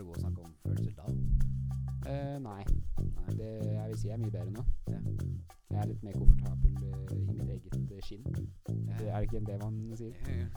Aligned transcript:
Var 0.00 0.06
det 0.06 0.12
god 0.12 0.16
å 0.16 0.20
snakke 0.20 0.40
om 0.40 0.52
følelser 0.64 0.94
da? 0.96 1.04
Uh, 2.08 2.38
nei. 2.40 2.62
Nei. 3.04 3.32
Det, 3.36 3.48
jeg 3.68 3.88
vil 3.90 3.98
si 4.00 4.06
jeg 4.08 4.14
er 4.14 4.20
mye 4.22 4.32
bedre 4.32 4.52
nå. 4.54 4.62
Ja. 4.88 5.00
Jeg 5.68 5.80
er 5.82 5.88
litt 5.90 6.06
mer 6.06 6.14
komfortabel 6.16 6.72
uh, 6.80 7.12
i 7.18 7.34
mitt 7.36 7.50
eget 7.52 7.76
eh, 7.76 8.00
skinn. 8.06 8.24
Ja. 8.32 8.96
Det 8.96 9.10
er 9.10 9.20
ikke 9.26 9.42
det 9.44 9.58
man 9.60 9.76
sier? 10.00 10.16
Ja. 10.24 10.48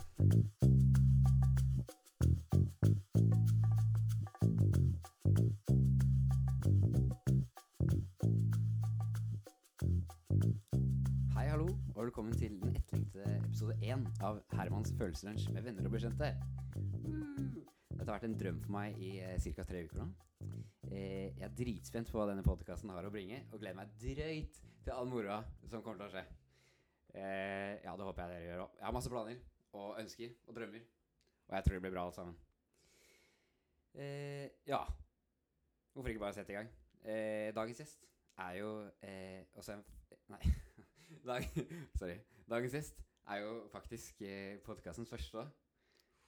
Hei, 11.36 11.46
hallo, 11.52 11.68
og 11.92 12.00
velkommen 12.00 12.32
til 12.32 12.56
den 12.62 12.72
etterlengtede 12.80 13.36
episode 13.44 13.76
én 13.84 14.08
av 14.24 14.40
Hermans 14.56 14.96
følelseslunsj 14.96 15.52
med 15.52 15.68
venner 15.68 15.84
og 15.84 15.98
bekjente. 15.98 16.32
Dette 18.04 18.12
har 18.12 18.20
vært 18.20 18.28
en 18.28 18.34
drøm 18.36 18.56
for 18.60 18.72
meg 18.74 18.98
i 19.00 19.10
eh, 19.24 19.44
ca. 19.56 19.64
tre 19.64 19.78
uker 19.86 19.96
nå. 19.96 20.04
Eh, 20.90 21.30
jeg 21.38 21.44
er 21.46 21.52
dritspent 21.56 22.10
på 22.12 22.18
hva 22.18 22.26
denne 22.28 22.42
podkasten 22.44 22.90
har 22.92 23.06
å 23.08 23.12
bringe, 23.14 23.38
og 23.48 23.62
gleder 23.62 23.78
meg 23.78 23.94
drøyt 23.96 24.58
til 24.84 24.90
all 24.92 25.06
moroa 25.08 25.38
som 25.70 25.80
kommer 25.80 26.02
til 26.02 26.04
å 26.04 26.12
skje. 26.12 26.24
Eh, 27.16 27.70
ja, 27.80 27.94
det 27.96 28.04
håper 28.04 28.20
jeg 28.20 28.34
dere 28.34 28.50
gjør 28.50 28.60
òg. 28.66 28.74
Jeg 28.76 28.84
har 28.84 28.92
masse 28.92 29.12
planer 29.14 29.38
og 29.80 30.02
ønsker 30.02 30.34
og 30.44 30.58
drømmer, 30.58 30.82
og 31.48 31.56
jeg 31.56 31.64
tror 31.64 31.78
det 31.78 31.80
blir 31.86 31.94
bra 31.94 32.02
alt 32.04 32.18
sammen. 32.18 32.34
Eh, 33.96 34.44
ja, 34.68 34.82
hvorfor 35.94 36.12
ikke 36.12 36.24
bare 36.26 36.36
sette 36.36 36.52
i 36.52 36.58
gang? 36.58 36.68
Dagens 37.56 37.80
gjest 37.80 38.04
er 38.44 38.58
jo 38.58 38.74
også 39.56 39.78
en 39.78 39.86
Nei. 40.34 40.42
Dag, 41.30 41.48
sorry. 41.96 42.18
Dagens 42.52 42.76
gjest 42.76 43.00
er 43.32 43.40
jo 43.46 43.56
faktisk 43.72 44.20
eh, 44.28 44.60
podkastens 44.68 45.08
første. 45.08 45.46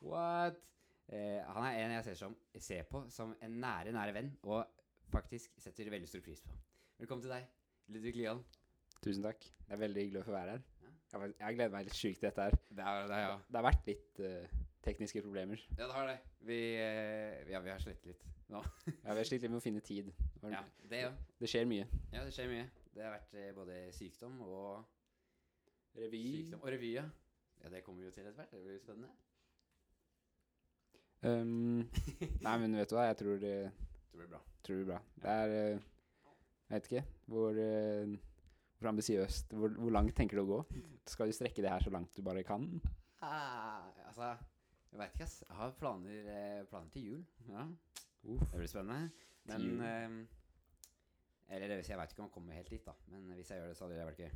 What? 0.01 0.65
Eh, 1.07 1.39
han 1.39 1.67
er 1.69 1.77
en 1.85 1.93
jeg 1.95 2.05
ser, 2.09 2.19
som, 2.19 2.37
ser 2.59 2.87
på 2.91 3.05
som 3.15 3.35
en 3.45 3.59
nære, 3.63 3.93
nære 3.95 4.15
venn, 4.17 4.33
og 4.43 4.65
faktisk 5.13 5.55
setter 5.63 5.91
veldig 5.93 6.09
stor 6.11 6.23
pris 6.25 6.41
på. 6.43 6.55
Velkommen 6.99 7.23
til 7.23 7.31
deg, 7.31 7.45
Ludvig 7.95 8.17
Lian. 8.17 8.41
Tusen 9.05 9.23
takk. 9.23 9.45
Det 9.45 9.77
er 9.77 9.83
veldig 9.85 10.03
hyggelig 10.03 10.23
å 10.25 10.27
få 10.27 10.35
være 10.35 10.57
her. 10.57 10.65
Ja. 10.83 10.95
Jeg, 11.13 11.35
jeg 11.39 11.59
gleder 11.59 11.75
meg 11.77 11.87
litt 11.87 11.99
sjukt 11.99 12.19
til 12.19 12.27
dette 12.27 12.49
her. 12.49 12.57
Det 12.71 12.89
er 12.91 13.11
det, 13.13 13.21
ja. 13.23 13.37
Det 13.47 13.61
har 13.61 13.67
vært 13.69 13.91
litt 13.91 14.23
uh, 14.25 14.57
tekniske 14.87 15.23
problemer. 15.23 15.63
Ja, 15.77 15.85
det 15.85 15.93
har 15.95 16.11
det. 16.11 16.17
Vi, 16.49 16.59
uh, 16.81 17.53
ja, 17.53 17.63
vi 17.63 17.73
har 17.75 17.85
slitt 17.85 18.09
litt 18.11 18.27
nå. 18.51 18.65
ja, 19.05 19.13
vi 19.13 19.21
har 19.21 19.31
slitt 19.31 19.47
litt 19.47 19.53
med 19.53 19.61
å 19.61 19.67
finne 19.69 19.85
tid. 19.87 20.11
Ja, 20.43 20.65
det 20.91 21.05
ja. 21.05 21.15
Det 21.39 21.53
skjer 21.53 21.71
mye. 21.71 21.87
Ja, 22.11 22.25
det 22.27 22.35
skjer 22.35 22.51
mye. 22.51 22.67
Det 22.97 23.07
har 23.07 23.15
vært 23.15 23.39
uh, 23.39 23.47
både 23.61 23.79
sykdom 23.95 24.43
og 24.49 24.83
Revy. 25.97 26.25
Sykdom 26.43 26.67
og 26.67 26.75
revy, 26.75 26.91
ja. 26.99 27.07
Ja, 27.63 27.71
det 27.73 27.85
kommer 27.87 28.03
vi 28.03 28.11
jo 28.11 28.13
til 28.13 28.27
etter 28.27 28.37
hvert. 28.43 28.51
Det 28.53 28.65
blir 28.67 28.83
spennende. 28.83 29.15
Um, 31.27 31.83
nei, 32.45 32.57
men 32.63 32.77
vet 32.79 32.91
du 32.91 32.97
hva? 32.97 33.09
Jeg 33.11 33.19
tror 33.23 33.41
det, 33.43 33.55
Det 34.13 34.21
blir 34.21 34.31
bra. 34.31 34.41
tror 34.63 34.77
det 34.79 34.85
blir 34.85 34.93
bra. 34.93 35.01
Det 35.25 35.35
er 35.35 35.55
uh, 35.77 35.87
Jeg 36.67 36.75
vet 36.77 36.91
ikke 36.91 37.05
hvor, 37.33 37.59
uh, 37.59 38.17
hvor 38.79 38.91
ambisiøst 38.93 39.55
hvor, 39.59 39.75
hvor 39.81 39.95
langt 39.95 40.15
tenker 40.19 40.39
du 40.39 40.45
å 40.45 40.51
gå? 40.51 40.61
Skal 41.11 41.31
du 41.31 41.37
strekke 41.37 41.63
det 41.65 41.71
her 41.73 41.83
så 41.85 41.91
langt 41.95 42.15
du 42.17 42.23
bare 42.27 42.45
kan? 42.47 42.67
Ah, 43.25 43.87
altså, 44.07 44.35
jeg 44.93 45.01
veit 45.01 45.15
ikke, 45.15 45.27
ass. 45.29 45.37
Jeg 45.49 45.57
har 45.57 45.73
planer, 45.81 46.27
eh, 46.33 46.65
planer 46.71 46.91
til 46.93 47.03
jul. 47.05 47.23
Ja, 47.51 47.65
Uff. 48.25 48.43
det 48.51 48.59
blir 48.61 48.71
spennende. 48.71 49.11
Men 49.47 49.81
eh, 49.81 51.55
Eller 51.57 51.77
jeg 51.79 51.99
veit 51.99 52.13
ikke 52.13 52.23
om 52.23 52.29
jeg 52.29 52.35
kommer 52.35 52.59
helt 52.59 52.71
dit, 52.71 52.85
da. 52.87 52.95
Men 53.13 53.33
hvis 53.37 53.51
jeg 53.51 53.61
gjør 53.61 53.69
det, 53.71 53.77
så 53.79 53.85
hadde 53.87 53.99
det 53.99 54.07
vært 54.09 54.23
gøy. 54.25 54.31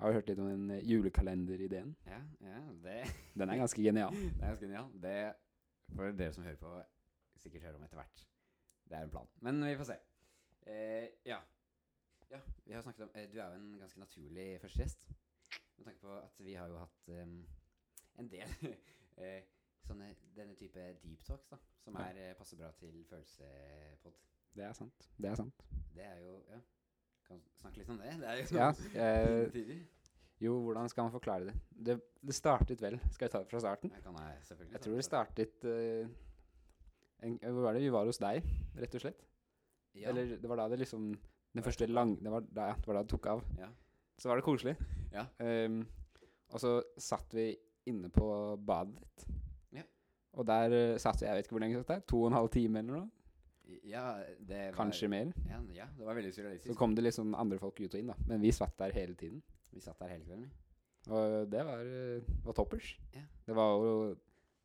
Har 0.00 0.10
du 0.10 0.16
hørt 0.18 0.30
litt 0.30 0.40
om 0.42 0.48
den 0.50 0.70
eh, 0.74 0.84
julekalenderideen? 0.90 1.94
Ja, 2.08 2.20
ja, 2.42 2.60
det, 2.82 2.96
Den 3.38 3.50
er 3.52 3.60
ganske 3.62 3.82
genial. 3.82 4.16
det 4.38 4.42
er 4.42 4.48
ganske 4.54 4.66
genial. 4.66 4.88
Det 5.02 5.16
får 5.96 6.12
dere 6.18 6.32
som 6.32 6.44
hører 6.44 6.60
på, 6.60 6.74
sikkert 7.42 7.62
hører 7.62 7.78
om 7.78 7.86
etter 7.86 8.00
hvert. 8.00 8.26
Det 8.88 8.96
er 8.98 9.06
en 9.06 9.10
plan. 9.10 9.28
Men 9.46 9.64
vi 9.64 9.76
får 9.76 9.84
se. 9.84 9.96
Eh, 10.66 11.08
ja. 11.24 11.38
ja. 12.30 12.40
Vi 12.64 12.72
har 12.72 12.82
snakket 12.82 13.02
om 13.04 13.10
eh, 13.14 13.28
Du 13.32 13.38
er 13.38 13.48
jo 13.48 13.54
en 13.54 13.78
ganske 13.78 14.00
naturlig 14.00 14.60
første 14.60 14.82
gjest. 14.82 15.08
Med 15.76 15.84
tanke 15.84 16.00
på 16.00 16.18
at 16.18 16.38
vi 16.38 16.54
har 16.54 16.68
jo 16.68 16.78
hatt 16.78 17.08
em, 17.08 17.34
en 18.18 18.30
del 18.30 18.54
eh, 19.22 19.42
sånne, 19.84 20.14
denne 20.36 20.54
type 20.56 20.84
deep 21.02 21.24
talks, 21.24 21.48
da. 21.48 21.58
Som 21.84 21.98
er, 22.00 22.20
ja. 22.28 22.36
passer 22.38 22.60
bra 22.60 22.70
til 22.78 23.04
følelsepod. 23.08 24.22
Det 24.54 24.64
er 24.64 24.72
sant. 24.72 25.10
Det 25.18 25.30
er 25.30 25.34
sant. 25.34 25.66
Det 25.94 26.04
er 26.04 26.22
jo 26.22 26.38
Ja. 26.52 26.62
Kan 27.24 27.40
snakke 27.56 27.78
litt 27.80 27.88
om 27.88 27.98
det. 27.98 28.10
Det 28.20 28.28
er 28.28 28.34
jo 28.36 28.56
Ja, 28.58 28.68
eh. 29.00 29.93
Jo, 30.42 30.56
hvordan 30.66 30.88
skal 30.90 31.06
man 31.06 31.14
forklare 31.14 31.44
det? 31.48 31.54
det? 31.70 32.00
Det 32.24 32.34
startet 32.34 32.82
vel 32.82 32.98
Skal 33.12 33.26
jeg 33.26 33.32
ta 33.32 33.42
det 33.44 33.50
fra 33.50 33.60
starten? 33.62 33.92
Jeg, 33.94 34.02
kan 34.02 34.16
selvfølgelig 34.42 34.72
Jeg 34.72 34.80
tror 34.80 34.94
det 34.98 35.04
startet 35.04 35.64
uh, 35.64 36.08
en, 37.22 37.38
Hvor 37.42 37.62
var 37.62 37.72
det? 37.72 37.82
Vi 37.82 37.92
var 37.92 38.08
hos 38.08 38.18
deg, 38.18 38.42
rett 38.76 38.94
og 38.98 39.04
slett. 39.04 39.24
ja. 39.94 40.08
Eller 40.10 40.36
det 40.36 40.50
var 40.50 40.62
da 40.62 40.68
det 40.68 40.78
liksom 40.82 41.12
Den 41.12 41.62
det 41.62 41.64
første 41.64 41.86
lang... 41.86 42.16
Det 42.24 42.32
var 42.32 42.40
da, 42.50 42.66
ja, 42.72 42.74
det 42.74 42.86
var 42.86 42.98
da 42.98 43.02
det 43.02 43.10
tok 43.14 43.26
av. 43.26 43.44
ja. 43.58 43.70
Så 44.18 44.28
var 44.28 44.38
det 44.38 44.44
koselig. 44.46 44.76
Ja. 45.12 45.24
Um, 45.38 45.80
og 46.54 46.60
så 46.62 46.76
satt 46.98 47.34
vi 47.34 47.48
inne 47.90 48.10
på 48.14 48.26
badet 48.62 48.94
ditt. 49.00 49.24
Ja. 49.74 49.82
Og 50.38 50.46
der 50.46 50.74
uh, 50.74 50.98
satt 51.02 51.22
vi, 51.22 51.26
jeg 51.26 51.38
vet 51.38 51.46
ikke 51.46 51.56
hvor 51.56 51.64
lenge 51.64 51.76
vi 51.76 51.82
satt 51.82 51.96
der, 51.96 52.04
to 52.10 52.20
og 52.22 52.30
en 52.30 52.38
halv 52.38 52.50
time 52.54 52.78
eller 52.78 53.00
noe. 53.00 53.08
ja, 53.86 54.04
det 54.38 54.60
var 54.68 54.78
Kanskje 54.78 55.08
mer. 55.10 55.32
Ja, 55.50 55.58
ja, 55.74 55.86
det 55.98 56.06
var 56.06 56.14
veldig 56.14 56.34
surrealistisk. 56.34 56.72
Så 56.72 56.78
kom 56.78 56.94
det 56.94 57.06
liksom 57.06 57.34
andre 57.34 57.58
folk 57.58 57.80
ut 57.80 57.94
og 57.94 58.00
inn, 58.00 58.10
da. 58.12 58.18
Men 58.26 58.42
vi 58.42 58.52
satt 58.54 58.78
der 58.78 58.94
hele 58.94 59.14
tiden. 59.18 59.42
Vi 59.74 59.80
satt 59.82 59.98
der 60.00 60.12
hele 60.12 60.24
kvelden. 60.24 60.44
vi. 60.44 61.12
Og 61.12 61.50
det 61.52 61.64
var, 61.66 61.80
eh, 61.84 62.22
var 62.44 62.52
toppers. 62.56 62.94
Ja. 63.14 63.22
Det 63.46 63.56
var 63.56 63.74
jo 63.84 63.94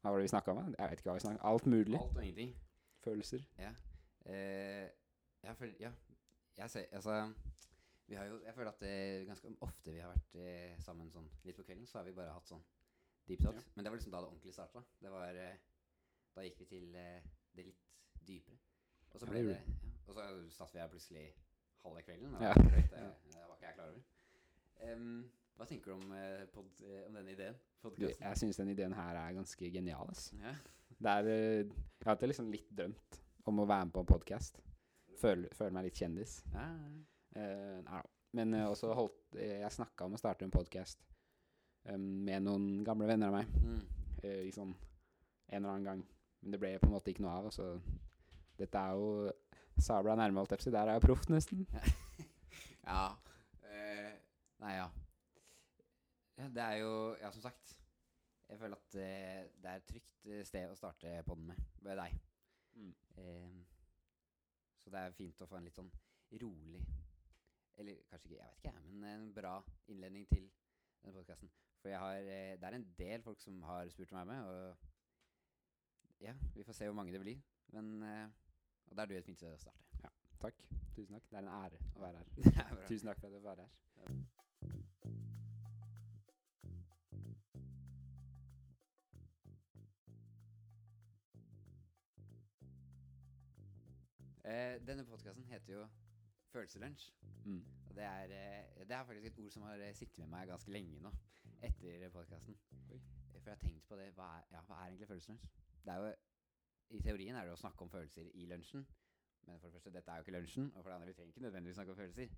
Hva 0.01 0.11
var 0.13 0.17
det 0.21 0.23
vi 0.29 0.31
snakka 0.31 0.51
om? 0.51 0.75
Jeg 0.79 0.89
vet 0.89 0.99
ikke 1.01 1.09
hva 1.09 1.17
vi 1.17 1.23
snakka 1.25 1.41
om. 1.41 1.53
Alt 1.53 1.65
mulig. 1.67 1.97
Alt 1.99 2.17
og 2.17 2.23
ingenting. 2.23 2.53
Følelser. 3.03 3.41
Ja. 3.57 3.71
Eh, 4.25 4.89
jeg 5.43 5.55
føler 5.57 5.73
Ja. 5.79 5.91
Jeg 6.57 6.69
ser 6.69 6.85
Altså 6.91 7.33
Vi 8.07 8.15
har 8.15 8.25
jo 8.25 8.39
Jeg 8.45 8.53
føler 8.55 8.71
at 8.71 8.79
det 8.79 9.27
ganske 9.27 9.55
ofte 9.61 9.91
vi 9.91 9.99
har 9.99 10.13
vært 10.13 10.35
eh, 10.35 10.79
sammen 10.79 11.11
sånn 11.11 11.27
litt 11.43 11.55
på 11.55 11.63
kvelden, 11.63 11.87
så 11.87 11.97
har 11.99 12.05
vi 12.05 12.11
bare 12.11 12.33
hatt 12.33 12.47
sånn 12.47 12.63
deep 13.27 13.41
talks. 13.43 13.67
Men 13.75 13.85
det 13.85 13.91
var 13.91 13.97
liksom 13.97 14.11
da 14.11 14.21
det 14.21 14.27
ordentlig 14.31 14.53
starta. 14.53 14.81
Det 15.01 15.11
var 15.11 15.35
eh, 15.35 15.57
Da 16.35 16.41
gikk 16.45 16.59
vi 16.59 16.65
til 16.65 16.95
eh, 16.95 17.21
det 17.55 17.65
litt 17.65 17.83
dypere. 18.27 18.57
Og 19.11 19.19
så 19.19 19.25
Ja, 19.25 19.31
ble 19.31 19.41
det 19.43 19.47
det 19.47 19.59
ja. 19.59 19.91
Og 20.07 20.15
så 20.15 20.23
satt 20.57 20.73
vi 20.73 20.79
her 20.79 20.87
plutselig 20.89 21.27
halve 21.83 22.01
kvelden. 22.01 22.33
Ja. 22.41 22.53
Det, 22.53 22.63
var 22.63 22.71
drøyt, 22.71 22.91
det, 22.91 23.03
det 23.33 23.43
var 23.47 23.55
ikke 23.55 23.65
jeg 23.67 23.75
klar 23.75 23.89
over. 23.89 24.01
Em, 24.87 25.23
hva 25.59 25.67
tenker 25.67 25.91
du 25.91 25.95
om, 25.97 26.11
eh, 26.15 26.45
pod, 26.53 26.69
eh, 26.85 27.05
om 27.07 27.15
denne 27.17 27.33
ideen? 27.33 27.57
Podcasten? 27.83 28.25
jeg 28.25 28.37
syns 28.41 28.59
den 28.59 28.71
ideen 28.73 28.93
her 28.95 29.15
er 29.15 29.35
ganske 29.35 29.71
genial. 29.71 30.11
Ja. 30.39 30.53
Det 30.99 31.11
er 31.11 31.27
eh, 31.31 31.65
Jeg 31.65 32.05
har 32.05 32.15
alltid 32.15 32.31
liksom 32.31 32.51
litt 32.51 32.69
drømt 32.75 33.19
om 33.47 33.59
å 33.59 33.67
være 33.67 33.85
med 33.87 33.93
på 33.93 34.03
en 34.03 34.09
podkast. 34.09 34.61
Føle, 35.19 35.49
føler, 35.55 35.75
meg 35.75 35.89
litt 35.89 35.99
kjendis. 35.99 36.41
Ja, 36.55 36.73
Uh. 37.29 38.01
Men 38.33 38.55
uh, 38.57 38.71
også 38.71 38.89
holdt 38.97 39.35
Jeg 39.37 39.69
snakka 39.71 40.07
om 40.07 40.15
å 40.17 40.19
starte 40.19 40.47
en 40.47 40.51
podkast 40.51 41.03
med 41.93 42.41
noen 42.41 42.81
gamle 42.83 43.05
venner 43.05 43.29
av 43.29 43.35
meg. 43.37 43.51
mm. 43.61 43.83
Uh, 44.23 44.41
i 44.47 44.51
sånn 44.51 44.73
en 44.73 45.59
eller 45.59 45.69
annen 45.69 45.85
gang. 45.85 46.01
Men 46.41 46.55
det 46.55 46.59
ble 46.59 46.73
på 46.81 46.89
en 46.89 46.95
måte 46.95 47.13
ikke 47.13 47.23
noe 47.23 47.37
av. 47.37 47.51
Så 47.53 47.69
dette 48.59 48.81
er 48.81 48.97
jo 48.97 49.29
sabla 49.79 50.17
nærme, 50.17 50.41
holdt 50.41 50.55
jeg 50.55 50.61
på 50.61 50.65
å 50.65 50.67
si. 50.67 50.75
Der 50.75 50.89
er 50.89 50.97
jeg 50.97 51.05
proff, 51.05 51.29
nesten. 51.29 51.65
Ja. 52.89 53.05
nei, 54.63 54.75
ja. 54.77 54.87
ja. 56.37 56.47
Det 56.55 56.63
er 56.63 56.75
jo 56.83 56.93
Ja, 57.21 57.31
som 57.31 57.41
sagt. 57.41 57.75
Jeg 58.49 58.59
føler 58.59 58.75
at 58.75 58.95
eh, 58.95 59.49
det 59.61 59.69
er 59.69 59.75
et 59.77 59.89
trygt 59.89 60.25
eh, 60.25 60.45
sted 60.45 60.71
å 60.71 60.77
starte 60.77 61.19
podden 61.27 61.51
med. 61.51 61.65
Ved 61.85 61.99
deg. 62.01 62.15
Mm. 62.79 62.93
Eh, 63.21 63.59
så 64.79 64.89
det 64.93 65.03
er 65.03 65.17
fint 65.17 65.41
å 65.43 65.47
få 65.49 65.59
en 65.59 65.67
litt 65.67 65.77
sånn 65.77 65.91
rolig 66.41 66.81
Eller 67.79 67.99
kanskje 68.09 68.29
ikke, 68.29 68.37
jeg 68.37 68.47
vet 68.47 68.61
ikke, 68.61 68.71
men 68.91 69.03
en 69.09 69.27
bra 69.35 69.55
innledning 69.91 70.25
til 70.29 70.45
denne 71.01 71.13
podkasten. 71.15 71.51
For 71.79 71.91
jeg 71.91 71.99
har 71.99 72.15
eh, 72.19 72.55
Det 72.59 72.67
er 72.67 72.77
en 72.77 72.87
del 72.97 73.23
folk 73.23 73.41
som 73.41 73.61
har 73.63 73.89
spurt 73.93 74.11
være 74.11 74.25
med, 74.25 74.49
og 74.49 74.89
ja, 76.19 76.33
vi 76.55 76.63
får 76.67 76.75
se 76.75 76.89
hvor 76.89 76.97
mange 76.97 77.13
det 77.15 77.21
blir. 77.23 77.39
Men 77.75 78.03
eh, 78.03 78.27
Og 78.89 78.97
da 78.97 79.03
er 79.03 79.11
du 79.11 79.15
et 79.15 79.25
fint 79.25 79.39
sted 79.39 79.53
å 79.53 79.61
starte. 79.61 79.85
Ja. 80.03 80.09
Takk. 80.41 80.59
Tusen 80.95 81.15
takk. 81.15 81.29
Det 81.29 81.37
er 81.37 81.45
en 81.45 81.53
ære 81.53 81.79
å 81.95 82.03
være 82.03 82.23
her. 82.23 82.33
Er. 82.65 82.85
Tusen 82.89 83.11
takk 83.11 83.21
for 83.21 83.29
at 83.29 83.37
du 83.37 83.45
var 83.45 83.61
her. 83.61 83.71
her. 84.01 84.19
Eh, 94.49 94.87
denne 94.87 95.05
podkasten 95.05 95.43
heter 95.43 95.73
jo 95.73 95.87
Følelseslunsj. 96.49 97.11
Mm. 97.45 97.65
Og 97.89 97.95
det 97.95 98.03
er, 98.03 98.23
eh, 98.23 98.87
det 98.87 98.91
er 98.91 99.03
faktisk 99.03 99.25
et 99.25 99.39
ord 99.39 99.51
som 99.51 99.63
har 99.63 99.73
eh, 99.73 99.95
sittet 99.95 100.17
med 100.17 100.27
meg 100.27 100.47
ganske 100.47 100.71
lenge 100.71 101.01
nå, 101.01 101.11
etter 101.61 102.09
podkasten. 102.09 102.57
For 102.87 103.45
jeg 103.45 103.51
har 103.51 103.61
tenkt 103.61 103.85
på 103.87 103.95
det. 103.95 104.07
Hva 104.17 104.29
er, 104.37 104.47
ja, 104.51 104.61
hva 104.61 104.79
er 104.79 104.87
egentlig 104.87 105.07
følelseslunsj? 105.07 105.43
Det 105.85 105.93
er 105.93 105.97
jo 105.97 106.15
I 106.89 107.01
teorien 107.05 107.35
er 107.35 107.45
det 107.45 107.53
å 107.53 107.61
snakke 107.61 107.85
om 107.85 107.91
følelser 107.93 108.31
i 108.33 108.45
lunsjen. 108.49 108.87
Men 109.45 109.59
for 109.59 109.67
det 109.67 109.73
første, 109.73 109.93
dette 109.93 110.11
er 110.11 110.17
jo 110.17 110.25
ikke 110.25 110.37
lunsjen. 110.37 110.71
Og 110.75 110.83
for 110.83 110.89
det 110.89 110.95
andre, 110.95 111.07
vi 111.07 111.13
trenger 111.13 111.35
ikke 111.35 111.45
nødvendigvis 111.45 111.75
snakke 111.75 111.91
om 111.91 111.97
følelser. 112.01 112.33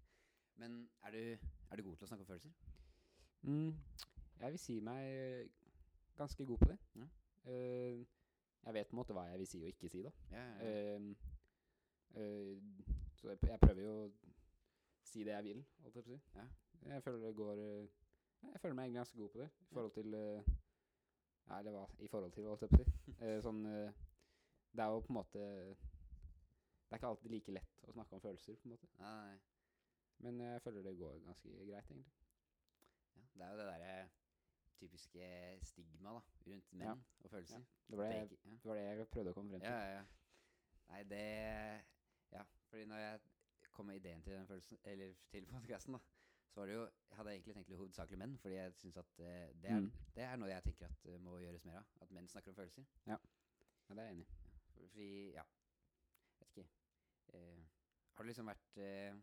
Men 0.55 0.89
er 1.03 1.11
du, 1.11 1.47
er 1.71 1.75
du 1.75 1.83
god 1.83 1.95
til 1.95 2.05
å 2.05 2.09
snakke 2.11 2.25
om 2.25 2.29
følelser? 2.29 2.51
Mm. 3.41 3.73
Jeg 4.41 4.55
vil 4.55 4.59
si 4.59 4.79
meg 4.79 5.51
ganske 6.17 6.45
god 6.45 6.57
på 6.57 6.71
det. 6.71 6.77
Ja. 6.95 7.07
Uh, 7.45 8.01
jeg 8.61 8.73
vet 8.73 8.89
på 8.89 8.93
en 8.93 8.99
måte 9.01 9.13
hva 9.17 9.25
jeg 9.31 9.39
vil 9.41 9.47
si 9.49 9.61
og 9.63 9.71
ikke 9.71 9.89
si, 9.89 10.03
da. 10.05 10.11
Ja, 10.31 10.43
ja, 10.61 10.97
uh, 10.99 11.15
eh, 12.13 12.57
så 13.17 13.31
jeg, 13.31 13.39
jeg 13.49 13.59
prøver 13.59 13.81
jo 13.81 13.95
å 14.03 14.11
si 15.11 15.23
det 15.25 15.33
jeg 15.33 15.43
vil, 15.43 15.63
holdt 15.83 15.97
jeg 15.97 16.05
på 16.05 16.13
å 16.13 16.13
si. 16.13 16.19
Ja. 16.35 16.45
Jeg 16.89 17.03
føler 17.03 17.25
det 17.25 17.35
går 17.35 17.59
eh, 17.61 17.87
Jeg 18.41 18.59
føler 18.61 18.75
meg 18.75 18.83
egentlig 18.85 18.99
ganske 18.99 19.17
god 19.17 19.29
på 19.29 19.39
det, 19.39 19.49
i 19.61 19.73
forhold 19.73 19.91
til 19.91 20.13
eh, 20.13 20.51
Ja, 21.47 21.59
eller 21.59 21.71
hva 21.75 21.85
I 21.99 22.07
forhold 22.07 22.31
til, 22.31 22.47
holdt 22.49 22.65
jeg 22.65 22.73
på 22.73 22.79
å 22.79 22.83
si. 22.83 22.97
Eh, 23.21 23.37
sånn 23.45 23.65
eh, 23.69 23.99
Det 24.71 24.83
er 24.83 24.93
jo 24.95 25.03
på 25.05 25.13
en 25.13 25.19
måte 25.19 25.41
Det 25.43 26.95
er 26.95 27.01
ikke 27.01 27.11
alltid 27.11 27.35
like 27.35 27.55
lett 27.57 27.85
å 27.85 27.93
snakke 27.93 28.17
om 28.17 28.23
følelser, 28.23 28.57
på 28.59 28.67
en 28.67 28.73
måte. 28.73 28.89
Nei, 28.99 29.11
nei. 29.19 29.50
Men 30.21 30.39
jeg 30.43 30.61
føler 30.61 30.83
det 30.85 30.97
går 30.99 31.19
ganske 31.25 31.49
greit, 31.69 31.91
egentlig. 31.91 32.11
Ja, 33.15 33.21
det 33.35 33.45
er 33.45 33.51
jo 33.51 33.57
det 33.57 33.67
derre 33.67 34.09
typiske 34.81 35.27
stigma 35.65 36.13
da, 36.17 36.21
rundt 36.47 36.73
menn 36.73 36.87
Ja. 36.87 36.93
og 37.23 37.29
følelser. 37.31 37.63
Det 37.89 37.97
var 37.97 38.03
det, 38.09 38.15
jeg, 38.15 38.29
det 38.43 38.65
var 38.69 38.75
det 38.79 38.83
jeg 38.85 39.07
prøvde 39.13 39.31
å 39.33 39.37
komme 39.37 39.51
frem 39.53 39.61
til. 39.61 39.69
Ja, 39.69 39.79
ja, 39.79 39.99
ja. 39.99 40.05
Nei, 40.91 41.03
det 41.03 41.21
Ja, 42.31 42.43
fordi 42.69 42.85
når 42.85 42.97
jeg 43.03 43.19
kom 43.71 43.85
med 43.85 43.95
ideen 43.99 44.21
til 44.23 44.33
den 44.33 44.47
følelsen 44.47 44.77
Eller 44.83 45.13
til 45.31 45.45
podcasten 45.47 45.93
da 45.95 45.99
så 46.51 46.59
var 46.59 46.65
det 46.67 46.73
jo 46.75 46.81
Jeg 46.83 47.17
hadde 47.17 47.31
egentlig 47.31 47.53
tenkt 47.55 47.69
litt 47.71 47.77
hovedsakelig 47.79 48.17
menn, 48.19 48.37
fordi 48.43 48.55
jeg 48.55 48.73
syns 48.75 48.97
at 48.97 49.19
eh, 49.19 49.53
det, 49.61 49.69
er, 49.71 49.79
Mm. 49.79 49.91
det 50.15 50.23
er 50.23 50.35
noe 50.35 50.49
jeg 50.49 50.63
tenker 50.63 50.85
at 50.89 51.05
eh, 51.05 51.19
må 51.19 51.37
gjøres 51.39 51.63
mer 51.65 51.77
av. 51.79 51.85
At 52.01 52.11
menn 52.11 52.27
snakker 52.27 52.51
om 52.51 52.55
følelser. 52.55 52.83
Ja, 53.07 53.17
det 53.87 53.97
er 53.97 54.03
jeg 54.03 54.11
enig 54.15 54.25
i. 54.25 54.33
Fordi 54.75 55.31
Ja, 55.37 55.43
vet 56.39 56.49
ikke. 56.57 56.67
Eh, 57.33 57.63
har 58.13 58.23
det 58.23 58.27
liksom 58.33 58.45
vært 58.51 58.77
eh, 58.77 59.15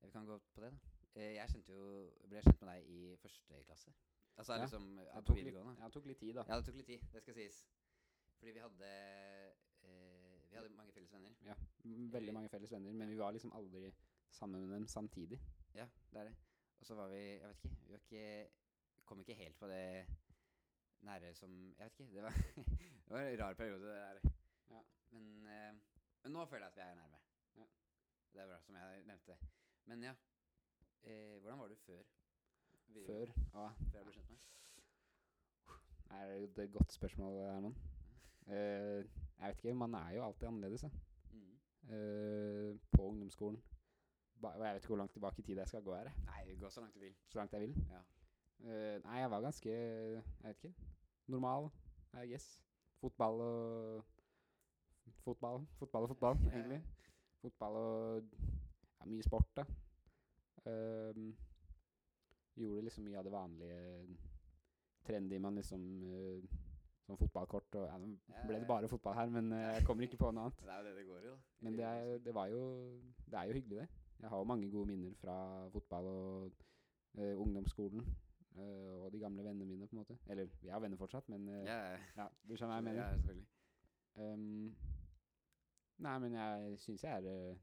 Vi 0.00 0.10
kan 0.10 0.26
gå 0.26 0.38
på 0.54 0.60
det, 0.60 0.70
da. 0.72 0.78
Eh, 1.14 1.34
jeg 1.34 1.50
kjente 1.52 1.74
jo 1.74 1.86
ble 2.30 2.42
kjent 2.44 2.60
med 2.62 2.70
deg 2.70 2.88
i 2.88 3.16
første 3.20 3.62
klasse. 3.66 3.92
Altså 4.36 4.54
Ja, 4.54 4.62
liksom 4.62 4.84
Det 4.96 5.24
tok, 5.26 5.36
litt, 5.36 5.54
det 5.54 5.92
tok 5.92 6.06
litt 6.06 6.20
tid, 6.20 6.34
da. 6.38 6.44
Ja, 6.48 6.56
det 6.56 6.66
tok 6.68 6.78
litt 6.78 6.86
tid, 6.86 7.02
det 7.12 7.22
skal 7.22 7.34
sies. 7.36 7.58
Fordi 8.38 8.54
vi 8.56 8.62
hadde 8.64 8.92
eh, 9.82 10.38
Vi 10.50 10.56
hadde 10.56 10.70
mange 10.76 10.92
felles 10.92 11.12
venner. 11.12 11.34
Ja, 11.44 11.56
veldig 12.16 12.34
mange 12.34 12.48
felles 12.48 12.72
venner, 12.72 12.92
men 12.92 13.10
vi 13.10 13.18
var 13.18 13.34
liksom 13.36 13.52
aldri 13.52 13.90
sammen 14.30 14.66
med 14.66 14.74
dem 14.78 14.86
samtidig. 14.88 15.40
Ja, 15.74 15.86
det 16.12 16.20
er 16.20 16.30
det. 16.30 16.36
Og 16.80 16.86
så 16.86 16.94
var 16.94 17.08
vi 17.12 17.20
Jeg 17.20 17.48
vet 17.48 17.64
ikke. 17.64 17.76
Vi 17.84 17.92
var 17.92 18.04
ikke 18.06 18.50
Kom 19.04 19.20
ikke 19.20 19.34
helt 19.34 19.58
på 19.58 19.66
det 19.66 20.06
nære 21.02 21.34
som 21.34 21.74
Jeg 21.78 21.84
vet 21.84 22.00
ikke. 22.00 22.14
Det 22.14 22.22
var, 22.22 22.32
det 23.06 23.10
var 23.10 23.20
en 23.20 23.40
rar 23.40 23.54
periode, 23.54 23.82
det 23.82 23.96
der. 23.96 24.34
Ja. 24.70 24.82
Men, 25.10 25.46
eh, 25.46 25.72
men 26.22 26.32
nå 26.32 26.46
føler 26.46 26.66
jeg 26.66 26.72
at 26.72 26.76
vi 26.76 26.80
er 26.80 26.94
nærme. 26.94 27.18
Ja. 27.56 27.64
Det 28.32 28.42
er 28.42 28.46
bra, 28.46 28.60
som 28.62 28.76
jeg 28.76 29.02
nevnte. 29.04 29.36
Men 29.86 30.02
ja. 30.04 30.14
Eh, 31.02 31.38
hvordan 31.40 31.58
var 31.58 31.68
du 31.68 31.74
før? 31.76 32.02
Vi- 32.88 33.04
Før 33.06 33.18
ja, 33.54 33.68
Før 33.90 33.98
jeg 33.98 34.04
ble 34.04 34.12
kjent 34.12 34.28
med 34.30 34.36
deg? 34.36 34.46
er 36.10 36.62
et 36.64 36.72
godt 36.72 36.92
spørsmål, 36.92 37.36
Herman. 37.52 37.76
Eh, 38.46 39.04
jeg 39.38 39.48
vet 39.48 39.64
ikke, 39.64 39.74
man 39.74 39.94
er 39.94 40.10
jo 40.10 40.24
alltid 40.24 40.46
annerledes, 40.48 40.80
da. 40.80 40.88
Mm. 41.32 41.58
Eh, 41.94 42.78
på 42.96 43.02
ungdomsskolen. 43.02 43.62
Ba, 44.42 44.48
jeg 44.50 44.60
vet 44.74 44.76
ikke 44.82 44.86
hvor 44.88 44.96
langt 44.96 45.12
tilbake 45.12 45.38
i 45.38 45.42
tid 45.42 45.56
jeg 45.56 45.68
skal 45.68 45.82
gå 45.82 45.94
her. 45.94 46.10
Nei, 46.24 46.54
gå 46.60 46.68
så 46.70 46.80
langt 46.80 46.94
du 46.94 46.98
vil. 47.00 47.14
Så 47.28 47.38
langt 47.38 47.52
jeg 47.52 47.60
vil. 47.60 47.76
Ja. 47.90 48.00
Eh, 48.60 49.02
nei, 49.04 49.18
jeg 49.20 49.30
var 49.30 49.40
ganske 49.40 49.68
Jeg 49.70 50.22
vet 50.42 50.56
ikke. 50.64 50.74
Normal, 51.26 51.70
I 52.14 52.26
guess. 52.26 52.62
Fotball 53.00 53.40
og 53.40 54.04
Fotball, 55.24 55.66
fotball 55.78 56.02
og 56.02 56.08
fotball, 56.08 56.36
egentlig. 56.54 56.82
Fotball 57.40 57.76
og 57.76 58.30
ja, 59.00 59.06
mye 59.08 59.22
sport, 59.26 59.48
da. 59.56 59.64
Um, 60.66 61.30
gjorde 62.60 62.84
liksom 62.84 63.04
mye 63.06 63.16
av 63.18 63.24
det 63.24 63.32
vanlige 63.32 63.76
trendy 65.06 65.38
man 65.40 65.56
liksom 65.56 65.84
uh, 66.04 66.58
Som 67.06 67.16
fotballkort 67.16 67.74
og 67.80 67.86
ja, 67.88 67.94
Nå 67.96 68.10
ble 68.46 68.58
det 68.60 68.66
bare 68.68 68.88
fotball 68.88 69.14
her, 69.16 69.30
men 69.32 69.52
uh, 69.52 69.58
jeg 69.58 69.86
kommer 69.88 70.04
ikke 70.04 70.20
på 70.20 70.30
noe 70.30 70.50
annet. 70.50 70.60
Det 70.66 70.74
er 70.74 70.82
jo 70.82 70.88
det 70.88 70.96
det 70.98 71.06
går 71.06 71.22
i, 71.22 71.30
da. 71.30 71.36
Men 71.60 71.78
det, 71.78 71.84
er, 71.84 72.18
det 72.26 72.34
var 72.34 72.46
jo 72.52 72.64
Det 73.24 73.38
er 73.38 73.44
jo 73.48 73.56
hyggelig, 73.56 73.78
det. 73.78 73.88
Jeg 74.20 74.28
har 74.28 74.38
jo 74.38 74.44
mange 74.44 74.70
gode 74.70 74.86
minner 74.86 75.14
fra 75.16 75.36
fotball 75.72 76.10
og 76.10 76.52
uh, 77.18 77.40
ungdomsskolen. 77.40 78.04
og 78.60 79.12
de 79.12 79.18
gamle 79.18 79.44
vennene 79.44 79.64
mine, 79.64 79.86
på 79.86 79.94
en 79.96 79.98
måte. 79.98 80.18
Eller 80.26 80.46
vi 80.60 80.68
har 80.68 80.80
venner 80.80 80.96
fortsatt, 80.96 81.28
men 81.28 81.48
eh, 81.48 81.64
Ja, 82.16 82.26
du 82.48 82.56
skjønner 82.56 82.74
hva 82.74 82.78
jeg 82.80 82.84
mener. 82.84 83.00
Ja, 83.00 83.12
selvfølgelig. 83.14 83.46
Ehm, 84.20 84.74
nei, 85.98 86.18
men 86.18 86.34
jeg 86.34 86.78
syns 86.82 87.04
jeg 87.04 87.24
er, 87.24 87.54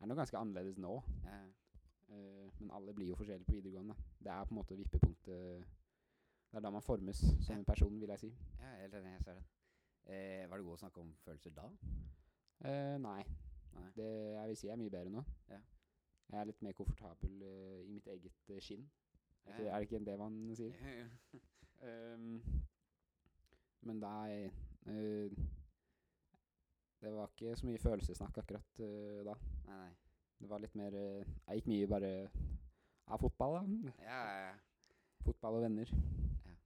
er 0.00 0.10
noe 0.10 0.18
ganske 0.18 0.38
annerledes 0.38 0.78
nå. 0.82 0.94
Ja. 1.24 1.38
Eh, 2.08 2.50
men 2.60 2.70
alle 2.70 2.94
blir 2.94 3.08
jo 3.10 3.16
forskjellige 3.18 3.46
på 3.48 3.56
videregående. 3.58 3.96
Det 4.22 4.30
er 4.32 4.44
på 4.44 4.54
en 4.54 4.60
måte 4.60 4.76
vippepunktet 4.78 5.64
Det 6.46 6.60
er 6.60 6.62
da 6.62 6.70
man 6.70 6.82
formes 6.82 7.18
som 7.42 7.56
en 7.56 7.64
person, 7.64 8.00
vil 8.00 8.08
jeg 8.14 8.18
si. 8.20 8.28
Ja, 8.60 8.66
jeg 8.66 8.76
er 8.76 8.80
helt 8.86 8.94
enig. 9.00 9.12
Jeg 9.16 9.24
ser 9.24 9.34
den. 9.34 9.46
Eh, 10.06 10.44
var 10.50 10.56
det 10.56 10.64
god 10.66 10.76
å 10.76 10.82
snakke 10.84 11.00
om 11.02 11.08
følelser 11.24 11.50
da? 11.56 11.64
Eh, 12.64 12.98
nei. 13.02 13.22
Nei. 13.74 13.88
Det 13.96 14.06
jeg 14.06 14.48
vil 14.52 14.56
si 14.56 14.68
er 14.70 14.78
mye 14.80 14.92
bedre 14.94 15.10
nå. 15.10 15.24
Ja. 15.50 15.58
Jeg 16.30 16.40
er 16.40 16.48
litt 16.48 16.62
mer 16.62 16.72
komfortabel 16.78 17.42
eh, 17.42 17.82
i 17.86 17.90
mitt 17.92 18.06
eget 18.14 18.54
eh, 18.54 18.62
skinn. 18.62 18.86
Er, 19.46 19.60
Ja, 19.62 19.74
er 19.74 19.82
det 19.82 19.88
ikke 19.90 20.04
det 20.06 20.16
man 20.18 20.38
sier? 20.58 20.72
Ja, 20.80 20.94
ja. 21.34 21.42
Ehm, 21.86 22.40
men 23.86 24.00
da 24.02 24.12
jeg 24.30 24.52
eh, 24.86 25.36
Det 27.06 27.14
var 27.14 27.30
ikke 27.30 27.54
så 27.54 27.66
mye 27.68 27.78
følelsesnakk 27.78 28.38
akkurat 28.42 28.80
uh, 28.82 29.20
da. 29.26 29.34
Nei, 29.68 29.76
nei. 29.78 29.90
Det 30.40 30.48
var 30.50 30.60
litt 30.60 30.74
mer 30.74 30.94
uh, 30.98 31.20
Jeg 31.22 31.60
gikk 31.60 31.68
mye 31.70 31.90
bare 31.92 32.10
av 33.06 33.20
fotball, 33.22 33.60
da. 33.60 33.92
Ja, 34.02 34.16
ja, 34.26 34.48
ja. 34.48 34.94
Fotball 35.22 35.60
og 35.60 35.62
venner. 35.62 35.92
ja. 36.46 36.56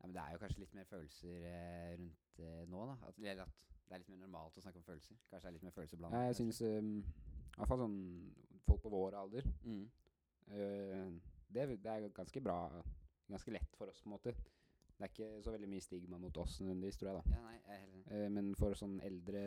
Men 0.00 0.14
det 0.14 0.22
er 0.22 0.32
jo 0.32 0.40
kanskje 0.40 0.62
litt 0.62 0.78
mer 0.78 0.88
følelser 0.88 1.44
eh, 1.50 1.90
rundt 1.98 2.40
eh, 2.40 2.62
nå, 2.72 2.86
da. 2.88 2.94
At, 3.08 3.18
eller 3.20 3.44
at 3.44 3.58
det 3.84 3.94
er 3.98 4.00
litt 4.00 4.14
mer 4.14 4.22
normalt 4.22 4.56
å 4.56 4.64
snakke 4.64 4.80
om 4.80 4.86
følelser. 4.86 5.18
Kanskje 5.28 5.44
det 5.44 5.50
er 5.50 5.56
litt 5.58 5.66
mer 5.68 5.76
følelser 5.76 6.00
blant 6.00 6.16
Ja, 6.16 6.22
jeg 6.30 6.38
syns 6.40 6.62
um, 6.64 6.94
I 7.52 7.58
hvert 7.58 7.72
fall 7.74 7.82
sånn 7.84 8.00
folk 8.64 8.80
på 8.86 8.94
vår 8.94 9.18
alder 9.20 9.48
mm. 9.66 9.84
uh, 10.54 11.12
det, 11.52 11.68
det 11.84 11.92
er 11.92 12.08
ganske 12.16 12.44
bra 12.44 12.56
Ganske 13.28 13.52
lett 13.52 13.76
for 13.76 13.92
oss, 13.92 14.00
på 14.00 14.08
en 14.08 14.16
måte. 14.16 14.32
Det 15.02 15.08
er 15.08 15.14
ikke 15.16 15.42
så 15.42 15.50
veldig 15.50 15.68
mye 15.72 15.82
stigma 15.82 16.18
mot 16.22 16.36
oss 16.38 16.60
nødvendigvis, 16.62 16.96
tror 17.00 17.08
jeg, 17.10 17.22
da. 17.24 17.30
Ja, 17.34 17.40
nei, 17.42 17.54
jeg 17.58 17.74
er 17.74 17.80
helt 17.80 17.94
enig. 17.96 18.02
Eh, 18.14 18.28
men 18.30 18.50
for 18.54 18.76
sånn 18.78 19.00
eldre 19.02 19.40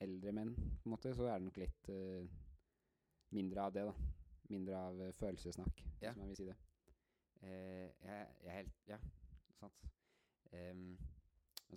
Eldre 0.00 0.32
menn, 0.32 0.50
på 0.56 0.88
en 0.88 0.92
måte, 0.94 1.12
så 1.16 1.26
er 1.28 1.38
det 1.40 1.46
nok 1.46 1.58
litt 1.60 1.88
eh, 1.92 2.28
mindre 3.36 3.64
av 3.66 3.72
det, 3.76 3.82
da. 3.88 3.94
Mindre 4.52 4.76
av 4.80 5.00
eh, 5.04 5.12
følelsessnakk, 5.16 5.82
Ja. 6.02 6.10
hvis 6.12 6.20
man 6.20 6.28
vil 6.32 6.38
si 6.40 6.46
det. 6.48 6.56
Eh, 7.40 7.88
jeg, 8.04 8.28
jeg 8.44 8.54
helt 8.58 8.86
Ja, 8.88 8.98
sant. 9.60 9.84
Um, 10.52 10.84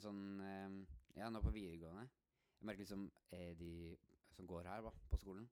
sånn 0.01 0.21
um, 0.43 0.77
Ja, 1.15 1.27
nå 1.29 1.39
på 1.45 1.51
videregående 1.53 2.07
Jeg 2.09 2.65
merker 2.65 2.81
liksom 2.81 3.03
eh, 3.37 3.51
de 3.59 3.69
som 4.33 4.47
går 4.49 4.65
her, 4.65 4.81
da, 4.81 4.89
på 5.11 5.19
skolen 5.21 5.45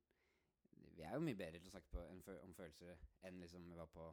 Vi 0.97 1.03
er 1.05 1.13
jo 1.13 1.21
mye 1.23 1.37
bedre 1.37 1.61
til 1.61 1.69
å 1.69 1.75
snakke 1.75 1.91
på, 1.93 2.01
om 2.41 2.55
følelser 2.57 2.97
enn 3.29 3.37
liksom 3.43 3.67
vi 3.69 3.77
var 3.77 3.87
på 3.93 4.07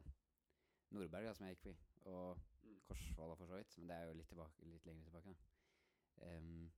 Nordberg, 0.93 1.25
da, 1.25 1.33
som 1.33 1.47
jeg 1.49 1.57
gikk 1.57 1.65
på, 1.65 1.73
og 2.05 2.37
Korsvoll 2.87 3.35
for 3.37 3.45
så 3.45 3.55
vidt. 3.55 3.77
Men 3.77 3.89
det 3.89 3.95
er 3.97 4.05
jo 4.07 4.13
litt, 4.17 4.27
tilbake, 4.27 4.65
litt 4.65 4.85
lenger 4.85 5.03
tilbake. 5.03 5.35
Um, 6.21 6.71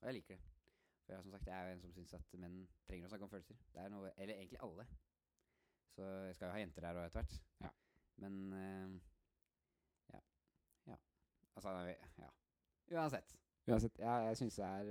og 0.00 0.06
jeg 0.08 0.14
liker 0.14 0.34
det. 0.36 0.42
For 1.04 1.12
jeg, 1.12 1.22
som 1.22 1.30
sagt, 1.32 1.46
jeg 1.46 1.56
er 1.58 1.66
jo 1.68 1.72
en 1.76 1.80
som 1.80 1.92
syns 1.92 2.14
at 2.14 2.34
menn 2.38 2.58
trenger 2.88 3.06
å 3.06 3.10
snakke 3.12 3.26
om 3.26 3.30
følelser. 3.32 3.56
Det 3.74 3.82
er 3.82 3.88
noe, 3.92 4.10
Eller 4.16 4.34
egentlig 4.34 4.60
alle. 4.62 4.86
Så 5.92 6.02
jeg 6.26 6.34
skal 6.34 6.46
jo 6.48 6.52
ha 6.56 6.60
jenter 6.62 6.86
her 6.86 6.98
òg 7.00 7.06
etter 7.08 7.20
hvert. 7.20 7.38
Ja. 7.60 7.70
Men 8.22 8.52
eh, 8.52 8.94
ja. 10.12 10.20
Ja. 10.86 10.96
Altså 11.56 11.74
Ja. 12.18 12.30
Uansett. 12.92 13.36
Uansett, 13.66 13.98
ja, 13.98 14.14
jeg 14.26 14.36
syns 14.36 14.56
det 14.56 14.64
er 14.64 14.84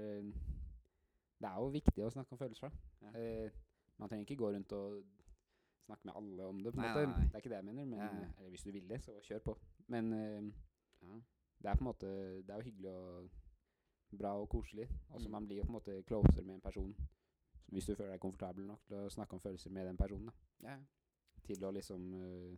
Det 1.41 1.49
er 1.49 1.55
jo 1.59 1.71
viktig 1.73 2.03
å 2.05 2.09
snakke 2.13 2.31
om 2.35 2.39
følelser, 2.39 2.69
da. 2.69 3.09
Ja. 3.09 3.11
Uh, 3.47 3.51
man 3.97 4.09
trenger 4.09 4.25
ikke 4.29 4.39
gå 4.43 4.51
rundt 4.53 4.71
og 4.77 5.01
snakke 5.85 6.05
med 6.05 6.15
alle 6.15 6.45
om 6.45 6.61
det, 6.63 6.71
på 6.73 6.79
en 6.79 6.85
Nei, 6.85 6.93
måte. 6.93 7.07
nei, 7.07 7.17
nei. 7.17 7.27
Det 7.27 7.35
er 7.35 7.41
ikke 7.43 7.49
det 7.49 7.59
jeg 7.59 7.65
mener, 7.65 7.85
men 7.85 7.99
Ja, 7.99 8.09
ja. 8.21 8.29
Eller 8.37 8.49
hvis 8.49 8.63
du 8.63 8.71
vil 8.71 8.89
det, 8.89 9.01
så 9.03 9.17
kjør 9.25 9.39
på. 9.49 9.57
Men 9.87 10.13
uh, 10.13 10.53
Ja. 11.01 11.15
det 11.61 11.69
er 11.69 11.75
på 11.75 11.81
en 11.83 11.85
måte 11.89 12.07
Det 12.45 12.49
er 12.49 12.55
jo 12.55 12.61
hyggelig 12.69 12.89
og 12.91 13.29
bra 14.17 14.33
og 14.41 14.49
koselig. 14.49 14.89
Altså 15.13 15.27
Mm. 15.27 15.31
Man 15.31 15.47
blir 15.47 15.57
jo 15.57 15.63
på 15.63 15.67
en 15.69 15.73
måte 15.73 16.03
closer 16.03 16.43
med 16.43 16.55
en 16.55 16.61
person 16.61 16.95
hvis 17.71 17.85
du 17.85 17.95
føler 17.95 18.11
deg 18.11 18.19
komfortabel 18.19 18.65
nok 18.67 18.81
til 18.87 18.95
å 18.97 19.09
snakke 19.09 19.33
om 19.33 19.39
følelser 19.39 19.69
med 19.71 19.85
den 19.87 19.97
personen. 19.97 20.25
da 20.61 20.69
ja. 20.69 20.77
Til 21.43 21.63
å 21.63 21.71
liksom 21.71 22.13
uh, 22.13 22.57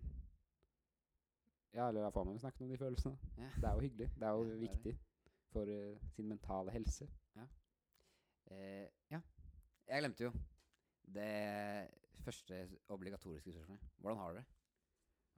Ja, 1.73 1.87
eller 1.89 2.01
da 2.01 2.09
får 2.09 2.23
man 2.25 2.33
jo 2.35 2.39
snakke 2.39 2.63
om 2.63 2.69
de 2.69 2.77
følelsene. 2.77 3.17
Ja. 3.37 3.49
Det 3.55 3.63
er 3.69 3.73
jo 3.73 3.79
hyggelig. 3.79 4.09
Det 4.15 4.23
er 4.27 4.31
jo 4.31 4.43
Ja, 4.45 4.49
det 4.49 4.53
er 4.53 4.59
det. 4.59 4.69
viktig 4.69 4.99
for 5.51 5.65
uh, 5.69 6.09
sin 6.09 6.27
mentale 6.27 6.71
helse. 6.71 7.07
Eh, 8.51 8.87
ja. 9.11 9.19
Jeg 9.87 10.01
glemte 10.01 10.23
jo 10.23 10.31
det 11.15 11.87
første 12.25 12.69
obligatoriske 12.89 13.51
spørsmålet. 13.51 13.83
Hvordan 13.97 14.17
har 14.17 14.31
du 14.33 14.37
det? 14.37 14.45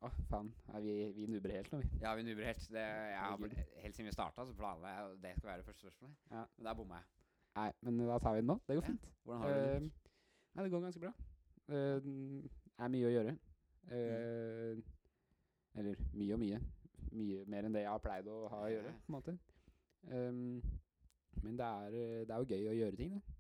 Å, 0.04 0.10
faen. 0.30 0.50
Er 0.76 0.82
vi, 0.84 0.94
vi 1.16 1.26
nubber 1.32 1.54
helt 1.56 1.72
nå, 1.72 1.80
vi. 1.82 1.90
Ja, 2.02 2.12
vi 2.16 2.24
nubrer 2.28 2.46
helt. 2.52 2.66
Det, 2.72 2.82
jeg 2.84 3.66
helt 3.84 3.96
siden 3.96 4.10
vi 4.10 4.14
starta, 4.14 4.46
så 4.46 4.54
planla 4.54 4.92
jeg 4.92 5.06
at 5.06 5.22
det 5.24 5.32
skal 5.38 5.50
være 5.50 5.58
det 5.62 5.66
første 5.66 5.82
spørsmålet. 5.88 6.16
Ja. 6.32 6.44
Men 6.58 6.66
der 6.70 6.74
bomma 6.82 6.96
jeg. 7.00 7.06
Nei, 7.56 7.70
men 7.88 8.00
da 8.10 8.18
tar 8.20 8.34
vi 8.36 8.42
den 8.44 8.50
nå. 8.52 8.58
Det 8.68 8.76
går 8.76 8.84
Ja. 8.84 8.88
fint. 8.92 9.08
Hvordan 9.24 9.42
har 9.42 9.50
du 9.50 9.56
det? 9.56 9.76
Uh, 9.76 9.92
Nei, 10.56 10.64
det 10.64 10.72
går 10.72 10.82
ganske 10.86 11.00
bra. 11.06 11.14
Det 11.68 12.04
Det 12.04 12.84
er 12.84 12.88
mye 12.92 13.08
å 13.08 13.14
gjøre. 13.16 13.38
Eh, 13.96 14.78
Eller 15.80 15.96
mye 16.14 16.34
og 16.34 16.40
mye. 16.40 16.60
Mye 17.16 17.46
mer 17.48 17.64
enn 17.68 17.74
det 17.76 17.82
jeg 17.86 17.92
har 17.92 18.02
pleid 18.04 18.28
å 18.28 18.50
ha 18.52 18.60
å 18.66 18.72
gjøre, 18.72 18.92
på 19.06 19.12
en 19.12 19.16
måte. 19.16 19.38
Um, 20.12 20.62
men 21.44 21.58
det 21.58 21.66
er, 21.66 21.88
eh, 21.96 22.26
det 22.28 22.32
er 22.36 22.44
jo 22.44 22.50
gøy 22.52 22.68
å 22.72 22.76
gjøre 22.80 22.96
ting, 23.00 23.14
da. 23.16 23.36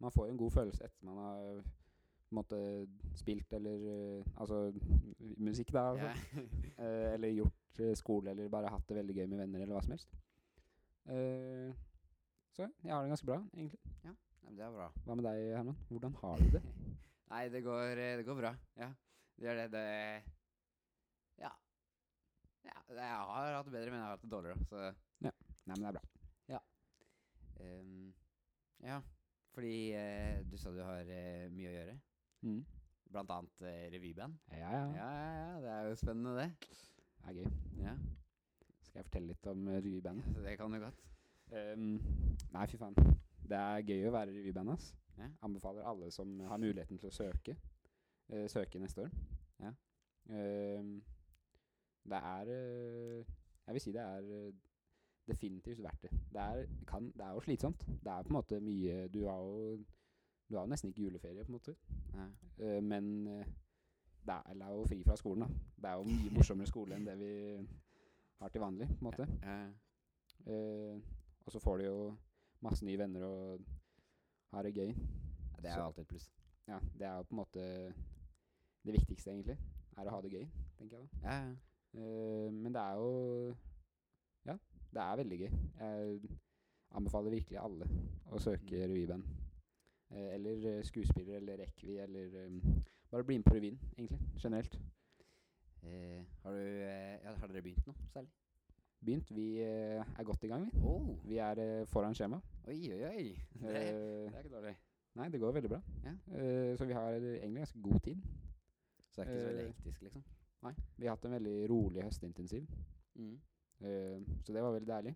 Man 0.00 0.10
får 0.14 0.26
jo 0.26 0.32
en 0.32 0.38
god 0.40 0.50
følelse 0.54 0.84
etter 0.84 1.04
man 1.06 1.16
har 1.18 1.62
på 2.30 2.36
en 2.36 2.38
måte 2.38 2.58
spilt 3.18 3.52
eller 3.52 3.86
eh, 3.90 4.26
Altså 4.38 4.72
musikk, 5.36 5.72
da. 5.74 5.90
Altså. 5.90 6.06
Ja. 6.06 6.46
Eh, 6.80 7.12
eller 7.12 7.28
gjort 7.28 7.80
eh, 7.84 7.92
skole, 7.98 8.30
eller 8.30 8.48
bare 8.48 8.70
hatt 8.72 8.86
det 8.88 8.96
veldig 8.96 9.14
gøy 9.18 9.26
med 9.28 9.42
venner, 9.42 9.60
eller 9.60 9.74
hva 9.76 9.82
som 9.84 9.92
helst. 9.92 10.14
Uh, 11.10 11.74
så 12.56 12.62
jeg 12.84 12.94
har 12.94 13.02
det 13.02 13.10
ganske 13.10 13.26
bra, 13.28 13.36
egentlig. 13.52 13.80
Ja, 14.06 14.14
det 14.48 14.64
er 14.64 14.72
bra. 14.72 14.86
Hva 15.04 15.16
med 15.18 15.26
deg, 15.28 15.42
Herman? 15.58 15.76
Hvordan 15.90 16.16
har 16.22 16.40
du 16.40 16.54
det? 16.54 16.62
Nei, 17.32 17.42
det 17.52 17.60
går, 17.66 18.00
det 18.00 18.24
går 18.24 18.38
bra. 18.40 18.54
Ja, 18.80 18.88
det 19.36 19.44
gjør 19.46 19.60
det. 19.60 19.66
Det 19.74 19.84
Ja. 21.42 21.52
ja 22.64 22.78
jeg 22.88 23.12
har 23.28 23.56
hatt 23.58 23.68
det 23.68 23.76
bedre, 23.76 23.90
men 23.90 23.98
jeg 24.00 24.06
har 24.06 24.16
hatt 24.16 24.24
det 24.24 24.32
dårligere. 24.32 24.64
Så 24.70 24.80
Nei, 25.20 25.34
men 25.66 25.84
det 25.84 25.90
er 25.90 25.98
bra. 25.98 26.62
ehm, 27.60 28.14
Ja, 28.80 29.02
fordi 29.52 29.74
uh, 29.92 30.40
du 30.50 30.56
sa 30.56 30.72
du 30.72 30.80
har 30.80 31.04
uh, 31.04 31.50
mye 31.52 31.68
å 31.68 31.76
gjøre. 31.76 32.00
Mm. 32.42 32.64
Blant 33.10 33.30
annet 33.30 33.62
eh, 33.66 33.88
revyband. 33.92 34.34
Ja, 34.52 34.70
ja. 34.70 34.84
Ja, 34.96 35.08
ja, 35.10 35.30
ja. 35.40 35.60
Det 35.60 35.70
er 35.70 35.88
jo 35.88 35.94
spennende, 35.98 36.34
det. 36.38 36.52
Det 37.20 37.28
er 37.28 37.32
gøy. 37.32 37.50
Ja, 37.84 37.94
Skal 38.82 38.98
jeg 39.00 39.04
fortelle 39.08 39.26
litt 39.32 39.46
om 39.50 39.66
uh, 39.68 39.74
revybandet? 39.76 40.36
det 40.44 40.56
kan 40.58 40.72
du 40.72 40.78
godt. 40.82 41.02
Ehm, 41.52 41.98
nei, 42.54 42.66
fy 42.70 42.78
faen. 42.78 42.94
Det 43.50 43.58
er 43.58 43.82
gøy 43.86 44.06
å 44.08 44.12
være 44.14 44.32
revyband, 44.36 44.70
ass. 44.76 44.92
Ja. 45.18 45.26
Anbefaler 45.42 45.84
alle 45.90 46.10
som 46.14 46.38
har 46.48 46.58
muligheten 46.62 46.98
til 46.98 47.10
å 47.10 47.12
søke. 47.14 47.56
eh, 48.30 48.46
søke 48.48 48.78
neste 48.78 49.02
år. 49.02 49.10
Ja. 49.60 49.72
Ehm, 50.30 51.00
det 52.08 52.16
er 52.16 52.50
eh, 52.54 53.24
Jeg 53.66 53.74
vil 53.74 53.80
si 53.84 53.92
det 53.92 54.00
er 54.02 54.30
eh, 54.38 54.52
definitivt 55.28 55.82
verdt 55.82 56.02
det. 56.06 56.10
Det 56.32 56.40
er, 56.40 56.64
kan, 56.86 57.10
det 57.12 57.26
er 57.26 57.32
jo 57.36 57.40
slitsomt. 57.44 57.84
Det 57.86 58.12
er 58.12 58.22
på 58.22 58.28
en 58.32 58.38
måte 58.38 58.60
mye 58.60 59.08
Du 59.08 59.24
har 59.26 59.42
jo 59.42 59.84
Du 60.50 60.56
har 60.56 60.64
jo 60.66 60.70
nesten 60.72 60.90
ikke 60.90 61.04
juleferie, 61.06 61.44
på 61.46 61.52
en 61.52 61.58
måte. 61.58 61.74
Eh, 62.58 62.80
men 62.82 63.26
eh, 63.30 63.46
det 64.26 64.34
er, 64.34 64.50
eller 64.50 64.66
er 64.66 64.74
jo 64.74 64.84
fri 64.90 64.98
fra 65.06 65.16
skolen, 65.16 65.44
da. 65.46 65.48
Det 65.76 65.90
er 65.90 65.94
jo 66.00 66.08
mye 66.10 66.32
morsommere 66.36 66.66
skole 66.68 66.96
enn 66.98 67.06
det 67.06 67.14
vi 67.20 67.30
har 68.40 68.48
til 68.50 68.60
vanlig, 68.64 68.88
på 68.88 68.98
en 68.98 69.06
måte. 69.10 69.26
Eh, 70.50 71.00
og 71.46 71.52
så 71.54 71.60
får 71.62 71.78
du 71.78 71.84
jo 71.84 71.96
masse 72.66 72.84
nye 72.84 72.98
venner 73.00 73.24
og 73.24 73.60
har 74.52 74.66
det 74.66 74.74
gøy. 74.74 74.90
Ja, 74.90 75.62
det 75.62 75.70
er 75.70 75.76
jo 75.78 75.86
alltid 75.86 76.02
et 76.04 76.08
pluss. 76.12 76.30
Ja, 76.68 76.78
det 76.98 77.06
er 77.06 77.16
jo 77.16 77.22
på 77.28 77.34
en 77.36 77.40
måte 77.40 77.64
det 78.84 78.94
viktigste, 78.96 79.30
egentlig. 79.32 79.56
Er 79.98 80.08
å 80.08 80.14
ha 80.14 80.20
det 80.24 80.32
gøy, 80.32 80.44
tenker 80.78 80.96
jeg 80.96 81.06
da. 81.06 81.28
Ja, 81.28 81.40
ja. 81.46 81.56
Uh, 81.90 82.52
men 82.54 82.70
det 82.72 82.78
er 82.80 83.00
jo 83.00 83.54
Ja, 84.46 84.54
det 84.94 85.00
er 85.02 85.16
veldig 85.18 85.38
gøy. 85.40 85.48
Jeg 85.80 86.20
anbefaler 86.94 87.34
virkelig 87.34 87.58
alle 87.58 87.88
å 88.30 88.38
søke 88.38 88.76
Mm. 88.78 88.92
revyband. 88.92 89.24
Eh, 90.10 90.34
eller 90.34 90.78
eh, 90.78 90.82
skuespiller 90.84 91.36
eller 91.36 91.56
rekvi, 91.56 91.98
eller 91.98 92.46
um, 92.46 92.84
bare 93.10 93.24
bli 93.24 93.36
med 93.38 93.44
på 93.44 93.54
revyen, 93.54 93.80
egentlig. 93.98 94.18
Generelt. 94.42 94.80
Eh, 95.82 96.24
har, 96.42 96.52
du, 96.52 96.58
eh, 96.58 97.18
ja, 97.24 97.34
har 97.34 97.46
dere 97.46 97.62
begynt 97.62 97.86
nå, 97.86 97.94
særlig? 98.12 98.30
Begynt. 99.00 99.30
Vi 99.30 99.46
eh, 99.62 100.02
er 100.18 100.24
godt 100.24 100.44
i 100.44 100.48
gang, 100.48 100.66
vi. 100.66 100.80
Oh. 100.84 101.28
Vi 101.28 101.38
er 101.38 101.84
foran 101.86 102.14
skjema. 102.14 102.40
Oi, 102.68 102.92
oi, 102.92 103.04
oi. 103.04 103.28
Det, 103.62 103.72
det 103.72 104.34
er 104.34 104.38
ikke 104.38 104.56
dårlig. 104.56 104.76
nei, 105.14 105.28
det 105.28 105.40
går 105.40 105.52
veldig 105.52 105.70
bra. 105.70 105.80
Ja. 106.04 106.14
Eh, 106.38 106.76
så 106.78 106.84
vi 106.84 106.92
har 106.92 107.12
egentlig 107.12 107.62
ganske 107.62 107.82
god 107.82 108.00
tid. 108.00 108.16
Så 109.10 109.22
det 109.22 109.28
er 109.28 109.30
ikke 109.30 109.40
så 109.40 109.46
veldig 109.46 109.66
hektisk, 109.66 110.02
liksom. 110.02 110.24
Nei, 110.62 110.74
vi 110.96 111.06
har 111.06 111.16
hatt 111.16 111.24
en 111.24 111.36
veldig 111.38 111.70
rolig 111.70 112.02
høstintensiv. 112.02 112.66
Mm. 113.14 113.38
Eh, 113.80 114.18
så 114.44 114.52
det 114.52 114.62
var 114.62 114.72
veldig 114.72 114.90
deilig. 114.90 115.14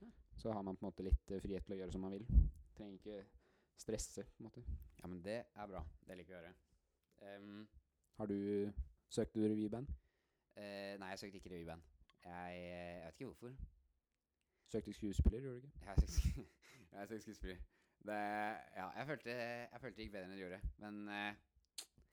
Ja. 0.00 0.10
Så 0.36 0.52
har 0.52 0.62
man 0.62 0.76
på 0.76 0.86
en 0.86 0.90
måte 0.90 1.06
litt 1.06 1.34
frihet 1.42 1.64
til 1.64 1.76
å 1.76 1.80
gjøre 1.80 1.94
som 1.94 2.04
man 2.04 2.12
vil. 2.18 2.26
Trenger 2.76 2.98
ikke 2.98 3.22
stresse, 3.80 4.24
på 4.24 4.42
en 4.42 4.48
måte. 4.48 4.64
Ja, 5.00 5.06
men 5.06 5.22
det 5.24 5.38
er 5.54 5.66
bra. 5.66 5.82
Det 6.06 6.16
liker 6.16 6.34
jeg 6.36 6.40
å 6.40 6.46
høre. 6.46 7.38
Um, 7.42 7.68
Har 8.18 8.26
du 8.26 8.72
Søkte 9.12 9.40
du 9.40 9.44
revyband? 9.44 9.88
Uh, 10.56 10.94
nei, 11.00 11.08
jeg 11.12 11.18
søkte 11.20 11.36
ikke 11.36 11.50
revyband. 11.52 11.82
Jeg, 12.24 12.54
jeg 12.62 13.00
vet 13.04 13.14
ikke 13.20 13.26
hvorfor. 13.30 13.56
Søkte 14.72 14.92
skuespiller, 14.96 15.40
gjorde 15.40 15.60
du 15.60 15.66
ikke? 15.66 15.80
Jeg 15.86 15.98
søkte, 15.98 16.46
jeg 16.92 17.08
søkte 17.08 17.20
skuespiller. 17.26 17.58
Det, 18.02 18.20
ja, 18.76 18.86
jeg 18.96 19.06
følte, 19.06 19.30
jeg 19.30 19.80
følte 19.80 19.96
det 19.96 20.06
gikk 20.06 20.14
bedre 20.14 20.24
enn 20.24 20.32
det 20.32 20.40
gjorde. 20.40 20.60
Men 20.82 21.02
uh, 21.08 21.34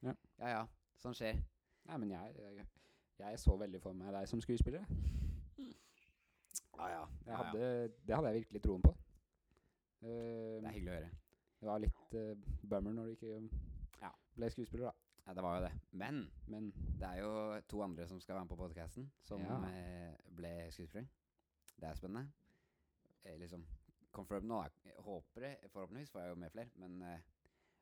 Ja. 0.03 0.13
ja, 0.39 0.49
ja. 0.57 0.65
Sånn 0.99 1.15
skjer. 1.15 1.39
Nei, 1.87 1.97
men 2.03 2.11
jeg, 2.11 2.35
jeg, 2.57 2.67
jeg 3.19 3.39
så 3.39 3.55
veldig 3.57 3.79
for 3.83 3.95
meg 3.95 4.11
deg 4.15 4.27
som 4.29 4.41
skuespiller. 4.43 4.83
Ah, 6.79 6.89
ja. 6.91 6.99
Ja, 7.25 7.31
ja. 7.31 7.37
hadde, 7.39 7.63
det 8.07 8.15
hadde 8.15 8.29
jeg 8.31 8.41
virkelig 8.43 8.61
troen 8.63 8.83
på. 8.83 8.91
Uh, 10.03 10.07
Det 10.09 10.67
er 10.67 10.75
hyggelig 10.75 10.91
å 10.93 10.99
høre. 10.99 11.09
Det 11.59 11.67
var 11.67 11.79
litt 11.83 12.13
uh, 12.15 12.33
bummer 12.69 12.93
når 12.95 13.05
du 13.05 13.11
ikke 13.17 13.49
Ja. 14.01 14.11
ble 14.35 14.49
skuespiller, 14.49 14.85
da. 14.89 14.93
Ja, 15.27 15.33
det 15.33 15.43
var 15.43 15.59
jo 15.59 15.65
det. 15.67 15.71
Men 15.91 16.29
Men 16.47 16.71
det 16.99 17.03
er 17.09 17.19
jo 17.21 17.61
to 17.69 17.81
andre 17.83 18.07
som 18.07 18.19
skal 18.19 18.35
være 18.35 18.45
med 18.45 18.49
på 18.49 18.55
podcasten, 18.63 19.09
som 19.23 19.41
Ja. 19.41 19.57
eh, 19.69 20.15
ble 20.35 20.71
skuespillere. 20.71 21.07
Det 21.79 21.89
er 21.89 21.93
spennende. 21.95 22.31
Eh, 23.25 23.37
liksom 23.39 23.65
confirm 24.11 24.43
nå. 24.47 24.63
Jeg 24.85 24.93
håper 24.97 25.41
det. 25.41 25.57
Forhåpentligvis 25.71 26.11
får 26.11 26.19
jeg 26.21 26.29
jo 26.29 26.35
med 26.35 26.49
flere, 26.51 26.69
men 26.75 27.01
eh, 27.01 27.19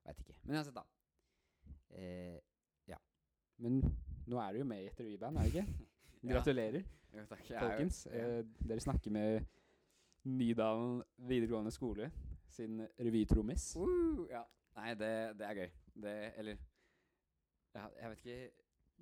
veit 0.05 0.19
ikke. 0.19 0.35
Men 0.43 0.55
uansett, 0.57 0.75
da. 0.75 0.83
Eh, 1.91 2.39
Men 3.59 3.79
nå 4.27 4.37
er 4.37 4.51
du 4.53 4.59
jo 4.59 4.65
med 4.65 4.83
i 4.83 4.85
et 4.87 4.99
revyband, 4.99 5.37
er 5.37 5.41
du 5.41 5.47
ikke? 5.47 5.67
Ja. 6.23 6.33
Gratulerer, 6.33 6.83
jo, 7.13 7.23
takk. 7.25 7.39
Folkens. 7.47 8.07
ja. 8.11 8.11
Eh, 8.39 8.43
dere 8.67 8.79
snakker 8.79 9.11
med 9.11 9.45
Nydalen 10.25 11.03
videregående 11.17 11.71
skole 11.71 12.11
sin 12.57 12.81
revytrommis. 12.99 13.69
Uh, 13.79 14.25
ja. 14.31 14.43
Nei, 14.77 14.91
det, 14.99 15.11
det 15.39 15.45
er 15.47 15.59
gøy. 15.61 15.69
Det 16.03 16.15
Eller 16.37 16.57
ja, 17.73 17.87
Jeg 17.97 18.09
vet 18.11 18.19
ikke 18.25 18.51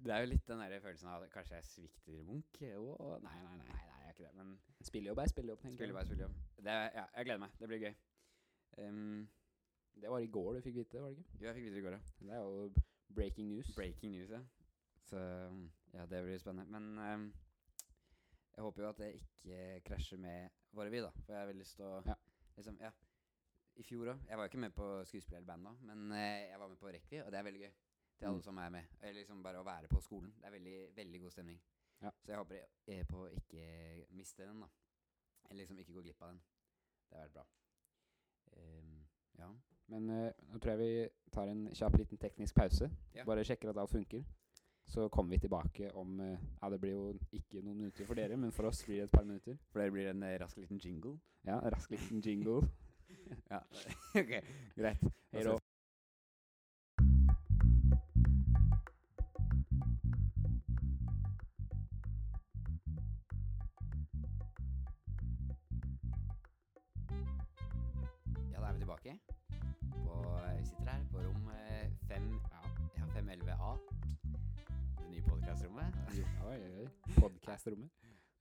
Det 0.05 0.13
er 0.15 0.21
jo 0.24 0.29
litt 0.31 0.45
den 0.47 0.62
der 0.63 0.79
følelsen 0.83 1.09
av 1.12 1.24
at 1.25 1.31
kanskje 1.33 1.55
jeg 1.57 1.65
svikter 1.67 2.21
Munch. 2.27 2.62
Åh, 2.62 3.17
nei, 3.24 3.35
nei, 3.43 3.55
nei, 3.59 3.67
nei, 3.71 3.81
jeg 3.89 4.05
er 4.07 4.13
ikke 4.13 4.27
det. 4.27 4.33
Men 4.39 4.53
Spillejobb 4.88 5.19
er 5.24 5.31
spillejobb, 5.31 5.63
Spillejobb 5.65 5.97
bare 6.00 6.07
spillejobb. 6.09 6.35
Det 6.63 6.71
er- 6.75 6.91
Ja, 7.00 7.05
jeg 7.17 7.25
gleder 7.29 7.39
meg. 7.43 7.55
Det 7.59 7.67
blir 7.71 7.83
gøy. 7.85 7.95
Um, 8.85 9.27
Det 9.95 10.09
var 10.12 10.19
i 10.19 10.27
går 10.27 10.53
du 10.53 10.62
fikk 10.62 10.75
vite, 10.75 11.00
var 11.01 11.09
det 11.09 11.17
ikke? 11.24 11.38
jo, 11.39 11.45
jeg 11.47 11.55
fikk 11.55 11.63
vite 11.65 11.75
det 11.75 11.79
i 11.79 11.85
går, 11.85 11.91
ja. 11.95 12.00
Det 12.19 12.33
er 12.35 12.41
jo 12.43 12.74
breaking 13.15 13.47
news. 13.47 13.69
Breaking 13.75 14.12
news, 14.12 14.29
ja. 14.29 14.41
Så 15.07 15.17
ja, 15.93 16.05
det 16.12 16.24
blir 16.25 16.38
spennende. 16.41 16.71
Men 16.79 16.97
um, 17.00 17.25
jeg 18.55 18.63
håper 18.63 18.83
jo 18.83 18.89
at 18.89 18.97
det 19.00 19.13
ikke 19.21 19.81
krasjer 19.88 20.17
med 20.19 20.50
vår 20.75 20.89
revy, 20.89 21.00
da. 21.05 21.12
For 21.24 21.33
jeg 21.33 21.39
har 21.39 21.47
veldig 21.47 21.63
lyst 21.63 21.75
til 21.79 21.85
å 21.85 22.01
Ja. 22.07 22.15
liksom, 22.57 22.77
ja. 22.81 22.91
I 23.75 23.84
fjor 23.84 24.13
òg. 24.13 24.22
Jeg 24.29 24.38
var 24.38 24.44
jo 24.46 24.50
ikke 24.53 24.62
med 24.63 24.72
på 24.75 24.86
skuespillerband 25.05 25.65
da, 25.67 25.72
men 25.89 26.12
eh, 26.15 26.50
jeg 26.51 26.60
var 26.60 26.70
med 26.72 26.77
på 26.79 26.88
Rekvi, 26.96 27.20
og 27.25 27.32
det 27.32 27.39
er 27.39 27.44
veldig 27.50 27.62
gøy. 27.65 27.74
Til 28.15 28.25
alle 28.29 28.38
Mm. 28.38 28.41
som 28.44 28.58
er 28.58 28.70
med. 28.70 28.84
Eller 29.01 29.13
liksom 29.20 29.41
bare 29.44 29.60
å 29.60 29.65
være 29.67 29.88
på 29.91 30.00
skolen. 30.01 30.32
Det 30.39 30.46
er 30.48 30.51
veldig, 30.51 30.75
veldig 30.96 31.20
god 31.22 31.32
stemning. 31.32 31.58
Ja. 32.01 32.12
Så 32.24 32.32
jeg 32.32 32.38
håper 32.38 32.55
jeg 32.88 33.08
på 33.08 33.17
å 33.25 33.27
ikke 33.27 34.05
miste 34.15 34.46
den, 34.48 34.62
da. 34.62 34.67
Eller 35.50 35.60
liksom 35.62 35.79
ikke 35.79 35.94
gå 35.94 36.01
glipp 36.05 36.22
av 36.22 36.29
den. 36.32 36.39
Det 37.10 37.17
har 37.17 37.25
vært 37.25 37.34
bra. 37.34 37.46
Um, 38.55 39.05
ja. 39.39 39.50
Men 39.88 40.10
uh, 40.10 40.32
nå 40.48 40.60
tror 40.60 40.72
jeg 40.72 40.79
vi 40.79 41.10
tar 41.36 41.51
en 41.51 41.67
kjapp 41.75 41.98
liten 42.00 42.17
teknisk 42.17 42.55
pause. 42.55 42.89
Ja. 43.13 43.25
Bare 43.27 43.44
sjekker 43.44 43.70
at 43.74 43.77
alt 43.84 43.91
funker. 43.91 44.24
Så 44.88 45.10
kommer 45.10 45.36
vi 45.36 45.39
tilbake 45.44 45.91
om 45.98 46.20
uh, 46.22 46.38
Ja, 46.62 46.70
det 46.70 46.79
blir 46.82 46.91
jo 46.96 47.05
ikke 47.34 47.62
noen 47.65 47.77
minutter 47.84 48.05
for 48.08 48.15
dere, 48.15 48.38
men 48.38 48.51
for 48.55 48.70
oss 48.70 48.84
blir 48.86 49.01
det 49.01 49.10
et 49.10 49.12
par 49.12 49.24
minutter. 49.27 49.58
For 49.72 49.82
dere 49.84 49.91
blir 49.91 50.08
en 50.13 50.24
uh, 50.24 50.38
rask 50.39 50.58
liten 50.58 50.79
jingle. 50.79 51.17
Ja, 51.44 51.60
rask 51.60 51.91
liten 51.91 52.22
jingle. 52.24 52.62
Ja, 53.51 53.59
ok. 54.21 54.33
Greit. 54.75 54.97
Hei 55.31 55.43
Da 55.43 55.57
Ja, 68.51 68.59
da 68.59 68.67
er 68.67 68.74
vi 68.74 68.79
tilbake. 68.79 69.19
På, 70.05 70.39
eh, 70.47 70.57
vi 70.59 70.65
sitter 70.65 70.89
her 70.89 71.05
på 71.12 71.17
rom 71.17 71.50
eh, 71.50 71.91
5, 72.07 72.41
ja, 72.97 73.05
511A. 73.05 73.77
Det 74.97 75.09
nye 75.09 75.21
podcastrommet. 75.21 75.95
Oi, 76.07 76.25
oi, 76.47 76.79
oi. 76.79 76.88
Podcastrommet. 77.21 77.89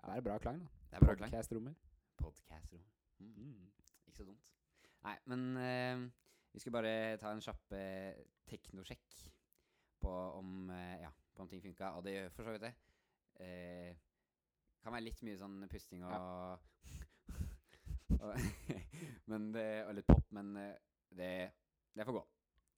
Det 0.04 0.16
er 0.16 0.20
bra 0.20 0.38
klang, 0.38 0.60
da. 0.60 0.66
Det 0.90 0.96
er 0.96 1.06
bra 1.06 1.14
klang. 1.14 1.30
Podcastrommet. 1.30 1.74
Podcastrommet. 2.18 2.88
Mm. 3.18 3.34
Mm. 3.36 3.83
Ikke 4.14 4.22
så 4.22 4.28
dumt. 4.28 4.50
Nei, 5.02 5.16
men 5.26 5.40
eh, 5.58 6.02
vi 6.54 6.60
skulle 6.62 6.76
bare 6.78 7.16
ta 7.18 7.32
en 7.34 7.42
kjapp 7.42 7.72
eh, 7.74 8.20
teknosjekk 8.46 9.16
på 10.04 10.12
om, 10.38 10.70
eh, 10.70 11.00
ja, 11.02 11.10
på 11.34 11.42
om 11.42 11.50
ting 11.50 11.62
funka, 11.64 11.88
og 11.98 12.04
det 12.06 12.12
gjør 12.14 12.28
for 12.36 12.46
så 12.46 12.54
vidt 12.54 12.62
det. 12.62 12.70
Eh, 13.42 13.96
kan 14.84 14.94
være 14.94 15.08
litt 15.08 15.24
mye 15.26 15.40
sånn 15.40 15.56
pusting 15.66 16.04
og, 16.06 16.62
og 18.22 18.38
men 19.32 19.50
det, 19.56 19.66
Og 19.88 19.96
litt 19.98 20.06
pop, 20.06 20.30
men 20.38 20.54
eh, 20.62 20.78
det, 21.10 21.32
det 21.98 22.06
får 22.06 22.20
gå. 22.20 22.24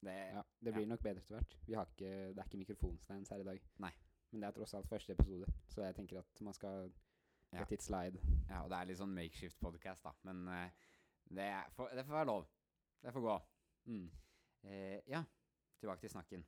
Det, 0.09 0.17
Ja, 0.39 0.49
det 0.65 0.73
blir 0.73 0.89
nok 0.89 1.05
bedre 1.05 1.21
etter 1.21 1.37
hvert. 1.37 1.57
Vi 1.69 1.77
har 1.77 1.93
ikke, 1.93 2.15
det 2.33 2.41
er 2.41 2.49
ikke 2.49 2.65
mikrofonsteins 2.65 3.35
her 3.35 3.45
i 3.45 3.49
dag. 3.51 3.71
Nei. 3.85 3.93
Men 4.31 4.41
det 4.41 4.49
er 4.49 4.57
tross 4.57 4.73
alt 4.79 4.89
første 4.89 5.13
episode, 5.13 5.53
så 5.69 5.85
jeg 5.85 6.01
tenker 6.01 6.25
at 6.25 6.47
man 6.49 6.57
skal 6.57 6.89
Ja. 7.53 7.61
Let 7.61 7.77
it 7.77 7.83
slide. 7.85 8.19
Ja, 8.49 8.65
og 8.65 8.71
det 8.73 8.79
er 8.81 8.89
litt 8.89 8.99
sånn 8.99 9.13
makeshift 9.15 9.61
podcast, 9.63 10.03
da. 10.03 10.11
Men 10.27 10.49
eh, 10.51 10.87
det, 11.29 11.49
får- 11.77 11.95
det 11.97 12.05
får 12.07 12.13
være 12.21 12.27
lov. 12.27 12.47
Det 13.03 13.13
får 13.13 13.21
gå. 13.21 13.37
Mm. 13.87 14.11
Eh, 14.65 15.01
ja, 15.09 15.23
tilbake 15.81 16.01
til 16.01 16.11
snakken. 16.11 16.45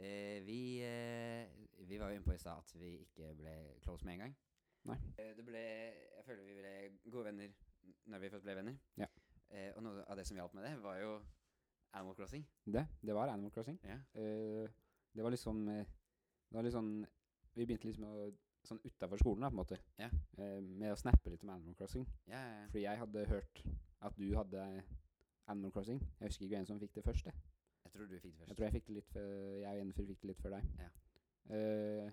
Eh, 0.00 0.40
vi, 0.46 0.80
eh, 0.82 1.48
vi 1.88 1.98
var 2.00 2.08
jo 2.10 2.14
inne 2.16 2.24
på 2.24 2.32
i 2.34 2.38
stad 2.40 2.58
at 2.58 2.74
vi 2.80 2.94
ikke 3.04 3.34
ble 3.36 3.56
close 3.84 4.04
med 4.06 4.14
en 4.14 4.18
gang. 4.26 4.36
Nei. 4.88 4.96
Eh, 5.18 5.34
det 5.36 5.44
ble, 5.46 5.62
jeg 6.16 6.24
føler 6.26 6.44
vi 6.48 6.54
ble 6.58 6.72
gode 7.12 7.24
venner 7.28 7.52
når 8.10 8.18
vi 8.24 8.30
først 8.32 8.44
ble 8.46 8.56
venner. 8.56 8.78
Ja. 8.98 9.06
Eh, 9.50 9.70
og 9.76 9.82
noe 9.84 10.04
av 10.08 10.16
det 10.16 10.24
som 10.26 10.36
hjalp 10.38 10.54
med 10.56 10.64
det, 10.64 10.72
var 10.82 10.96
jo 11.02 11.12
Animal 11.92 12.14
Crossing. 12.16 12.46
Det, 12.64 12.86
det 13.04 13.14
var 13.14 13.28
Animal 13.28 13.52
Crossing. 13.52 13.78
Ja. 13.84 13.98
Eh, 14.18 14.68
det 15.12 15.22
var 15.22 15.30
liksom 15.34 15.66
Det 15.68 16.56
var 16.56 16.62
litt 16.64 16.72
sånn 16.72 17.06
Vi 17.54 17.66
begynte 17.66 17.84
liksom 17.90 18.06
å 18.08 18.30
Sånn 18.62 18.78
utafor 18.86 19.18
skolen, 19.18 19.42
da, 19.42 19.48
på 19.50 19.56
en 19.56 19.60
måte. 19.62 19.78
Ja. 19.98 20.08
Eh, 20.38 20.60
med 20.62 20.92
å 20.92 20.98
snappe 21.00 21.30
litt 21.32 21.42
om 21.42 21.50
Animal 21.50 21.74
Crossing. 21.74 22.04
Ja, 22.30 22.38
ja, 22.38 22.52
ja. 22.60 22.66
Fordi 22.70 22.82
jeg 22.84 22.98
hadde 23.00 23.24
hørt 23.32 23.62
at 24.06 24.16
du 24.20 24.28
hadde 24.36 24.66
Animal 25.50 25.72
Crossing. 25.74 25.98
Jeg 26.20 26.28
husker 26.30 26.46
ikke 26.46 26.56
hvem 26.60 26.66
som 26.68 26.78
fikk 26.82 26.94
det 26.94 27.04
først. 27.08 27.26
Jeg, 27.26 27.34
Jeg 27.84 27.92
tror 27.92 28.06
du 28.06 28.14
fikk 28.18 28.36
det 28.36 28.38
først. 28.38 28.48
jeg 28.48 28.56
tror 28.56 28.64
jeg 28.68 28.72
fikk 28.76 28.86
det 28.86 28.94
litt 29.00 29.08
før 29.12 29.24
Jeg 29.60 29.72
og 29.72 29.78
Jennifer 29.80 30.06
fikk 30.12 30.20
det 30.22 30.28
litt 30.30 30.42
før 30.44 30.54
deg. 30.56 30.68
Ja. 30.78 30.90
Eh, 31.56 32.12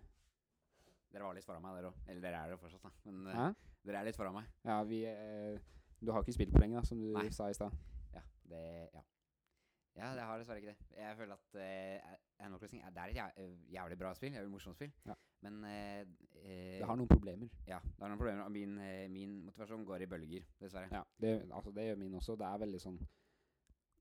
Dere 1.09 1.23
var 1.25 1.33
litt 1.37 1.45
foran 1.45 1.61
meg, 1.63 1.75
dere 1.77 1.89
òg. 1.89 2.01
Eller 2.09 2.21
dere 2.21 2.41
er 2.45 2.51
det 2.53 2.59
fortsatt, 2.61 2.83
da. 2.83 2.91
Men 3.05 3.27
eh, 3.33 3.53
dere 3.85 4.01
er 4.01 4.09
litt 4.09 4.17
foran 4.17 4.35
meg. 4.35 4.49
Ja, 4.65 4.79
vi 4.89 4.99
eh, 5.09 5.59
Du 6.01 6.11
har 6.13 6.21
ikke 6.25 6.33
spilt 6.37 6.51
på 6.53 6.61
lenge, 6.61 6.77
da, 6.81 6.83
som 6.85 6.99
du 7.01 7.11
Nei. 7.15 7.29
sa 7.33 7.47
i 7.49 7.53
stad. 7.57 7.73
Ja, 8.17 8.21
det 8.49 8.65
Ja. 8.97 9.05
Ja, 9.99 10.13
det 10.15 10.21
har 10.23 10.37
dessverre 10.39 10.61
ikke 10.61 10.71
det. 10.71 10.97
Jeg 10.97 11.15
føler 11.17 11.33
at 11.33 11.55
eh, 11.59 12.13
Animal 12.39 12.59
Crossing 12.61 12.81
er, 12.85 12.89
det 12.95 13.01
er 13.03 13.09
et 13.09 13.39
eh, 13.43 13.55
jævlig 13.73 13.97
bra 13.99 14.13
spill. 14.15 14.31
Jævlig 14.33 14.51
morsomt 14.53 14.75
spill. 14.77 14.91
Ja. 15.05 15.15
Men 15.41 15.63
eh, 15.63 16.05
Det 16.79 16.85
har 16.87 16.97
noen 16.99 17.07
problemer. 17.07 17.49
Ja, 17.67 17.79
det 17.79 18.01
har 18.03 18.09
noen 18.11 18.19
problemer. 18.19 18.49
Min, 18.49 18.77
eh, 18.83 19.07
min 19.09 19.37
motivasjon 19.45 19.85
går 19.87 20.01
i 20.03 20.05
bølger, 20.11 20.43
dessverre. 20.59 20.89
Ja, 20.91 21.03
det, 21.21 21.33
altså, 21.51 21.71
det 21.75 21.85
gjør 21.87 21.97
min 22.01 22.15
også. 22.19 22.35
Det 22.39 22.45
er 22.47 22.57
veldig 22.65 22.81
sånn 22.81 22.99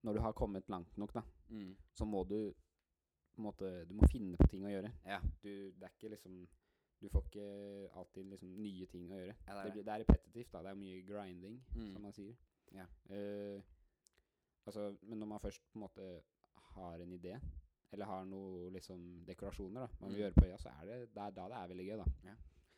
Når 0.06 0.14
du 0.14 0.20
har 0.22 0.32
kommet 0.32 0.68
langt 0.70 0.96
nok, 0.98 1.12
da, 1.12 1.22
Mm. 1.50 1.74
så 1.94 2.04
må 2.04 2.24
du 2.28 2.54
måte, 3.38 3.84
Du 3.88 3.94
må 3.94 4.06
finne 4.10 4.36
på 4.36 4.46
ting 4.50 4.64
å 4.64 4.68
gjøre. 4.70 4.92
Ja. 5.06 5.20
Du, 5.42 5.48
det 5.72 5.82
er 5.82 5.88
ikke 5.94 6.10
liksom 6.10 6.46
Du 7.00 7.08
får 7.08 7.22
ikke 7.28 7.90
alltid 7.94 8.26
liksom 8.26 8.56
nye 8.62 8.86
ting 8.86 9.08
å 9.10 9.16
gjøre. 9.18 9.34
Ja, 9.46 9.54
det 9.54 9.58
er 9.58 9.64
det, 9.64 9.64
det. 9.64 9.72
blir, 9.72 9.84
det 9.84 9.92
er 9.94 10.04
repetitivt. 10.04 10.52
da 10.52 10.62
Det 10.62 10.70
er 10.70 10.74
mye 10.74 11.02
grinding, 11.06 11.60
Mm. 11.74 11.92
som 11.92 12.02
man 12.02 12.12
sier. 12.12 12.34
Ja. 12.72 12.86
Eh, 13.10 13.62
altså, 14.66 14.96
men 15.02 15.18
når 15.18 15.26
man 15.26 15.40
først 15.40 15.62
på 15.72 15.78
en 15.78 15.80
måte 15.86 16.22
har 16.74 16.98
en 17.00 17.12
idé, 17.12 17.40
eller 17.92 18.06
har 18.06 18.24
noe 18.24 18.70
liksom 18.70 19.24
dekorasjoner 19.26 19.80
da 19.80 19.88
man 20.00 20.10
vil 20.12 20.18
Mm. 20.18 20.22
gjøre 20.24 20.34
på 20.40 20.44
øya, 20.46 20.58
så 20.58 20.68
er 20.80 20.86
det, 20.86 21.14
det 21.14 21.22
er 21.22 21.30
da 21.30 21.48
det 21.48 21.56
er 21.56 21.68
veldig 21.68 21.86
gøy. 21.88 21.96
da 21.96 22.04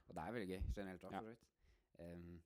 Og 0.08 0.14
det 0.14 0.22
er 0.22 0.32
veldig 0.32 0.48
gøy 0.48 0.62
generelt 0.76 1.04
òg, 1.04 1.12
Ja. 1.12 1.20
Ehm, 2.04 2.40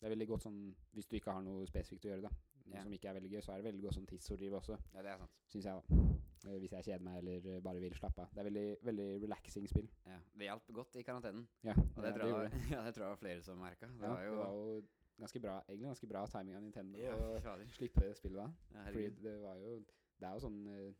Det 0.00 0.06
er 0.06 0.10
veldig 0.14 0.28
godt 0.28 0.42
sånn 0.42 0.74
Hvis 0.92 1.06
du 1.08 1.16
ikke 1.16 1.32
har 1.32 1.40
noe 1.42 1.66
spesifikt 1.66 2.04
å 2.04 2.08
gjøre, 2.12 2.22
da 2.22 2.28
noe 2.66 2.74
Ja. 2.76 2.82
som 2.82 2.92
ikke 2.92 3.08
er 3.08 3.14
veldig 3.20 3.30
gøy, 3.30 3.40
så 3.42 3.52
er 3.52 3.62
det 3.62 3.64
veldig 3.72 3.82
godt 3.82 3.94
sånn 3.94 4.06
tidsfordriv 4.06 4.52
også, 4.52 4.78
ja, 4.94 5.02
det 5.02 5.10
er 5.12 5.18
sant. 5.18 5.30
syns 5.48 5.64
jeg. 5.64 5.74
da 5.88 6.16
Eh, 6.46 6.58
Hvis 6.60 6.70
jeg 6.70 6.84
kjeder 6.84 7.00
meg 7.02 7.16
eller 7.18 7.56
eh, 7.56 7.60
bare 7.60 7.80
vil 7.80 7.90
slappe 7.94 8.18
av. 8.22 8.28
Det 8.30 8.38
er 8.38 8.44
veldig, 8.50 8.76
veldig 8.84 9.22
relaxing 9.22 9.66
spill. 9.68 9.88
Ja. 10.06 10.18
Det 10.36 10.46
hjalp 10.46 10.66
godt 10.72 10.94
i 10.96 11.02
karantenen. 11.02 11.48
Ja, 11.64 11.72
Og 11.72 12.02
det, 12.02 12.04
ja, 12.04 12.12
tror 12.12 12.26
jeg, 12.26 12.32
var- 12.34 12.50
ja, 12.70 12.84
det 12.86 12.94
tror 12.94 13.02
jeg 13.02 13.08
var 13.10 13.16
flere 13.16 13.42
som 13.42 13.58
merka. 13.58 13.86
Det 13.86 14.00
Ja, 14.02 14.08
var 14.08 14.22
jo 14.22 14.30
det 14.30 14.38
var 14.38 14.52
jo 14.52 14.82
ganske 15.18 15.40
bra 15.40 15.60
Egentlig 15.68 15.86
ganske 15.88 16.06
bra 16.08 16.26
timing 16.26 16.56
av 16.56 16.62
Nintendo 16.62 16.98
Ja, 16.98 17.16
å 17.16 17.66
slippe 17.72 18.14
spillet 18.14 18.36
da. 18.36 18.52
Ja, 18.74 18.84
Fordi 18.84 19.10
det 19.22 19.40
var 19.42 19.56
jo 19.56 19.84
Det 20.20 20.28
er 20.28 20.32
jo 20.34 20.38
sånn 20.40 20.66
uh, 20.68 20.94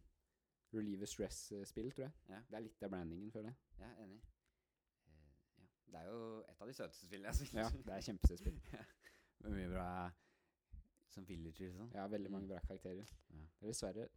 relieve 0.76 1.06
stress-spill, 1.06 1.90
tror 1.92 2.04
jeg. 2.06 2.12
Ja. 2.28 2.40
Det 2.50 2.59
er 2.59 2.64
litt 2.66 2.83
av 2.87 2.90
brandingen, 2.92 3.30
føler 3.33 3.50
jeg. 3.52 3.56
Ja, 3.80 3.90
enig. 4.04 4.21
Uh, 5.06 5.33
ja. 5.62 5.66
Det 5.92 6.00
er 6.02 6.06
jo 6.11 6.21
et 6.49 6.61
av 6.62 6.68
de 6.71 6.76
søteste 6.76 7.06
spillene 7.09 7.33
jeg 7.33 7.49
har. 7.50 7.64
Ja, 7.64 7.83
det 7.88 7.97
er 7.97 8.06
kjempesøtspill. 8.11 8.61
ja. 8.76 8.85
mye 9.49 9.68
bra 9.73 9.88
som 11.16 11.26
villager 11.28 11.71
og 11.73 11.76
sånn. 11.80 11.90
Ja, 11.97 12.06
veldig 12.12 12.30
mange 12.30 12.47
Mm. 12.47 12.52
bra 12.54 12.59
karakterer. 12.68 13.12
Ja. 13.33 13.45
Er 13.62 13.66
Dessverre 13.73 14.09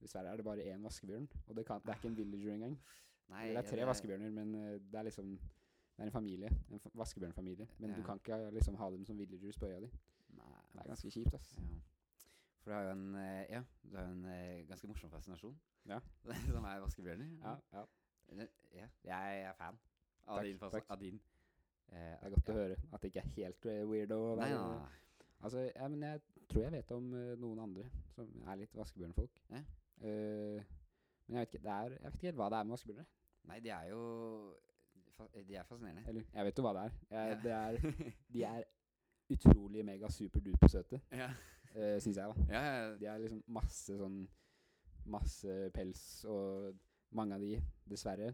Dessverre 0.00 0.28
er 0.32 0.36
det 0.36 0.44
bare 0.44 0.64
én 0.68 0.82
vaskebjørn, 0.84 1.26
og 1.46 1.56
det, 1.56 1.62
kan, 1.66 1.80
det 1.84 1.88
er 1.92 1.96
ikke 2.00 2.08
en 2.10 2.16
villager 2.18 2.52
engang. 2.52 2.74
Nei, 3.32 3.46
det 3.48 3.56
er 3.62 3.68
tre 3.70 3.78
ja, 3.80 3.86
vaskebjørner, 3.88 4.30
men 4.30 4.54
eh, 4.54 4.74
det 4.92 4.98
er 5.00 5.06
liksom 5.08 5.30
Det 5.96 6.02
er 6.02 6.10
en 6.10 6.12
familie. 6.12 6.50
En 6.70 6.80
vaskebjørnfamilie. 6.94 7.66
Men 7.78 7.94
du 7.96 8.02
kan 8.04 8.18
ikke 8.20 8.50
liksom 8.52 8.74
ha 8.76 8.90
dem 8.90 9.06
som 9.08 9.16
villagers 9.18 9.56
på 9.58 9.66
øya 9.66 9.80
di. 9.80 9.88
Nei, 10.36 10.50
Det 10.72 10.80
er 10.82 10.90
ganske 10.90 11.10
kjipt, 11.10 11.34
ass. 11.34 11.54
Ja. 11.56 11.78
For 12.60 12.70
du 12.70 12.74
har 12.76 12.82
jo 12.84 12.90
en 12.92 13.14
eh, 13.16 13.46
Ja, 13.50 13.62
du 13.82 13.96
har 13.96 14.04
en 14.10 14.24
eh, 14.26 14.66
ganske 14.68 14.86
morsom 14.90 15.10
fascinasjon. 15.10 15.56
Ja. 15.88 16.00
som 16.54 16.64
er 16.64 16.80
vaskebjørner. 16.84 17.32
Ja, 17.42 17.56
ja. 17.72 17.84
Eh, 18.32 18.46
ja. 18.74 18.86
Jeg 19.04 19.42
er 19.46 19.52
fan 19.58 19.78
av 20.26 20.38
Takk, 20.40 20.46
din. 20.48 20.58
takk. 20.58 20.88
Av 20.90 20.98
din. 21.00 21.20
Eh, 21.88 22.14
Det 22.20 22.26
er 22.26 22.30
godt 22.34 22.48
å 22.50 22.56
høre 22.56 22.76
at 22.92 23.02
det 23.04 23.10
ikke 23.12 23.22
er 23.22 23.34
helt 23.36 23.66
eh, 23.70 23.82
weirdo. 23.86 24.20
Nei, 24.40 24.48
nei. 24.50 24.88
Altså, 25.46 25.66
ja, 25.76 25.86
men 25.92 26.02
jeg 26.02 26.20
tror 26.48 26.62
jeg 26.64 26.72
vet 26.72 26.90
om 26.96 27.10
uh, 27.12 27.34
noen 27.38 27.58
andre 27.60 27.84
som 28.14 28.30
er 28.48 28.56
litt 28.62 28.72
vaskebjørnfolk. 28.74 29.34
Ja. 29.52 29.60
Uh, 30.00 30.62
men 31.26 31.36
jeg 31.36 31.42
vet, 31.42 31.54
ikke, 31.54 31.62
det 31.66 31.72
er, 31.74 31.90
jeg 31.98 32.04
vet 32.06 32.16
ikke 32.16 32.26
helt 32.30 32.38
hva 32.40 32.46
det 32.54 32.58
er 32.58 32.64
med 32.70 32.74
vaskebjørner. 32.76 33.10
Nei, 33.50 33.58
de 33.62 33.70
er 33.76 33.90
jo 33.92 34.00
De 35.46 35.54
er 35.56 35.64
fascinerende. 35.68 36.02
Eller, 36.08 36.24
jeg 36.34 36.44
vet 36.48 36.58
jo 36.58 36.64
hva 36.66 36.72
det 36.76 36.82
er. 36.86 36.96
Jeg, 37.10 37.28
Ja. 37.28 37.36
det 37.44 37.52
er 37.52 38.00
de 38.34 38.42
er 38.48 38.64
utrolig 39.36 39.84
mega 39.84 40.08
super-duper 40.10 40.68
søte, 40.70 41.00
ja. 41.12 41.28
uh, 41.76 41.96
syns 42.02 42.16
jeg, 42.16 42.26
da. 42.32 42.46
Ja, 42.50 42.64
ja, 42.66 42.90
De 43.00 43.06
er 43.12 43.22
liksom 43.22 43.42
masse 43.58 43.96
sånn 44.00 44.20
Masse 45.06 45.70
pels, 45.74 46.02
og 46.30 46.74
mange 47.16 47.36
av 47.36 47.40
de, 47.44 47.60
dessverre, 47.88 48.32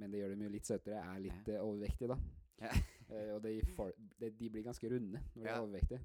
men 0.00 0.10
det 0.12 0.18
gjør 0.22 0.32
dem 0.34 0.42
jo 0.46 0.50
litt 0.50 0.66
søtere, 0.66 1.02
er 1.02 1.20
litt 1.22 1.48
ja. 1.52 1.60
overvektige, 1.62 2.08
da. 2.14 2.18
Ja. 2.62 2.72
uh, 3.10 3.30
og 3.36 3.42
de, 3.44 3.52
for, 3.76 3.92
de, 4.20 4.30
de 4.38 4.50
blir 4.50 4.64
ganske 4.66 4.90
runde 4.90 5.20
når 5.34 5.42
de 5.42 5.48
Ja. 5.48 5.56
er 5.56 5.66
overvektige. 5.66 6.00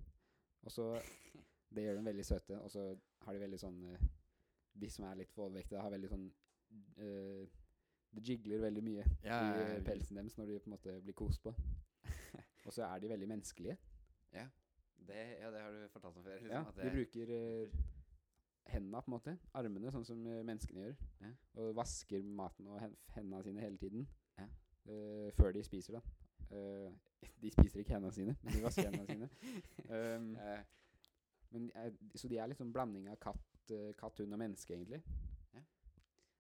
Og 0.64 0.72
så 0.72 0.90
Det 1.76 1.84
gjør 1.84 1.98
dem 2.00 2.06
veldig 2.08 2.24
søte, 2.26 2.56
og 2.64 2.70
så 2.72 2.84
har 3.26 3.34
de 3.36 3.40
veldig 3.42 3.58
sånn 3.60 3.80
uh, 3.92 4.06
De 4.80 4.88
som 4.90 5.04
er 5.10 5.18
litt 5.20 5.34
for 5.36 5.50
overvektige, 5.50 5.82
har 5.84 5.92
veldig 5.92 6.10
sånn 6.14 6.24
uh, 7.02 7.44
Det 8.16 8.24
jigler 8.30 8.62
veldig 8.64 8.84
mye 8.86 9.04
Ja, 9.26 9.36
i 9.42 9.50
ja, 9.50 9.58
ja, 9.58 9.66
eh, 9.74 9.84
pelsen 9.84 10.16
deres 10.22 10.38
når 10.40 10.48
de 10.54 10.60
på 10.64 10.70
en 10.72 10.76
måte 10.78 10.96
blir 11.04 11.18
kost 11.18 11.44
på. 11.44 11.52
og 12.66 12.72
så 12.72 12.86
er 12.88 13.04
de 13.04 13.10
veldig 13.12 13.28
menneskelige. 13.34 13.76
Det, 15.08 15.20
ja, 15.40 15.52
det 15.54 15.60
har 15.62 15.72
du 15.72 15.84
fortalt 15.92 16.18
om 16.18 16.24
før. 16.26 16.40
Liksom, 16.42 16.56
Ja, 16.56 16.64
de 16.84 16.90
bruker 16.96 17.30
hendene, 18.78 19.02
på 19.02 19.12
en 19.12 19.16
måte. 19.18 19.36
Armene, 19.58 19.92
sånn 19.92 20.06
som 20.08 20.24
eh, 20.30 20.44
menneskene 20.46 20.86
gjør. 20.86 20.96
Ja. 21.26 21.34
Og 21.64 21.76
vasker 21.78 22.24
maten 22.24 22.70
og 22.72 22.82
hendene 23.16 23.44
sine 23.46 23.66
hele 23.66 23.82
tiden. 23.82 24.08
Ja. 24.38 24.48
Uh, 24.88 25.32
før 25.36 25.52
de 25.52 25.64
spiser, 25.64 25.98
da. 26.00 26.02
Uh, 26.52 26.94
de 27.42 27.52
spiser 27.52 27.80
ikke 27.80 27.94
hendene 27.94 28.14
sine, 28.16 28.36
men 28.44 28.54
de 28.54 28.64
vasker 28.64 28.90
hendene 28.90 29.08
sine. 29.08 29.30
Um, 29.88 30.34
uh, 30.36 30.60
men, 31.52 31.72
så 32.16 32.28
de 32.28 32.38
er 32.38 32.48
liksom 32.52 32.74
blanding 32.76 33.06
av 33.08 33.16
katt, 33.24 33.72
katt, 34.00 34.20
hund 34.20 34.36
og 34.36 34.40
menneske, 34.40 34.74
egentlig. 34.76 35.00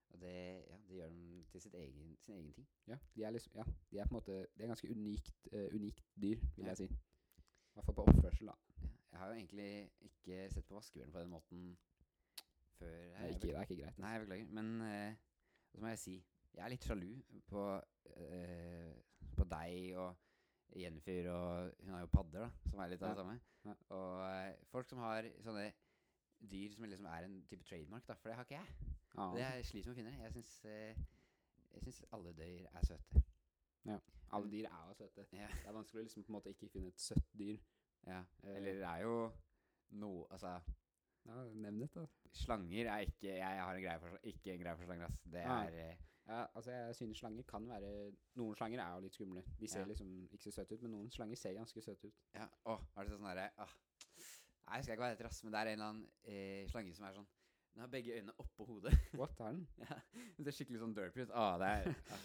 og 0.09 0.19
det, 0.19 0.33
ja, 0.67 0.77
det 0.87 0.95
gjør 0.97 1.07
dem 1.09 1.45
til 1.51 1.61
sitt 1.61 1.75
egen, 1.79 2.17
sin 2.25 2.35
egen 2.35 2.51
ting. 2.53 2.67
Ja, 2.87 2.97
de 3.15 3.23
er 3.23 3.31
liksom 3.31 3.55
Ja, 3.55 3.63
de 3.91 3.99
er 3.99 4.09
på 4.09 4.15
en 4.15 4.17
måte 4.17 4.31
Det 4.31 4.65
er 4.65 4.67
ganske 4.73 4.91
unikt, 4.91 5.47
unikt 5.73 6.03
dyr, 6.15 6.43
vil 6.55 6.65
Ja. 6.65 6.67
jeg 6.67 6.77
si. 6.77 6.83
I 6.83 7.73
hvert 7.73 7.85
fall 7.85 7.95
på 7.95 8.07
oppførsel, 8.07 8.47
da. 8.47 8.53
Ja. 8.81 8.89
Jeg 9.11 9.19
har 9.19 9.27
jo 9.27 9.33
egentlig 9.33 9.91
ikke 10.01 10.49
sett 10.53 10.67
på 10.67 10.75
vaskebjørn 10.75 11.11
på 11.11 11.19
den 11.19 11.29
måten 11.29 11.77
før. 12.79 12.93
Det 12.93 13.17
er 13.23 13.27
ikke, 13.33 13.41
det 13.47 13.55
er 13.55 13.61
ikke 13.67 13.79
greit. 13.83 13.97
Nei, 14.03 14.11
jeg 14.15 14.21
beklager. 14.25 14.51
Men 14.59 14.71
eh, 14.87 15.15
så 15.71 15.81
må 15.81 15.87
jeg 15.93 15.99
si 16.03 16.15
jeg 16.57 16.63
er 16.65 16.71
litt 16.73 16.85
sjalu 16.87 17.09
på, 17.51 17.63
eh, 18.15 18.93
på 19.37 19.45
deg 19.51 19.97
og 20.01 20.23
Jennifer 20.77 21.27
og 21.31 21.73
Hun 21.83 21.91
har 21.93 22.01
jo 22.01 22.09
padder, 22.11 22.47
da, 22.47 22.69
som 22.71 22.79
er 22.83 22.89
litt 22.93 23.03
av 23.03 23.11
det 23.13 23.17
Ja. 23.17 23.21
samme. 23.23 23.75
Og 23.93 24.23
eh, 24.29 24.55
folk 24.71 24.89
som 24.89 24.99
har 25.03 25.27
sånne 25.45 25.67
dyr 26.49 26.73
som 26.73 26.83
liksom 26.85 27.05
er 27.09 27.25
en 27.27 27.37
type 27.49 27.63
trademark, 27.65 28.07
da, 28.07 28.13
for 28.13 28.29
det 28.29 28.35
har 28.37 28.43
ikke 28.47 28.57
jeg. 28.57 28.95
Ja. 29.17 29.27
Det 29.35 29.43
er 29.45 29.61
sliter 29.65 29.89
med 29.89 29.95
å 29.95 29.99
finne. 30.01 30.23
Jeg 30.23 30.33
syns 30.33 30.65
eh, 30.65 30.99
jeg 31.73 31.83
syns 31.85 32.01
alle 32.13 32.33
dyr 32.37 32.67
er 32.73 32.85
søte. 32.85 33.23
alle 34.31 34.51
dyr 34.51 34.65
er 34.67 34.87
jo 34.89 34.93
søte. 34.97 35.25
Ja. 35.31 35.47
Det 35.47 35.67
er 35.69 35.73
vanskelig 35.77 36.01
å 36.01 36.07
liksom 36.07 36.23
på 36.23 36.31
en 36.33 36.37
måte 36.39 36.49
ikke 36.53 36.69
finne 36.73 36.87
et 36.93 36.99
søtt 37.01 37.29
dyr. 37.37 37.57
ja. 38.07 38.23
Eh. 38.43 38.55
Eller 38.57 38.73
det 38.81 38.83
er 38.89 39.03
jo 39.05 39.31
noe 39.89 40.25
Altså, 40.31 40.59
Ja, 41.27 41.41
Nevn 41.53 41.79
det, 41.83 41.89
da. 41.95 42.05
slanger 42.31 42.87
er 42.93 43.03
ikke 43.07 43.33
Jeg 43.35 43.61
har 43.61 43.75
en 43.75 43.83
greie 43.83 43.99
for, 43.99 44.19
ikke 44.23 44.53
en 44.53 44.61
greie 44.61 44.77
for 44.79 44.85
slanger, 44.87 45.05
ass. 45.09 45.17
Det 45.27 45.43
Ah. 45.45 45.65
er 45.67 45.79
eh, 45.91 45.95
Ja, 46.27 46.41
altså 46.55 46.71
jeg 46.71 46.95
synes 46.95 47.17
slanger 47.21 47.43
kan 47.47 47.67
være 47.69 48.11
Noen 48.35 48.55
slanger 48.59 48.79
er 48.83 48.93
jo 48.95 48.99
litt 49.05 49.13
skumle. 49.15 49.43
De 49.59 49.67
ser 49.67 49.79
Ja. 49.85 49.85
liksom 49.91 50.09
ikke 50.31 50.43
så 50.43 50.51
søte 50.51 50.75
ut, 50.75 50.81
men 50.81 50.91
noen 50.91 51.09
slanger 51.11 51.37
ser 51.39 51.53
ganske 51.55 51.81
søte 51.81 52.07
ut. 52.07 52.17
Ja, 52.33 52.47
å, 52.65 52.77
er 52.97 53.03
det 53.03 53.11
sånn 53.13 53.27
herre 53.29 53.49
ah. 53.57 53.73
Nei, 54.67 54.75
jeg 54.75 54.81
husker 54.81 54.93
ikke 54.97 55.03
være 55.05 55.15
etter, 55.15 55.25
ass, 55.29 55.43
men 55.43 55.53
det 55.53 55.59
er 55.59 55.67
en 55.67 55.73
eller 55.79 55.89
annen 55.93 56.07
eh, 56.27 56.67
slange 56.67 56.95
som 56.95 57.05
er 57.07 57.13
sånn 57.15 57.27
Den 57.73 57.81
har 57.85 57.87
begge 57.93 58.15
øynene 58.17 58.33
oppå 58.43 58.65
hodet. 58.67 58.91
What, 59.19 59.37
har 59.39 59.53
den? 59.53 59.67
ja, 59.79 59.99
Den 60.35 60.45
ser 60.45 60.51
skikkelig 60.57 60.79
sånn 60.81 60.95
derpy 60.97 61.21
ut. 61.27 61.31
Ah, 61.31 61.57
det 61.61 61.67
er, 61.67 61.95
ja, 62.09 62.17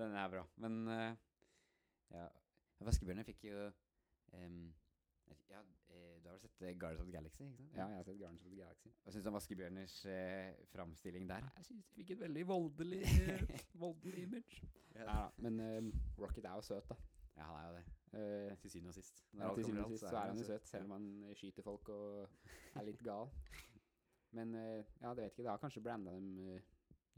den 0.00 0.14
er 0.16 0.28
bra. 0.32 0.42
Men 0.56 0.78
uh, 0.88 1.14
ja 2.14 2.28
Vaskebjørnene 2.86 3.24
fikk 3.26 3.44
jo 3.50 3.66
em, 4.38 4.72
Ja, 5.50 5.60
eh, 5.90 6.16
du 6.22 6.28
har 6.28 6.34
vel 6.36 6.40
sett 6.42 6.62
eh, 6.62 6.74
Guardians 6.78 7.00
of 7.00 7.06
the 7.08 7.12
Galaxy? 7.16 7.44
ikke 7.44 7.56
sant? 7.56 7.76
Ja, 7.76 7.86
jeg 7.88 7.96
har 7.96 8.02
sett 8.08 8.18
Guardians 8.18 8.44
of 8.44 8.50
the 8.52 8.56
Galaxy. 8.60 8.92
Hva 9.04 9.12
syns 9.14 9.24
du 9.24 9.28
om 9.30 9.36
vaskebjørners 9.38 9.94
eh, 10.14 10.64
framstilling 10.72 11.28
der? 11.30 11.46
Jeg 11.56 11.64
synes 11.70 11.86
de 11.86 11.94
fikk 12.00 12.10
et 12.16 12.20
veldig 12.20 12.46
voldelig, 12.48 13.02
voldelig 13.84 14.22
image. 14.26 14.62
Ja. 14.94 15.04
Da, 15.08 15.16
men 15.44 15.60
eh, 15.60 15.92
Rocket 16.18 16.44
er 16.44 16.54
jo 16.60 16.66
søt, 16.70 16.88
da. 16.90 16.96
Ja, 17.38 17.44
han 17.44 17.58
er 17.60 17.68
jo 17.68 17.76
det. 17.78 17.84
Eh, 18.18 18.56
Til 18.58 18.70
syvende 18.70 18.88
og 18.88 18.94
sist. 18.94 19.24
Ja, 19.38 19.52
til 19.54 19.64
syvende 19.64 19.84
og 19.84 19.90
sist 19.92 20.06
så 20.08 20.16
er 20.16 20.32
han 20.32 20.38
jo 20.38 20.44
søt, 20.48 20.66
selv 20.68 20.84
om 20.88 20.90
han 20.96 21.08
eh, 21.28 21.34
skyter 21.38 21.62
folk 21.62 21.88
og 21.88 22.28
er 22.80 22.86
litt 22.88 23.02
gal. 23.06 23.30
Men 24.36 24.54
eh, 24.54 24.84
ja, 25.00 25.12
det 25.14 25.22
vet 25.24 25.32
ikke. 25.32 25.42
Det 25.46 25.50
har 25.52 25.60
kanskje 25.62 25.82
branda 25.84 26.12
dem 26.16 26.32
eh, 26.48 26.60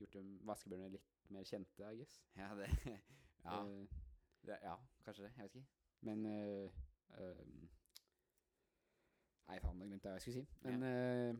Gjort 0.01 0.15
dem 0.17 0.29
vaskebjørnene 0.49 0.95
litt 0.95 1.09
mer 1.35 1.45
kjente, 1.45 1.85
I 1.93 1.99
guess. 1.99 2.15
Ja, 2.39 2.55
det 2.57 2.69
Ja, 3.45 3.59
Eh, 3.65 3.99
det, 4.49 4.57
ja 4.63 4.75
kanskje 5.05 5.27
det. 5.27 5.33
Jeg 5.37 5.45
vet 5.49 5.57
ikke. 5.61 5.67
men 6.09 6.27
eh, 6.27 6.71
ehm, 7.21 7.69
Nei, 9.51 9.59
faen, 9.65 9.79
nå 9.81 9.87
glemte 9.91 10.07
jeg 10.09 10.15
hva 10.15 10.19
jeg 10.21 10.23
skulle 10.23 10.41
si. 10.41 10.47
Men 10.63 10.83
eh, 10.87 11.35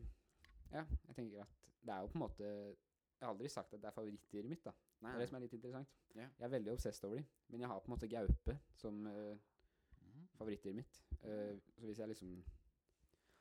ja, 0.73 0.83
jeg 1.07 1.15
tenker 1.15 1.41
at 1.45 1.57
det 1.81 1.93
er 1.95 2.01
jo 2.03 2.09
på 2.11 2.17
en 2.19 2.23
måte 2.25 2.43
Jeg 2.45 3.23
har 3.27 3.31
aldri 3.31 3.49
sagt 3.49 3.73
at 3.73 3.81
det 3.81 3.87
er 3.89 3.95
favorittdyret 3.95 4.49
mitt, 4.51 4.63
da. 4.65 4.71
Nei, 5.01 5.11
Det 5.11 5.15
er 5.15 5.21
det 5.23 5.27
som 5.29 5.37
er 5.37 5.43
litt 5.45 5.53
interessant. 5.57 5.95
Ja. 6.15 6.25
Jeg 6.39 6.45
er 6.47 6.51
veldig 6.55 6.71
obsessed 6.73 7.05
over 7.07 7.15
dem, 7.21 7.25
men 7.49 7.61
jeg 7.63 7.69
har 7.71 7.79
på 7.79 7.89
en 7.89 7.93
måte 7.95 8.09
gaupe 8.11 8.57
som 8.75 8.99
Mhm. 9.05 10.27
favorittdyret 10.37 10.75
mitt. 10.75 10.99
Uh, 11.23 11.59
så 11.77 11.85
hvis 11.85 11.99
jeg 11.99 12.07
liksom 12.07 12.43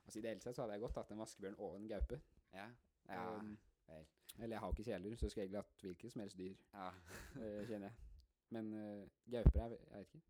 Altså 0.04 0.18
Ideelt 0.18 0.42
sett 0.42 0.56
så 0.56 0.62
hadde 0.62 0.72
jeg 0.74 0.80
godt 0.80 0.96
hatt 0.96 1.11
en 1.12 1.18
vaskebjørn 1.18 1.54
og 1.59 1.76
en 1.76 1.88
gaupe. 1.88 2.20
Ja. 2.54 2.66
ja. 3.09 3.37
Um, 3.38 3.59
vel. 3.87 4.06
Eller 4.38 4.54
jeg 4.56 4.61
har 4.61 4.70
ikke 4.72 4.85
kjæledyr, 4.85 5.16
så 5.16 5.24
jeg 5.26 5.30
skulle 5.30 5.44
egentlig 5.44 5.59
hatt 5.59 5.83
hvilket 5.83 6.12
som 6.12 6.20
helst 6.20 6.38
dyr, 6.38 6.54
ja. 6.74 6.88
uh, 7.37 7.66
kjenner 7.68 7.87
jeg. 7.88 7.94
Men 8.50 8.72
uh, 8.74 9.09
gauper 9.33 9.61
er 9.61 9.68
Jeg 9.68 9.98
vet 9.98 10.14
ikke. 10.14 10.22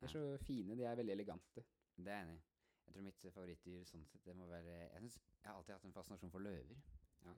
De 0.00 0.04
er 0.04 0.12
så 0.12 0.36
fine, 0.40 0.76
de 0.76 0.84
er 0.84 0.94
veldig 0.94 1.12
elegante. 1.12 1.64
Det 1.96 2.06
er 2.08 2.16
jeg 2.18 2.22
enig 2.28 2.36
i. 2.36 2.42
Jeg 2.86 2.94
tror 2.94 3.02
mitt 3.02 3.24
favorittdyr 3.34 3.84
sånn 3.84 4.04
sett, 4.06 4.22
det 4.24 4.34
må 4.36 4.46
være 4.46 4.70
Jeg, 4.76 5.00
synes, 5.02 5.16
jeg 5.42 5.50
har 5.50 5.56
alltid 5.58 5.74
hatt 5.74 5.84
en 5.88 5.92
fascinasjon 5.96 6.30
for 6.30 6.38
løver. 6.44 6.76
Ja. 7.24 7.32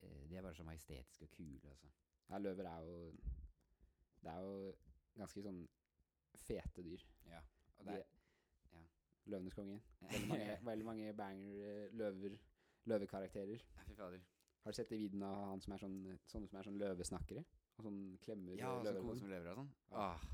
Eh, 0.00 0.28
De 0.30 0.36
er 0.36 0.42
bare 0.42 0.54
så 0.56 0.64
majestetiske 0.64 1.24
og 1.28 1.30
kule, 1.36 1.60
altså. 1.70 1.88
Ja, 2.30 2.38
løver 2.38 2.64
er 2.70 2.80
jo 2.88 3.12
Det 4.22 4.30
er 4.32 4.40
jo 4.40 4.74
ganske 5.18 5.42
sånn 5.44 5.62
fete 6.44 6.82
dyr. 6.82 7.02
Ja. 7.30 7.40
Og 7.78 7.84
det 7.86 7.98
er 8.00 8.10
Løvenes 9.26 9.54
konge. 9.56 9.78
Veldig 10.12 10.28
mange, 10.28 10.56
veldig 10.64 10.84
mange 10.84 11.12
banger 11.16 11.60
eh, 11.68 11.92
løver 11.96 12.34
løvekarakterer. 12.84 13.62
ja, 13.76 13.84
Fy 13.88 13.94
fader. 13.96 14.20
Har 14.64 14.72
du 14.72 14.76
sett 14.76 14.90
de 14.90 14.98
videoene 15.00 15.26
av 15.28 15.46
han 15.50 15.60
som 15.64 15.72
er 15.72 15.80
sånn, 15.80 15.94
sånne 16.28 16.48
som 16.50 16.58
er 16.60 16.66
sånn 16.66 16.76
løvesnakkere? 16.80 17.44
Og 17.78 17.86
sånn 17.86 18.00
klemmer 18.24 18.58
Ja, 18.60 18.74
og 18.76 18.84
løver 18.84 19.00
Ja, 19.00 19.06
sånn 19.06 19.16
den? 19.16 19.22
med 19.28 19.32
løver 19.32 19.50
og 19.50 19.56
sånn. 19.62 19.70
Åh. 19.92 20.26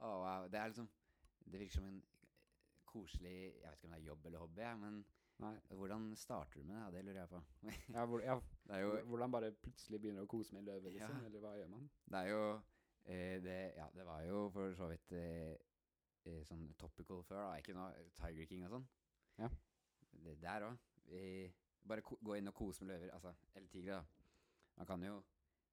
Åh, 0.00 0.16
wow. 0.24 0.48
Det 0.50 0.58
er 0.60 0.72
liksom 0.72 0.88
Det 1.46 1.60
virker 1.60 1.74
som 1.78 1.84
en 1.86 2.02
koselig 2.94 3.34
Jeg 3.34 3.66
vet 3.66 3.78
ikke 3.78 3.88
om 3.88 3.94
det 3.94 4.00
er 4.00 4.08
jobb 4.08 4.26
eller 4.28 4.42
hobby, 4.44 4.68
men 4.80 5.04
Nei. 5.42 5.54
hvordan 5.70 6.06
starter 6.16 6.60
du 6.60 6.66
med 6.68 6.78
det? 6.78 6.92
Det 6.94 7.04
lurer 7.04 7.20
jeg 7.20 7.28
på. 7.28 7.42
Ja, 7.96 8.04
hvor, 8.06 8.22
ja, 8.22 8.38
Det 8.68 8.80
jo 8.80 8.94
hvordan 9.10 9.34
bare 9.34 9.52
plutselig 9.66 10.00
begynner 10.00 10.24
å 10.26 10.30
kose 10.30 10.54
med 10.54 10.62
en 10.62 10.70
løve, 10.70 10.94
liksom? 10.94 11.18
Ja. 11.18 11.28
Eller 11.28 11.44
hva 11.44 11.54
gjør 11.58 11.70
man? 11.74 11.88
Det 12.06 12.20
er 12.20 12.30
jo 12.30 12.42
eh, 12.54 13.36
det, 13.44 13.58
Ja, 13.76 13.88
det 13.96 14.06
var 14.06 14.22
jo 14.28 14.48
for 14.54 14.78
så 14.78 14.88
vidt 14.92 15.14
eh, 15.18 15.54
eh, 16.24 16.40
sånn 16.48 16.66
topical 16.80 17.24
før, 17.26 17.42
da. 17.42 17.60
Ikke 17.60 17.76
noe 17.76 18.06
Tiger 18.20 18.48
King 18.50 18.66
og 18.68 18.76
sånn. 18.78 18.88
Ja. 19.42 19.50
Det, 20.14 20.38
der 20.42 20.68
òg. 20.70 20.90
Bare 21.84 22.04
ko 22.06 22.16
gå 22.24 22.38
inn 22.38 22.48
og 22.48 22.56
kose 22.56 22.84
med 22.84 22.94
løver. 22.94 23.12
Altså, 23.16 23.34
eller 23.54 23.68
tigre, 23.72 23.98
da. 23.98 24.30
Man 24.78 24.88
kan 24.88 25.02
jo 25.04 25.18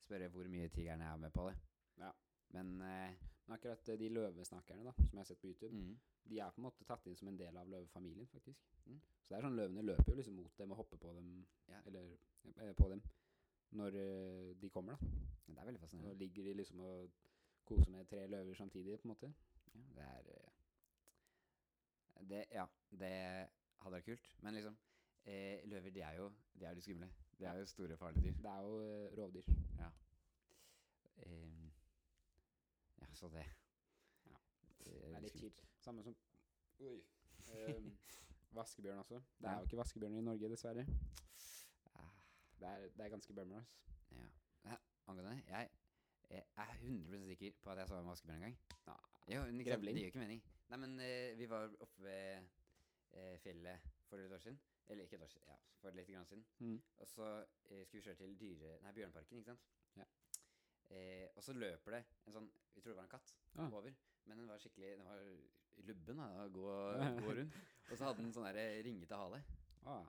spørre 0.01 0.27
hvor 0.34 0.49
mye 0.51 0.69
tigerne 0.73 1.05
er 1.07 1.21
med 1.21 1.34
på 1.34 1.47
det. 1.49 1.55
Ja. 2.01 2.12
Men 2.55 2.81
eh, 2.81 3.21
Men 3.45 3.56
akkurat 3.58 3.89
eh, 3.89 3.97
de 3.99 4.10
løvesnakkerne 4.13 4.86
da, 4.86 4.93
som 4.97 5.17
jeg 5.17 5.21
har 5.23 5.30
sett 5.32 5.41
på 5.41 5.49
YouTube, 5.49 5.73
mm, 5.75 5.95
de 6.30 6.39
er 6.39 6.51
på 6.54 6.62
en 6.62 6.67
måte 6.67 6.86
tatt 6.88 7.08
inn 7.10 7.17
som 7.19 7.27
en 7.32 7.39
del 7.39 7.58
av 7.58 7.69
løvefamilien, 7.71 8.27
faktisk. 8.32 8.67
Mm. 8.86 8.99
Så 9.23 9.32
det 9.34 9.38
er 9.39 9.47
sånn 9.47 9.58
løvene 9.58 9.86
løper 9.88 10.12
jo 10.13 10.19
liksom 10.19 10.38
mot 10.38 10.58
dem 10.60 10.71
og 10.75 10.82
hopper 10.84 11.01
på 11.01 11.13
dem, 11.17 11.32
Ja. 11.71 11.82
eller 11.86 12.13
eh, 12.58 12.73
på 12.77 12.89
dem, 12.89 13.01
når 13.80 13.97
eh, 13.99 14.54
de 14.62 14.69
kommer, 14.69 14.95
da. 14.97 15.12
Det 15.51 15.58
er 15.60 15.65
veldig 15.67 15.82
fascinerende. 15.82 16.13
Nå 16.13 16.19
ligger 16.19 16.43
de 16.47 16.54
liksom 16.62 16.80
og 16.80 17.12
koser 17.67 17.91
med 17.91 18.08
tre 18.08 18.27
løver 18.27 18.56
samtidig, 18.56 18.99
på 18.99 19.08
en 19.08 19.13
måte. 19.15 19.34
Ja, 19.73 19.82
det 19.95 20.06
er 20.06 20.32
eh, 20.36 20.47
det, 22.30 22.45
Ja, 22.51 22.65
det 22.91 23.12
hadde 23.82 23.95
vært 23.97 24.06
kult. 24.06 24.32
Men 24.41 24.54
liksom 24.54 24.77
eh, 25.25 25.62
Løver, 25.65 25.89
de 25.89 26.01
er 26.01 26.17
jo 26.19 26.32
De 26.54 26.65
er 26.65 26.73
litt 26.77 26.86
skumle. 26.86 27.10
De 27.39 27.45
er 27.45 27.58
jo 27.58 27.65
store, 27.65 27.97
farlige 27.97 28.27
dyr. 28.30 28.41
Det 28.43 28.51
er 28.51 28.62
jo 28.62 29.10
rovdyr. 29.17 29.47
Eh, 31.17 31.70
ja, 33.01 33.07
så 33.15 33.29
det 33.33 33.45
Ja. 34.29 34.37
Det 34.85 35.13
er 35.15 35.19
litt 35.25 35.37
kjipt. 35.39 35.65
Samme 35.81 36.03
som 36.03 36.15
Ehm, 37.51 37.91
Vaskebjørn 38.55 38.99
også. 39.01 39.17
Det 39.39 39.49
er 39.49 39.57
jo 39.57 39.65
ikke 39.67 39.77
vaskebjørn 39.77 40.15
i 40.17 40.21
Norge, 40.21 40.49
dessverre. 40.49 40.85
Ah, 41.95 42.09
Det 42.59 42.67
er, 42.67 42.87
det 42.97 43.05
er 43.05 43.09
ganske 43.09 43.33
bummer, 43.33 43.59
ass. 43.59 43.71
ja. 44.11 44.25
ja. 44.69 44.75
Angående 45.07 45.43
jeg, 45.47 45.69
jeg 46.29 46.43
er 46.55 46.73
100% 46.81 47.25
sikker 47.27 47.51
på 47.61 47.69
at 47.73 47.77
jeg 47.77 47.87
så 47.87 47.99
en 47.99 48.07
vaskebjørn 48.07 48.37
en 48.37 48.41
gang. 48.47 48.57
Ja. 48.87 48.95
Jo, 49.35 49.45
men 49.45 49.59
ikke 49.59 49.71
sant, 49.71 49.81
Grevling. 49.81 49.95
Det 49.95 50.01
gir 50.01 50.07
jo 50.07 50.11
ikke 50.13 50.19
mening. 50.25 50.43
Nei, 50.69 50.77
men 50.83 50.99
eh, 50.99 51.37
vi 51.37 51.49
var 51.49 51.73
oppe 51.79 52.03
ved 52.03 52.47
eh, 53.13 53.37
fjellet 53.43 53.89
for 54.09 54.17
et 54.17 54.31
år 54.31 54.37
siden. 54.45 54.59
Eller 54.89 55.03
ikke 55.03 55.15
et 55.15 55.21
år 55.23 55.27
siden, 55.33 55.47
ja, 55.47 55.55
for 55.81 55.95
litt 55.95 56.07
grann 56.11 56.25
siden. 56.25 56.45
Mm. 56.59 56.81
Og 56.97 57.07
så 57.07 57.27
eh, 57.69 57.85
skulle 57.85 58.01
vi 58.01 58.05
kjøre 58.07 58.15
til 58.23 58.39
dyre... 58.39 58.77
Nei, 58.85 58.91
Bjørneparken, 58.97 59.37
ikke 59.41 59.51
sant? 59.53 59.67
Eh, 60.91 61.27
og 61.38 61.43
så 61.45 61.54
løper 61.56 61.91
det 61.95 62.01
en 62.27 62.34
sånn 62.36 62.47
Vi 62.75 62.82
tror 62.82 62.91
det 62.93 62.97
var 62.97 63.06
en 63.08 63.12
katt 63.15 63.34
Ah. 63.56 63.67
over. 63.77 63.93
Men 64.27 64.38
den 64.38 64.47
var 64.47 64.60
skikkelig 64.60 64.97
Den 64.97 65.06
var 65.08 65.21
lubben 65.88 66.17
da, 66.19 66.25
å 66.43 66.49
gå, 66.51 66.73
gå 67.25 67.36
rundt. 67.38 67.56
Og 67.91 67.97
så 67.97 68.06
hadde 68.10 68.23
den 68.23 68.34
sånn 68.36 68.47
ringete 68.86 69.15
hale. 69.17 69.39
Ah? 69.88 70.04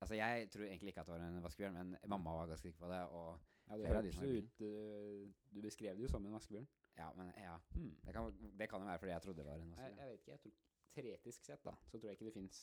Altså, 0.00 0.14
jeg 0.18 0.48
tror 0.50 0.64
egentlig 0.66 0.90
ikke 0.92 1.00
at 1.04 1.06
det 1.06 1.14
var 1.14 1.22
en 1.26 1.42
vaskebjørn, 1.44 1.76
men 1.78 1.96
mamma 2.10 2.32
var 2.40 2.48
ganske 2.50 2.68
sikker 2.68 2.80
på 2.84 2.90
det. 2.90 3.02
Og 3.16 3.38
Ja, 3.68 3.76
det 3.78 3.86
høres 3.92 4.16
de 4.20 4.26
ut 4.38 4.60
eh, 4.62 5.28
Du 5.54 5.60
beskrev 5.62 5.96
det 5.96 6.02
jo 6.04 6.08
som 6.08 6.26
en 6.26 6.32
vaskebjørn. 6.36 6.66
ja, 6.96 7.12
men 7.16 7.32
ja. 7.36 7.56
Hmm. 7.74 7.92
Det 8.04 8.14
kan, 8.14 8.32
det 8.58 8.68
kan 8.70 8.80
jo 8.80 8.86
være 8.86 8.98
fordi 8.98 9.12
jeg 9.12 9.22
trodde 9.22 9.36
det 9.42 9.46
var 9.46 9.54
en 9.60 9.70
vaskebjørn. 9.76 9.98
jeg 9.98 10.08
vet 10.10 10.20
ikke. 10.20 10.30
jeg 10.32 10.40
tror 10.40 10.52
Teoretisk 10.96 11.44
sett 11.44 11.64
da, 11.64 11.74
så 11.84 11.98
tror 11.98 12.08
jeg 12.08 12.16
ikke 12.16 12.24
det 12.24 12.32
fins 12.32 12.60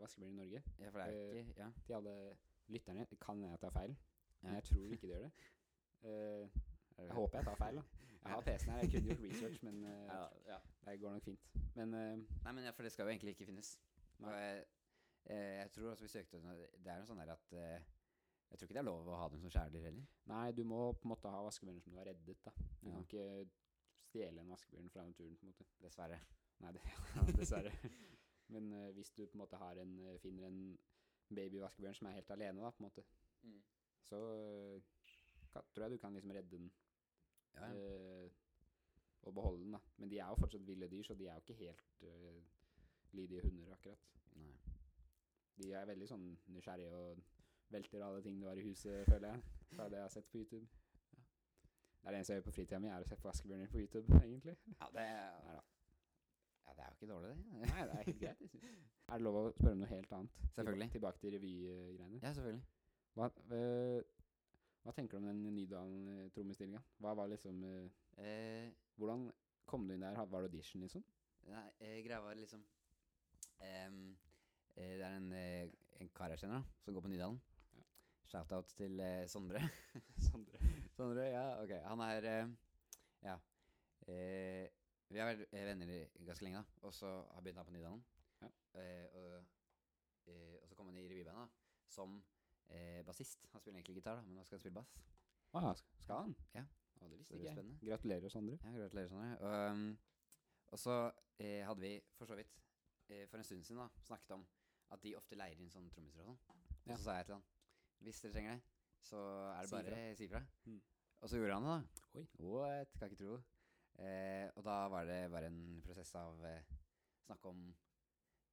vaskebjørn 0.00 0.32
i 0.34 0.36
Norge. 0.36 0.62
Ja, 0.78 0.90
for 0.90 0.98
det 1.00 1.06
er 1.08 1.38
eh, 1.38 1.46
ikke 1.48 1.62
Ja. 1.62 1.70
Til 1.86 1.94
alle 1.94 2.14
lytterne 2.68 3.06
kan 3.20 3.42
jeg 3.42 3.60
ta 3.60 3.70
feil, 3.70 3.96
men 4.42 4.54
jeg 4.54 4.64
tror 4.64 4.84
ikke 4.92 5.06
det 5.06 5.10
gjør 5.14 5.22
det. 5.28 5.32
Jeg 6.98 7.10
håper 7.12 7.38
jeg 7.38 7.46
tar 7.46 7.54
feil. 7.54 7.76
da 7.76 7.82
Jeg 8.24 8.32
har 8.32 8.40
PC-en 8.40 8.72
her, 8.72 8.78
jeg 8.78 8.90
kunne 8.90 9.08
gjort 9.08 9.24
research, 9.28 9.58
men 9.62 9.84
eh, 9.84 10.04
ja, 10.04 10.22
ja. 10.52 10.58
det 10.86 11.00
går 11.00 11.12
nok 11.12 11.22
fint. 11.22 11.50
Men 11.74 11.94
uh, 11.94 12.44
Nei, 12.44 12.52
men 12.52 12.64
ja, 12.64 12.70
for 12.70 12.86
det 12.86 12.92
skal 12.92 13.04
jo 13.04 13.12
egentlig 13.12 13.34
ikke 13.34 13.46
finnes. 13.46 13.74
Jeg, 14.20 14.62
eh, 15.26 15.56
jeg 15.58 15.72
tror 15.74 15.90
også 15.90 16.04
vi 16.04 16.08
søkte 16.08 16.38
Det 16.38 16.86
er 16.86 17.00
noe 17.00 17.08
sånn 17.08 17.18
der 17.18 17.32
at 17.34 17.54
Jeg 17.58 18.58
tror 18.58 18.68
ikke 18.68 18.76
det 18.76 18.82
er 18.84 18.86
lov 18.86 19.08
å 19.10 19.18
ha 19.18 19.26
dem 19.32 19.42
som 19.42 19.50
kjæledyr 19.50 19.88
heller. 19.88 20.06
nei, 20.30 20.46
du 20.52 20.62
må 20.64 20.80
på 20.92 21.08
en 21.08 21.12
måte 21.12 21.32
ha 21.34 21.42
vaskebjørner 21.42 21.82
som 21.82 21.92
du 21.92 21.98
har 21.98 22.08
reddet. 22.12 22.40
da 22.46 22.52
Du 22.80 22.88
kan 22.90 23.02
ikke 23.02 23.26
stjele 24.06 24.40
en 24.40 24.54
vaskebjørn 24.54 24.90
fra 24.94 25.06
naturen. 25.08 25.36
på 25.36 25.46
en 25.46 25.52
måte 25.52 25.68
Dessverre. 25.82 26.20
Nei, 26.62 26.72
det, 26.72 26.82
dessverre. 27.40 27.74
Men 28.54 28.72
uh, 28.72 28.90
hvis 28.94 29.10
du 29.10 29.26
på 29.26 29.34
en 29.34 29.44
måte 29.44 29.60
har 29.60 29.82
en, 29.82 29.98
finner 30.22 30.46
en 30.48 30.78
babyvaskebjørn 31.34 31.98
som 31.98 32.08
er 32.08 32.20
helt 32.20 32.30
alene, 32.30 32.62
da, 32.62 32.70
på 32.70 32.84
en 32.84 32.88
måte 32.88 33.04
så 34.04 34.20
uh, 34.20 35.62
tror 35.74 35.84
jeg 35.84 35.90
du 35.94 35.98
kan 35.98 36.14
liksom 36.14 36.30
redde 36.30 36.56
den 36.56 36.70
Ja, 37.56 37.68
ja. 37.70 37.74
eh, 37.74 38.30
og 39.24 39.34
beholde 39.34 39.62
den. 39.62 39.72
da 39.72 39.78
Men 39.96 40.10
de 40.10 40.18
er 40.18 40.26
jo 40.26 40.34
fortsatt 40.34 40.66
ville 40.66 40.88
dyr, 40.88 41.02
så 41.02 41.14
de 41.14 41.26
er 41.26 41.34
jo 41.34 41.40
ikke 41.44 41.54
helt 41.54 42.02
uh, 42.02 42.42
lydige 43.12 43.42
hunder, 43.42 43.72
akkurat. 43.72 43.98
Nei. 44.36 44.52
De 45.56 45.72
er 45.72 45.86
veldig 45.86 46.08
sånn 46.10 46.26
nysgjerrige 46.52 46.96
og 46.98 47.22
velter 47.72 48.04
alle 48.04 48.22
ting 48.22 48.40
du 48.40 48.48
har 48.48 48.58
i 48.58 48.66
huset, 48.66 49.06
føler 49.08 49.28
jeg. 49.28 49.44
Fra 49.74 49.86
det 49.88 50.00
jeg 50.00 50.06
har 50.08 50.12
sett 50.16 50.30
på 50.30 50.42
YouTube. 50.42 50.66
Det 52.04 52.10
er 52.10 52.10
det 52.10 52.18
eneste 52.18 52.34
jeg 52.34 52.42
gjør 52.42 52.48
på 52.50 52.56
fritida 52.58 52.80
mi, 52.82 52.90
er 52.92 53.04
å 53.04 53.08
se 53.08 53.16
på 53.16 53.28
vaskebjørner 53.28 53.70
på 53.72 53.80
YouTube, 53.80 54.18
egentlig. 54.26 54.56
Ja, 54.74 54.88
det 54.96 55.04
er, 55.14 55.60
ja, 56.66 56.74
det 56.74 56.84
er 56.84 56.90
jo 56.90 56.98
ikke 56.98 57.12
dårlig, 57.12 57.30
det. 57.30 57.60
Nei, 57.62 57.86
det 57.88 57.94
er 57.94 58.08
helt 58.10 58.20
greit. 58.20 58.42
jeg 58.44 58.50
synes. 58.50 58.82
Er 59.08 59.22
det 59.22 59.24
lov 59.24 59.38
å 59.40 59.44
spørre 59.54 59.78
om 59.78 59.84
noe 59.84 59.92
helt 59.94 60.12
annet? 60.18 60.42
Selvfølgelig. 60.58 60.90
Tilbake 60.96 61.22
til 61.22 61.36
revygreiene. 61.36 62.20
Ja, 62.20 62.34
selvfølgelig. 62.36 62.66
Hva, 63.14 63.30
eh, 63.56 64.23
hva 64.84 64.92
tenker 64.92 65.16
du 65.16 65.22
om 65.22 65.28
den 65.30 65.56
Nydalen-trommestillinga? 65.56 66.82
Hva 67.00 67.14
var 67.16 67.30
liksom 67.32 67.62
eh, 67.64 67.86
Eh, 68.16 68.70
Hvordan 68.94 69.32
kom 69.66 69.88
du 69.88 69.94
inn 69.94 70.04
der? 70.04 70.14
Var 70.14 70.42
det 70.42 70.50
audition, 70.50 70.82
liksom? 70.84 71.04
nei, 71.50 71.64
eh, 71.80 71.98
greia 72.04 72.20
var 72.24 72.36
liksom 72.38 72.60
um, 72.62 73.96
eh, 74.76 74.92
Det 74.96 75.02
er 75.02 75.16
en, 75.16 75.32
en 76.00 76.12
kar 76.14 76.32
jeg 76.32 76.44
kjenner, 76.44 76.62
da, 76.62 76.78
som 76.84 76.94
går 76.94 77.04
på 77.04 77.10
Nydalen. 77.10 77.40
Ja. 77.74 77.88
Shout-out 78.30 78.70
til 78.78 79.00
eh, 79.00 79.26
Sondre. 79.28 79.60
Sondre. 80.28 80.60
Sondre, 80.94 81.26
ja, 81.32 81.44
ok. 81.62 81.74
Han 81.88 82.04
er 82.06 82.30
eh, 82.30 82.54
Ja. 83.24 83.36
Eh, 84.06 84.68
vi 85.08 85.20
har 85.20 85.30
vært 85.32 85.52
venner 85.52 85.90
ganske 86.26 86.44
lenge, 86.46 86.62
da. 86.62 86.86
Og 86.86 86.94
så 86.94 87.10
har 87.34 87.42
begynt 87.44 87.60
her 87.60 87.68
på 87.68 87.74
Nydalen. 87.74 88.04
Ja. 88.42 88.52
Eh, 88.80 89.18
og, 89.20 89.34
eh, 90.30 90.56
og 90.62 90.68
så 90.68 90.78
kom 90.78 90.88
han 90.90 90.98
i 91.00 91.08
revybandet 91.08 91.44
da, 91.44 91.82
som 91.88 92.16
eh, 92.70 93.02
bassist. 93.06 93.46
Han 93.52 93.60
spiller 93.60 93.78
egentlig 93.78 93.94
gitar, 94.00 94.16
da, 94.16 94.22
men 94.22 94.34
nå 94.38 94.44
skal 94.44 94.56
han 94.56 94.60
spille 94.64 94.74
bass. 94.80 94.94
Ah, 95.54 95.70
sk- 95.78 96.00
skal 96.02 96.16
han? 96.24 96.36
Ja. 96.54 96.64
Og 97.00 97.10
det 97.10 97.18
visste 97.18 97.34
ikke 97.34 97.44
jeg. 97.46 97.54
spennende. 97.56 97.78
Gratulerer, 97.90 98.28
Sondre. 98.28 98.58
Ja, 98.64 98.70
gratulerer, 98.78 99.08
Sondre. 99.08 99.38
Og, 99.38 99.72
um, 99.72 99.98
og 100.72 100.78
så 100.78 100.94
eh, 101.38 101.64
hadde 101.66 101.80
vi 101.80 101.92
for 102.16 102.24
så 102.26 102.34
vidt 102.38 102.54
eh, 103.08 103.26
for 103.28 103.38
en 103.38 103.44
stund 103.44 103.64
siden 103.64 103.80
da 103.82 103.88
snakket 104.06 104.30
om 104.38 104.46
at 104.90 105.02
de 105.02 105.16
ofte 105.16 105.36
leier 105.36 105.58
inn 105.60 105.70
sånne 105.70 105.90
trommiser 105.90 106.20
og 106.24 106.38
sånn. 106.46 106.62
Og 106.84 106.90
Ja. 106.90 106.96
så 106.96 107.02
sa 107.04 107.16
jeg 107.18 107.26
til 107.26 107.34
han 107.34 107.44
hvis 108.04 108.20
dere 108.20 108.32
trenger 108.32 108.54
det, 108.54 108.62
så 109.00 109.18
er 109.54 109.62
det 109.62 109.70
bare 109.70 110.16
si 110.16 110.24
ifra. 110.24 110.40
Mm. 110.66 110.80
Og 111.20 111.28
så 111.30 111.36
gjorde 111.38 111.54
han 111.54 111.64
det, 111.64 111.74
da. 111.74 112.18
Oi. 112.18 112.24
What? 112.50 112.90
Kan 112.98 113.10
ikke 113.10 113.20
tro. 113.24 113.36
Eh, 114.04 114.50
og 114.56 114.64
da 114.66 114.74
var 114.88 115.04
det 115.08 115.30
bare 115.30 115.46
en 115.46 115.82
prosess 115.86 116.14
av 116.18 116.42
eh, 116.44 116.62
snakke 117.24 117.48
om 117.48 117.60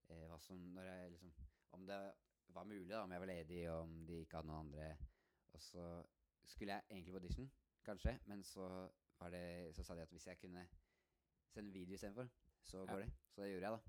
eh, 0.10 0.28
hva 0.30 0.38
som 0.40 0.58
Når 0.76 0.84
jeg 0.86 1.12
liksom 1.16 1.32
Om 1.74 1.86
det 1.88 1.98
var 2.54 2.64
mulig, 2.68 2.90
da, 2.90 3.02
om 3.04 3.12
jeg 3.12 3.20
var 3.24 3.28
ledig, 3.30 3.62
og 3.72 3.80
om 3.82 4.06
de 4.08 4.20
ikke 4.22 4.38
hadde 4.40 4.48
noen 4.48 4.66
andre. 4.66 4.90
Og 5.54 5.62
så 5.62 5.86
skulle 6.46 6.74
jeg 6.74 6.84
egentlig 6.90 7.14
på 7.14 7.20
audition, 7.20 7.52
kanskje, 7.86 8.20
men 8.26 8.44
så 8.44 8.68
var 9.20 9.30
det 9.30 9.76
Så 9.76 9.84
sa 9.84 9.96
de 9.96 10.02
at 10.02 10.10
hvis 10.10 10.28
jeg 10.28 10.40
kunne 10.42 10.68
sende 11.52 11.72
video 11.74 11.94
istedenfor, 11.94 12.30
så 12.64 12.78
Ja. 12.78 12.92
går 12.94 13.00
det. 13.04 13.12
Så 13.30 13.42
det 13.42 13.52
gjorde 13.52 13.68
jeg, 13.70 13.72
da. 13.72 13.80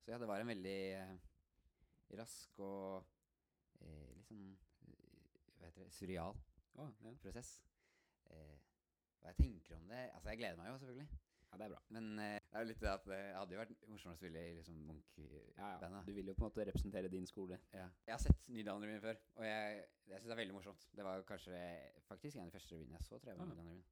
Så 0.00 0.10
ja, 0.12 0.18
det 0.18 0.28
var 0.28 0.40
en 0.40 0.46
veldig 0.46 0.78
eh, 0.92 1.18
rask 2.18 2.58
og 2.58 3.04
eh, 3.80 4.12
litt 4.16 4.26
sånn 4.28 4.44
eh, 4.88 5.58
Hva 5.58 5.66
heter 5.66 5.84
det 5.84 5.92
surreal 5.92 6.38
oh, 6.78 6.92
ja. 7.04 7.12
prosess. 7.22 7.50
Eh, 8.30 8.58
hva 9.20 9.32
jeg 9.32 9.36
tenker 9.42 9.76
om 9.76 9.88
det 9.88 10.04
Altså, 10.14 10.28
jeg 10.30 10.38
gleder 10.38 10.56
meg 10.56 10.70
jo, 10.70 10.78
selvfølgelig. 10.78 11.08
Ja, 11.50 11.56
det 11.56 11.64
er 11.64 11.70
bra. 11.72 11.80
Men 11.96 12.08
eh, 12.18 12.38
det 12.50 12.58
er 12.58 12.64
jo 12.64 12.68
litt 12.70 12.80
det 12.82 12.90
at 12.92 13.04
det 13.08 13.18
hadde 13.34 13.54
jo 13.54 13.60
vært 13.62 13.86
morsomt 13.88 14.12
å 14.14 14.18
spille 14.18 14.42
i 14.50 14.54
liksom 14.58 14.76
Munch-bandet. 14.88 15.54
Ja, 15.58 15.70
ja. 15.80 16.02
Du 16.04 16.12
vil 16.12 16.26
jo 16.28 16.34
på 16.34 16.44
en 16.44 16.50
måte 16.50 16.66
representere 16.68 17.08
din 17.12 17.26
skole. 17.26 17.58
Ja. 17.72 17.86
Jeg 18.06 18.14
har 18.14 18.20
sett 18.24 18.48
Nydalen-revyen 18.52 19.00
før, 19.04 19.16
og 19.38 19.46
jeg, 19.48 19.78
jeg 20.10 20.18
syns 20.20 20.28
det 20.28 20.34
er 20.36 20.42
veldig 20.42 20.54
morsomt. 20.58 20.88
Det 20.98 21.04
var 21.08 21.24
kanskje 21.28 21.62
faktisk 22.08 22.36
en 22.36 22.44
av 22.44 22.50
de 22.52 22.56
første 22.58 22.74
revyene 22.76 22.98
jeg 23.00 23.08
så, 23.08 23.18
tror 23.18 23.32
jeg. 23.32 23.38
var 23.38 23.46
Ah. 23.46 23.54
Nydalen-revyen. 23.54 23.88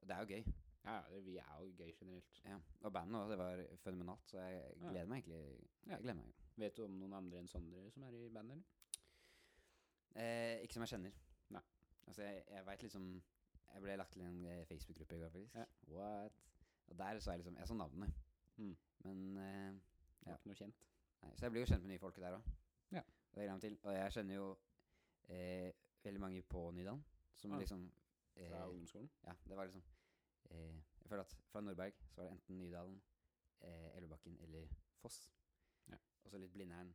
Og 0.00 0.08
det 0.08 0.16
er 0.16 0.24
jo 0.24 0.32
gøy. 0.34 0.56
Ja, 0.88 0.96
ja, 1.12 1.20
vi 1.26 1.36
er 1.42 1.54
jo 1.60 1.70
gøy 1.76 1.92
generelt. 1.98 2.42
Ja. 2.46 2.56
Og 2.86 2.92
bandet 2.94 3.20
òg, 3.20 3.30
det 3.34 3.38
var 3.38 3.62
fenomenalt, 3.84 4.24
så 4.30 4.38
jeg 4.40 4.60
Ja. 4.80 4.90
gleder 4.90 5.06
meg 5.10 5.24
egentlig. 5.24 5.68
Ja. 5.86 5.90
Jeg 5.96 6.02
gleder 6.06 6.20
meg. 6.22 6.34
Vet 6.58 6.76
du 6.76 6.84
om 6.84 6.94
noen 6.98 7.12
andre 7.18 7.38
enn 7.42 7.48
Sondre 7.50 7.90
som 7.92 8.02
er 8.08 8.14
i 8.16 8.28
bandet, 8.32 8.56
eller? 8.56 8.64
Eh, 10.16 10.62
ikke 10.64 10.74
som 10.78 10.82
jeg 10.86 10.92
kjenner. 10.94 11.12
Nei. 11.54 11.62
Altså, 12.08 12.22
jeg, 12.22 12.44
jeg 12.50 12.66
veit 12.66 12.82
liksom 12.82 13.10
Jeg 13.74 13.82
ble 13.84 13.96
lagt 14.00 14.12
til 14.14 14.22
en 14.24 14.38
eh, 14.48 14.62
Facebook-gruppe 14.64 15.14
i 15.14 15.18
går, 15.20 15.28
faktisk. 15.34 15.54
Ja. 15.54 15.64
What? 15.92 16.38
Og 16.88 16.98
der 16.98 17.18
så 17.20 17.30
jeg 17.30 17.38
liksom 17.40 17.56
Jeg 17.58 17.68
så 17.68 17.74
navnet, 17.74 18.14
Mm. 18.56 18.76
men 19.04 19.36
eh, 19.36 19.72
Det 19.72 20.26
Ja. 20.26 20.30
var 20.30 20.36
ikke 20.38 20.46
noe 20.46 20.54
kjent. 20.54 20.74
Nei, 21.22 21.30
så 21.36 21.40
jeg 21.44 21.50
blir 21.50 21.60
jo 21.60 21.66
kjent 21.66 21.82
med 21.82 21.90
nye 21.90 21.98
folk 21.98 22.16
der 22.16 22.36
òg. 22.36 22.42
Ja. 22.92 22.98
Og 23.00 23.04
det 23.06 23.32
gleder 23.32 23.48
jeg 23.48 23.54
meg 23.54 23.60
til. 23.60 23.78
Og 23.82 23.92
jeg 23.94 24.12
kjenner 24.12 24.34
jo 24.34 24.56
eh, 25.28 25.72
veldig 26.04 26.20
mange 26.20 26.42
på 26.42 26.70
Nydalen 26.70 27.04
som 27.36 27.52
Ah. 27.52 27.58
liksom 27.58 27.92
eh, 28.36 28.48
Fra 28.50 28.66
ungdomsskolen. 28.68 29.10
Ja, 29.24 29.32
det 29.48 29.56
var 29.56 29.64
liksom 29.64 29.82
eh, 30.50 30.74
Jeg 31.02 31.08
føler 31.08 31.20
at 31.20 31.36
fra 31.52 31.60
Nordberg 31.60 31.92
så 32.10 32.16
var 32.16 32.24
det 32.24 32.32
enten 32.32 32.58
Nydalen, 32.58 33.00
eh, 33.60 33.96
Elvebakken 33.96 34.38
eller 34.40 34.66
Foss. 35.00 35.30
Ja. 35.88 35.96
Og 36.24 36.30
så 36.30 36.38
litt 36.38 36.52
Blindern. 36.52 36.94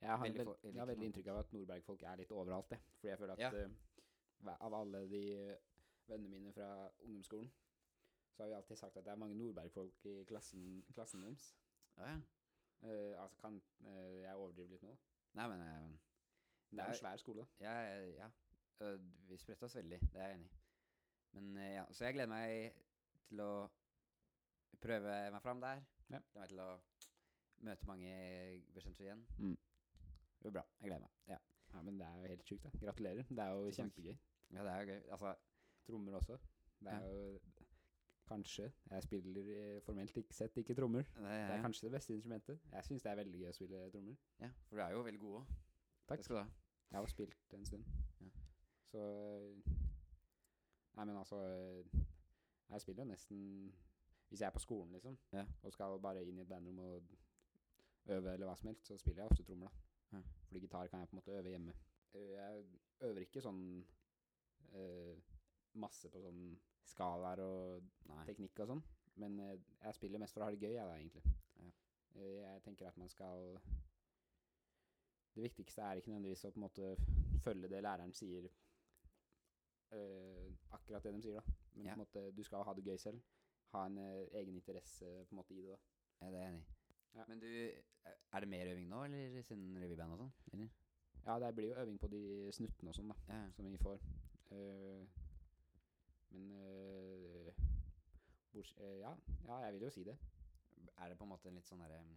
Jeg 0.00 0.08
har, 0.10 0.18
Veldig 0.26 0.46
vel, 0.46 0.56
jeg 0.62 0.80
har 0.80 0.86
veldig 0.86 1.06
inntrykk 1.06 1.26
av 1.26 1.38
at 1.38 1.52
Nordberg-folk 1.52 2.02
er 2.02 2.16
litt 2.16 2.30
overalt, 2.32 2.68
det. 2.70 2.78
Fordi 2.98 3.08
jeg 3.08 3.18
føler 3.18 3.32
at 3.32 3.38
Ja. 3.38 3.66
uh, 4.46 4.56
av 4.60 4.74
alle 4.74 5.08
de 5.08 5.56
vennene 6.08 6.28
mine 6.28 6.52
fra 6.52 6.88
ungdomsskolen, 7.00 7.50
så 8.36 8.42
har 8.42 8.48
vi 8.48 8.54
alltid 8.54 8.76
sagt 8.76 8.96
at 8.96 9.04
det 9.04 9.10
er 9.10 9.16
mange 9.16 9.34
Nordberg-folk 9.34 10.04
i 10.04 10.24
klassen, 10.28 10.84
klassen 10.94 11.22
deres. 11.22 11.56
Ja, 11.96 12.08
ja. 12.10 12.16
Uh, 12.82 13.22
altså 13.22 13.36
kan 13.40 13.62
uh, 13.80 14.20
jeg 14.22 14.34
overdrive 14.34 14.68
litt 14.68 14.82
nå? 14.84 14.92
Nei, 15.38 15.46
men 15.48 15.62
uh, 15.64 15.94
Det 16.70 16.82
er 16.82 16.92
en 16.92 16.98
svær 16.98 17.16
skole. 17.16 17.46
Ja, 17.60 17.72
ja. 18.04 18.28
Vi 19.28 19.38
spredte 19.40 19.64
oss 19.64 19.76
veldig, 19.78 20.00
det 20.12 20.20
er 20.20 20.28
jeg 20.28 20.36
enig 20.36 20.50
i. 20.50 20.58
Men 21.32 21.56
ja, 21.72 21.84
så 21.92 22.04
jeg 22.04 22.16
gleder 22.16 22.28
meg 22.28 22.76
til 23.30 23.40
å 23.40 23.50
prøve 24.80 25.16
meg 25.32 25.42
fram 25.44 25.64
der. 25.64 25.80
Ja. 26.12 26.20
Gleder 26.20 26.42
meg 26.42 26.52
til 26.52 26.62
å 26.66 26.70
møte 27.70 27.88
mange 27.88 28.12
bekjente 28.76 29.04
igjen. 29.06 29.24
Mm. 29.38 29.56
Det 29.56 30.44
blir 30.44 30.58
bra. 30.58 30.66
Jeg 30.80 30.90
gleder 30.90 31.06
meg. 31.06 31.16
Ja, 31.32 31.40
Ja, 31.72 31.82
men 31.82 31.98
det 32.00 32.06
er 32.06 32.20
jo 32.20 32.28
helt 32.34 32.48
sjukt, 32.48 32.68
da. 32.68 32.84
Gratulerer. 32.84 33.24
Det 33.28 33.44
er 33.44 33.56
jo 33.56 33.72
kjempegøy. 33.80 34.16
ja 34.52 34.62
det 34.68 34.72
er 34.72 34.82
jo 34.82 34.92
gøy. 34.92 35.00
Altså, 35.16 35.34
Trommer 35.86 36.20
også. 36.20 36.38
Det 36.80 36.92
er 36.92 37.08
jo 37.08 37.38
Kanskje. 38.26 38.72
Jeg 38.90 39.02
spiller 39.02 39.50
eh, 39.56 39.80
formelt 39.86 40.16
ikke 40.18 40.34
sett 40.34 40.56
ikke 40.58 40.74
trommer. 40.74 41.02
det, 41.14 41.22
Det 41.22 41.54
er 41.56 41.62
kanskje 41.62 41.86
det 41.86 41.92
beste 41.92 42.14
instrumentet. 42.14 42.58
Jeg 42.72 42.84
syns 42.84 43.02
det 43.02 43.10
er 43.12 43.16
veldig 43.20 43.40
gøy 43.40 43.48
å 43.52 43.54
spille 43.54 43.82
trommer. 43.92 44.16
Ja, 44.42 44.48
for 44.66 44.76
du 44.76 44.82
er 44.82 44.90
jo 44.96 45.02
veldig 45.06 45.20
god 45.20 45.36
òg. 45.40 45.52
Takk. 46.08 46.18
Det 46.18 46.24
skal 46.24 46.36
du 46.36 46.40
ha. 46.42 46.48
Jeg 46.90 46.98
har 47.00 47.06
spilt 47.12 47.54
en 47.54 47.64
stund. 47.66 47.84
Ja. 48.20 48.30
Så 48.90 49.02
eh, 49.02 49.72
Nei, 50.96 51.04
men 51.04 51.16
altså 51.20 51.36
eh, 51.44 52.02
Jeg 52.70 52.80
spiller 52.80 53.02
jo 53.04 53.08
nesten 53.10 53.40
Hvis 54.30 54.40
jeg 54.40 54.46
er 54.46 54.54
på 54.54 54.62
skolen, 54.62 54.92
liksom, 54.96 55.18
Ja. 55.32 55.44
og 55.62 55.72
skal 55.74 55.98
bare 56.02 56.22
inn 56.24 56.38
i 56.38 56.42
et 56.42 56.48
bandrom 56.48 56.78
og 56.78 57.02
øve 58.06 58.32
eller 58.32 58.46
hva 58.46 58.54
som 58.56 58.68
helst, 58.70 58.86
så 58.86 58.96
spiller 58.98 59.22
jeg 59.22 59.30
ofte 59.30 59.44
trommer, 59.44 59.68
da. 59.68 60.16
Ja. 60.18 60.22
Fordi 60.48 60.60
gitar 60.64 60.86
kan 60.88 61.00
jeg 61.00 61.08
på 61.08 61.14
en 61.16 61.20
måte 61.20 61.38
øve 61.38 61.50
hjemme. 61.50 61.74
Jeg 62.14 62.64
øver 63.00 63.20
ikke 63.26 63.42
sånn 63.44 63.62
eh, 64.74 65.14
masse 65.74 66.08
på 66.10 66.22
sånn 66.22 66.56
skalaer 66.86 67.40
og 67.44 67.82
Nei. 68.08 68.24
teknikk 68.28 68.60
og 68.64 68.70
sånn, 68.72 68.82
men 69.22 69.38
eh, 69.40 69.56
jeg 69.82 69.94
spiller 69.98 70.18
mest 70.22 70.34
for 70.36 70.44
å 70.44 70.48
ha 70.48 70.54
det 70.54 70.60
gøy, 70.62 70.74
jeg 70.76 70.86
da, 70.86 70.96
egentlig. 70.96 71.22
Ja. 71.60 71.70
Eh, 72.16 72.36
jeg 72.42 72.62
tenker 72.62 72.88
at 72.88 72.96
man 73.00 73.08
skal 73.12 73.58
Det 75.36 75.42
viktigste 75.44 75.82
er 75.84 75.98
ikke 76.00 76.08
nødvendigvis 76.14 76.44
å 76.48 76.50
på 76.54 76.56
en 76.60 76.64
måte 76.64 76.86
følge 77.44 77.68
det 77.68 77.82
læreren 77.84 78.12
sier, 78.16 78.46
eh, 79.92 80.46
akkurat 80.72 81.02
det 81.04 81.12
de 81.14 81.20
sier, 81.22 81.34
da. 81.40 81.42
Men 81.74 81.86
Ja. 81.86 81.94
på 81.94 82.00
en 82.00 82.06
måte, 82.06 82.36
du 82.36 82.42
skal 82.42 82.64
ha 82.64 82.72
det 82.74 82.84
gøy 82.86 82.96
selv. 82.98 83.20
Ha 83.74 83.84
en 83.86 83.98
eh, 83.98 84.28
egen 84.40 84.54
interesse 84.56 85.04
på 85.28 85.32
en 85.32 85.36
måte 85.42 85.52
i 85.54 85.60
det. 85.62 85.76
da. 85.76 85.78
Ja, 86.22 86.30
det 86.30 86.38
er 86.40 86.44
jeg 86.44 86.52
enig 86.54 86.62
i. 86.62 86.66
Ja. 87.16 87.24
Men 87.28 87.40
du, 87.40 87.46
er- 88.04 88.40
det 88.40 88.48
mer 88.48 88.66
øving 88.72 88.88
nå, 88.88 89.04
eller 89.04 89.42
siden 89.42 89.76
revyband 89.76 90.12
og 90.12 90.18
sånn? 90.18 90.70
Ja, 91.26 91.38
det 91.38 91.54
blir 91.54 91.68
jo 91.68 91.80
øving 91.82 91.98
på 92.00 92.08
de 92.08 92.52
snuttene 92.52 92.88
og 92.88 92.94
sånn, 92.94 93.08
da, 93.28 93.50
som 93.52 93.64
vi 93.70 93.76
får. 93.76 94.00
Eh, 94.50 95.06
men 96.36 96.52
øh, 96.52 97.52
bors, 98.52 98.74
øh, 98.80 98.98
ja, 98.98 99.14
ja, 99.46 99.56
jeg 99.56 99.72
vil 99.72 99.82
jo 99.82 99.90
si 99.90 100.04
det. 100.04 100.16
Er 100.98 101.08
det 101.08 101.18
på 101.18 101.24
en 101.24 101.28
måte 101.28 101.48
en 101.48 101.54
litt 101.54 101.68
sånn 101.68 101.80
derre 101.80 102.00
um, 102.00 102.14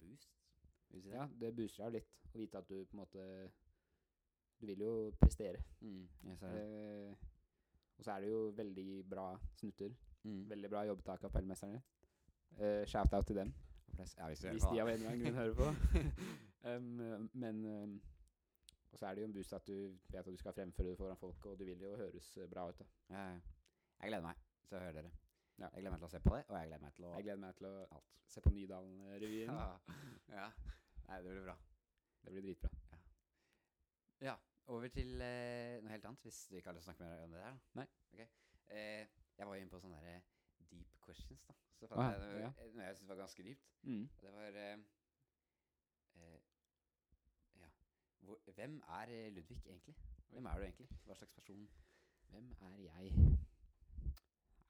boost? 0.00 0.36
Si 0.88 1.00
det? 1.00 1.12
Ja, 1.14 1.26
det 1.40 1.54
booster 1.56 1.88
deg 1.88 2.00
litt 2.00 2.34
å 2.34 2.40
vite 2.40 2.60
at 2.60 2.68
du 2.68 2.78
på 2.84 2.96
en 2.96 3.02
måte 3.02 3.26
Du 4.60 4.66
vil 4.68 4.84
jo 4.84 4.92
prestere. 5.18 5.62
Mm, 5.80 6.04
jeg 6.28 6.38
ser 6.38 6.52
det. 6.54 6.62
Eh, 6.62 7.28
og 7.98 8.04
så 8.04 8.12
er 8.14 8.20
det 8.22 8.28
jo 8.28 8.42
veldig 8.56 8.86
bra 9.10 9.24
snutter. 9.58 9.96
Mm. 10.22 10.44
Veldig 10.50 10.70
bra 10.70 10.84
jobbet 10.86 11.08
av 11.08 11.18
kapellmesterne. 11.24 11.80
Eh, 12.58 12.84
Shout-out 12.86 13.26
til 13.26 13.36
dem, 13.40 13.54
Ja, 13.98 14.28
hvis 14.28 14.44
hvis 14.44 14.62
de 14.62 14.80
av 14.80 14.88
en 14.88 14.94
eller 14.94 15.10
annen 15.10 15.24
grunn 15.24 15.40
hører 15.40 15.54
på. 15.54 15.68
um, 16.70 17.30
men 17.32 17.64
um, 17.66 17.96
Og 18.92 18.98
så 18.98 19.06
er 19.06 19.14
det 19.14 19.22
jo 19.22 19.26
en 19.26 19.34
boost 19.34 19.52
at 19.52 19.66
du 19.66 19.98
vet 20.12 20.20
at 20.20 20.30
du 20.30 20.36
skal 20.36 20.52
fremføre 20.52 20.90
det 20.90 20.98
foran 20.98 21.16
folk, 21.16 21.46
og 21.46 21.58
du 21.58 21.64
vil 21.64 21.80
jo 21.80 21.96
høres 21.96 22.38
bra 22.50 22.68
ut. 22.68 22.78
da. 22.78 22.84
Ja, 23.10 23.26
ja. 23.32 23.40
Jeg 24.02 24.10
gleder 24.10 24.24
meg 24.26 24.36
til 24.68 24.76
å 24.76 24.80
høre 24.82 24.94
dere. 24.98 25.10
Ja. 25.60 25.68
Jeg 25.68 25.82
gleder 25.84 25.90
meg 25.94 26.00
til 26.02 26.08
å 26.08 26.12
se 26.12 26.20
på 26.24 26.32
det, 26.36 26.44
og 26.48 26.56
jeg 26.58 26.68
gleder 26.70 26.82
meg 26.82 26.94
til 26.96 27.04
å 27.06 27.10
Jeg 27.14 27.26
gleder 27.26 27.42
meg 27.44 27.54
til 27.58 27.66
å 27.68 27.74
alt. 27.96 28.08
se 28.32 28.40
på 28.42 28.50
Nydalen-revyen. 28.50 29.52
Ja. 29.52 29.66
ja. 30.38 30.46
Nei, 31.08 31.18
det 31.22 31.30
blir 31.34 31.44
bra. 31.46 31.56
Det 32.24 32.32
blir 32.34 32.46
dritbra. 32.48 32.70
Ja. 34.22 34.36
Over 34.72 34.88
til 34.94 35.20
eh, 35.26 35.80
noe 35.82 35.90
helt 35.90 36.04
annet, 36.06 36.22
hvis 36.26 36.40
du 36.50 36.56
ikke 36.56 36.70
har 36.70 36.76
lyst 36.78 36.86
til 36.86 36.92
å 36.92 36.96
snakke 36.96 37.08
mer 37.10 37.24
om 37.26 37.32
det 37.34 37.40
der. 37.42 37.56
da. 37.56 37.80
Nei. 37.80 37.86
Okay. 38.14 38.28
Eh, 38.70 39.06
jeg 39.38 39.48
var 39.48 39.58
inne 39.58 39.72
på 39.72 39.80
sånne 39.82 39.98
der 40.04 40.20
deep 40.70 40.98
questions, 41.02 41.42
da. 41.48 41.54
Så 41.78 41.88
Ah, 41.90 41.96
fant 41.98 42.12
jeg 42.14 42.22
noe, 42.22 42.40
ja. 42.44 42.50
eh, 42.62 42.70
noe 42.76 42.84
jeg 42.86 42.96
syntes 42.98 43.08
var 43.10 43.18
ganske 43.22 43.42
dypt. 43.48 43.70
Mm. 43.82 44.04
Og 44.16 44.22
det 44.22 44.32
var 44.36 44.58
eh, 44.62 44.84
eh, 46.16 46.40
Ja. 47.58 47.70
Hvor, 48.22 48.38
hvem 48.54 48.76
er 49.00 49.14
eh, 49.18 49.32
Ludvig 49.34 49.58
egentlig? 49.66 49.96
Hvem 50.30 50.46
er 50.46 50.58
du 50.62 50.66
egentlig? 50.68 50.88
Hva 51.08 51.18
slags 51.18 51.34
person? 51.38 51.64
Hvem 52.30 52.52
er 52.70 52.76
jeg? 52.86 53.12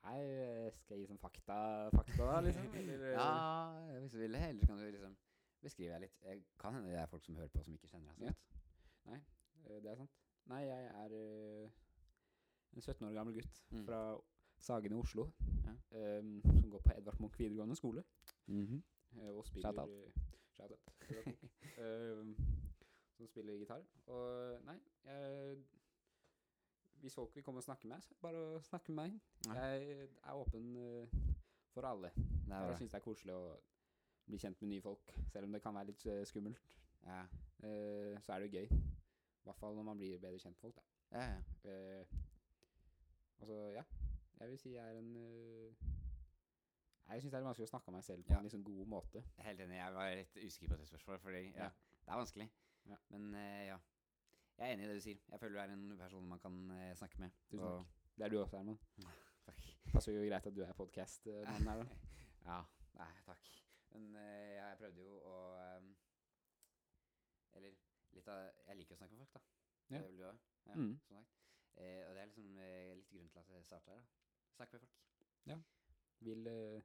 Nei, 0.02 0.70
skal 0.82 0.96
jeg 0.98 1.04
gi 1.04 1.10
sånn 1.12 1.20
fakta, 1.22 1.56
fakta 1.94 2.24
da, 2.26 2.40
liksom? 2.42 2.66
Eller, 2.80 3.04
eh, 3.06 3.12
Ja, 3.14 4.00
hvis 4.00 4.12
du 4.12 4.18
vil 4.18 4.32
det. 4.34 4.40
Eller 4.48 4.60
så 4.60 4.66
kan 4.66 4.78
du 4.80 4.88
liksom 4.90 5.16
beskrive 5.62 6.00
litt. 6.02 6.16
Jeg 6.26 6.42
kan 6.58 6.74
hende 6.74 6.90
det 6.90 6.98
er 6.98 7.06
folk 7.06 7.24
som 7.24 7.36
hører 7.38 7.52
på, 7.54 7.62
som 7.62 7.74
ikke 7.76 7.86
kjenner 7.92 8.10
deg 8.10 8.18
så 8.18 8.24
Ja. 8.24 8.32
godt. 8.32 9.22
eh, 9.70 9.78
det 9.84 9.90
er 9.92 9.96
sant. 10.00 10.10
Nei, 10.50 10.62
jeg 10.66 10.86
er 10.90 11.14
eh, 11.14 11.70
en 12.74 12.82
17 12.82 13.06
år 13.08 13.14
gammel 13.14 13.34
gutt 13.38 13.60
Mm. 13.70 13.84
fra 13.86 14.00
Sagene 14.58 14.96
i 14.96 14.98
Oslo, 15.00 15.28
Ja. 15.66 15.72
Um, 16.18 16.40
som 16.42 16.70
går 16.70 16.80
på 16.82 16.92
Edvard 16.96 17.20
Munch 17.20 17.38
videregående 17.38 17.76
skole. 17.76 18.02
Mhm. 18.46 18.82
eh, 19.20 19.28
og 19.30 19.46
spiller 19.46 19.72
Shout 19.72 19.78
out. 19.78 19.90
shout 20.56 20.70
out. 20.70 20.80
Edvard 21.78 22.36
som 23.16 23.26
spiller 23.28 23.58
gitar. 23.58 23.82
Og 24.06 24.62
nei, 24.64 24.78
jeg, 25.04 25.58
hvis 27.02 27.14
folk 27.14 27.34
vil 27.34 27.42
komme 27.42 27.58
og 27.58 27.64
snakke 27.66 27.86
med 27.86 27.96
meg, 27.96 28.02
så 28.04 28.10
er 28.10 28.14
det 28.14 28.22
bare 28.22 28.40
å 28.46 28.62
snakke 28.62 28.92
med 28.92 29.02
meg. 29.02 29.20
Jeg 29.56 30.08
er 30.22 30.38
åpen 30.38 30.68
eh, 30.78 31.16
for 31.74 31.86
alle. 31.88 32.12
Jeg 32.16 32.46
synes 32.46 32.78
syns 32.78 32.92
det 32.94 32.98
er 33.00 33.04
koselig 33.06 33.34
å 33.34 33.44
bli 34.28 34.38
kjent 34.38 34.62
med 34.62 34.70
nye 34.70 34.84
folk, 34.84 35.14
selv 35.32 35.48
om 35.48 35.56
det 35.56 35.62
kan 35.64 35.74
være 35.74 35.90
litt 35.90 36.06
eh, 36.06 36.22
skummelt. 36.28 36.76
Ja. 37.02 37.24
eh, 37.66 38.14
så 38.22 38.34
er 38.36 38.44
det 38.44 38.48
jo 38.48 38.60
gøy. 38.60 38.78
I 39.42 39.48
hvert 39.48 39.58
fall 39.58 39.74
når 39.74 39.88
man 39.88 39.98
blir 39.98 40.20
bedre 40.22 40.38
kjent 40.38 40.54
med 40.54 40.62
folk. 40.62 40.78
Da. 40.78 40.86
Ja, 41.18 41.24
ja. 41.34 42.04
Altså, 43.42 43.58
ja. 43.74 43.82
Jeg 44.38 44.50
vil 44.50 44.58
si 44.58 44.72
jeg 44.74 44.82
er 44.82 44.98
en 44.98 45.10
Jeg 47.08 47.22
syns 47.22 47.32
det 47.32 47.38
er 47.38 47.44
vanskelig 47.44 47.66
å 47.66 47.72
snakke 47.72 47.90
om 47.90 47.96
meg 47.98 48.04
selv 48.06 48.24
på 48.26 48.36
en 48.38 48.46
liksom 48.46 48.62
god 48.64 48.86
måte. 48.94 49.24
Helt 49.42 49.60
enig. 49.60 49.80
Jeg 49.80 49.94
var 49.98 50.14
litt 50.20 50.38
usikker 50.38 50.70
på 50.70 50.78
det 50.78 50.86
spørsmålet, 50.88 51.24
fordi 51.26 51.42
det 51.58 51.66
er 51.66 52.22
vanskelig. 52.22 52.46
Ja. 52.90 52.98
Men 53.10 53.34
ja. 53.66 53.78
Jeg 54.58 54.68
er 54.68 54.72
enig 54.74 54.84
i 54.84 54.88
det 54.88 54.96
du 54.96 55.00
sier. 55.04 55.18
Jeg 55.30 55.40
føler 55.40 55.54
du 55.56 55.60
er 55.62 55.72
en 55.74 55.98
person 55.98 56.28
man 56.28 56.38
kan 56.38 56.56
eh, 56.70 56.94
snakke 56.96 57.18
med. 57.20 57.30
Tusen 57.50 57.66
og- 57.66 57.86
Det 58.18 58.24
er 58.24 58.28
du 58.28 58.38
også, 58.42 58.56
Herman. 58.56 58.78
Takk. 59.46 59.62
Passer 59.92 60.12
jo 60.12 60.20
greit 60.28 60.46
at 60.46 60.54
du 60.54 60.62
er 60.62 60.72
podkast-mannen 60.72 61.68
her, 61.68 61.82
da. 61.82 61.86
Ja, 62.46 62.58
nei, 62.98 63.10
takk. 63.26 63.48
Men 63.92 64.14
eh, 64.16 64.54
jeg 64.58 64.78
prøvde 64.78 65.02
jo 65.02 65.18
å 65.30 65.36
um, 65.78 65.88
Eller 67.54 67.74
litt 68.16 68.28
av 68.28 68.40
Jeg 68.68 68.76
liker 68.80 68.94
å 68.96 68.98
snakke 69.00 69.14
med 69.16 69.26
folk, 69.26 69.34
da. 69.34 69.42
Ja. 69.92 70.00
Det 70.00 70.08
vil 70.10 70.18
du 70.22 70.24
òg? 70.30 70.38
Ja, 70.66 70.74
Mm. 70.78 70.92
sånn. 71.08 71.24
Eh, 71.76 72.02
og 72.08 72.14
det 72.14 72.20
er 72.22 72.26
liksom 72.30 72.58
eh, 72.58 72.94
litt 72.96 73.08
grunnen 73.10 73.30
til 73.32 73.40
at 73.40 73.48
jeg 73.50 73.64
starta 73.64 73.90
her. 73.90 74.00
da. 74.00 74.04
Snakke 74.56 74.72
med 74.72 74.80
folk. 74.80 75.64
Vil 76.22 76.46
eh, 76.46 76.82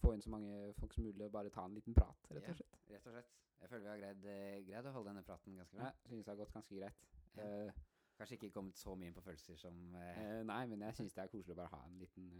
få 0.00 0.12
inn 0.14 0.22
så 0.22 0.30
mange 0.30 0.72
folk 0.78 0.92
som 0.94 1.04
mulig 1.04 1.24
og 1.24 1.32
bare 1.32 1.50
ta 1.50 1.64
en 1.66 1.74
liten 1.74 1.94
prat, 1.96 2.28
rett 2.30 2.48
og 2.52 2.56
slett. 2.60 2.76
Ja, 2.86 2.94
Rett 2.94 3.06
og 3.06 3.12
slett. 3.16 3.32
Jeg 3.60 3.68
føler 3.68 3.82
vi 3.82 3.90
har 3.90 4.00
greid, 4.02 4.24
eh, 4.30 4.64
greid 4.68 4.86
å 4.86 4.94
holde 4.94 5.10
denne 5.10 5.26
praten 5.26 5.56
ganske 5.58 5.76
bra. 5.76 5.90
Ja, 5.90 6.08
synes 6.08 6.24
det 6.24 6.32
har 6.32 6.40
gått 6.42 6.52
ganske 6.54 6.80
greit. 6.80 7.06
Ja. 7.36 7.46
Eh, 7.46 7.84
Kanskje 8.16 8.38
ikke 8.38 8.50
kommet 8.50 8.78
så 8.80 8.94
mye 8.96 9.10
inn 9.10 9.14
på 9.14 9.20
følelser 9.20 9.58
som 9.60 9.74
uh, 9.92 10.38
nei, 10.48 10.62
men 10.70 10.86
jeg 10.86 10.96
syns 10.96 11.12
det 11.12 11.20
er 11.26 11.28
koselig 11.28 11.52
å 11.52 11.58
bare 11.58 11.68
ha 11.74 11.82
en 11.84 11.98
liten 12.00 12.30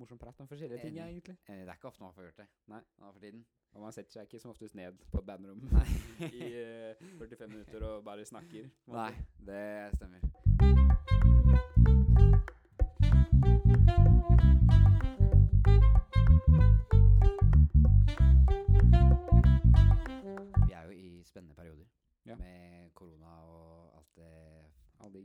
morsom 0.00 0.18
prat 0.18 0.40
om 0.42 0.48
forskjellige 0.50 0.82
ting, 0.82 0.98
egentlig. 0.98 1.36
Det 1.46 1.60
er 1.60 1.72
ikke 1.76 1.90
ofte 1.92 2.02
man 2.02 2.14
får 2.16 2.30
gjort 2.30 2.42
det 2.42 2.48
Nei. 2.72 2.82
nå 2.98 3.12
for 3.12 3.20
tiden. 3.20 3.44
Og 3.72 3.84
man 3.84 3.94
setter 3.94 4.16
seg 4.16 4.26
ikke 4.26 4.42
som 4.42 4.50
oftest 4.50 4.74
ned 4.74 4.98
på 5.12 5.22
et 5.22 5.26
bandrom 5.28 5.62
i 6.32 6.50
eh, 6.64 7.04
45 7.22 7.52
minutter 7.52 7.86
og 7.92 8.04
bare 8.04 8.26
snakker. 8.26 8.70
Nei, 8.90 9.12
det 9.46 9.66
stemmer. 10.00 10.89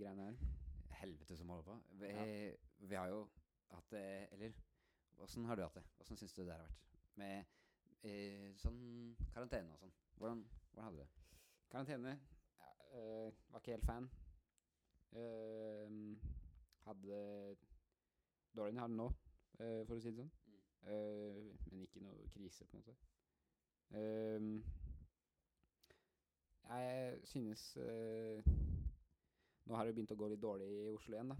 Greiene 0.05 0.29
her. 0.29 0.37
helvete 1.01 1.37
som 1.37 1.49
holder 1.49 1.63
på. 1.67 1.75
Vi, 1.99 2.07
Ja. 2.07 2.51
vi 2.79 2.95
har 2.95 3.09
jo 3.11 3.27
hatt 3.73 3.89
det 3.91 4.05
Eller 4.31 4.53
åssen 5.17 5.45
har 5.45 5.55
du 5.55 5.61
hatt 5.61 5.75
det? 5.75 5.83
Åssen 5.99 6.17
syns 6.17 6.33
du 6.33 6.43
det 6.43 6.53
har 6.53 6.61
vært? 6.61 6.83
Med 7.15 7.45
eh, 8.03 8.53
sånn 8.59 9.15
karantene 9.33 9.73
og 9.73 9.79
sånn. 9.79 9.93
Hvordan, 10.15 10.45
hvordan 10.71 10.85
hadde 10.85 10.97
du 10.97 11.03
det? 11.03 11.09
Karantene 11.69 12.13
ja, 12.59 12.71
øh, 12.99 13.33
var 13.49 13.59
ikke 13.59 13.75
helt 13.75 13.85
fan. 13.85 14.09
Uh, 15.15 16.17
hadde 16.83 17.19
dårligere 18.55 18.69
enn 18.69 18.75
jeg 18.75 18.83
hadde 18.83 18.97
nå, 18.99 19.05
uh, 19.61 19.81
for 19.87 19.95
å 19.95 19.99
si 20.03 20.11
det 20.11 20.17
sånn. 20.17 20.31
Mm. 20.49 20.57
Uh, 20.89 21.69
men 21.71 21.85
ikke 21.85 22.03
noe 22.03 22.27
krise, 22.33 22.67
på 22.67 22.75
en 22.75 22.83
måte. 22.83 22.95
Jeg 26.65 27.19
synes 27.31 27.77
Nå 29.65 29.75
har 29.75 29.85
det 29.87 29.95
begynt 29.97 30.13
å 30.13 30.17
gå 30.19 30.29
litt 30.29 30.41
dårlig 30.41 30.67
i 30.69 30.89
Oslo 30.93 31.17
igjen, 31.17 31.31
da. 31.33 31.37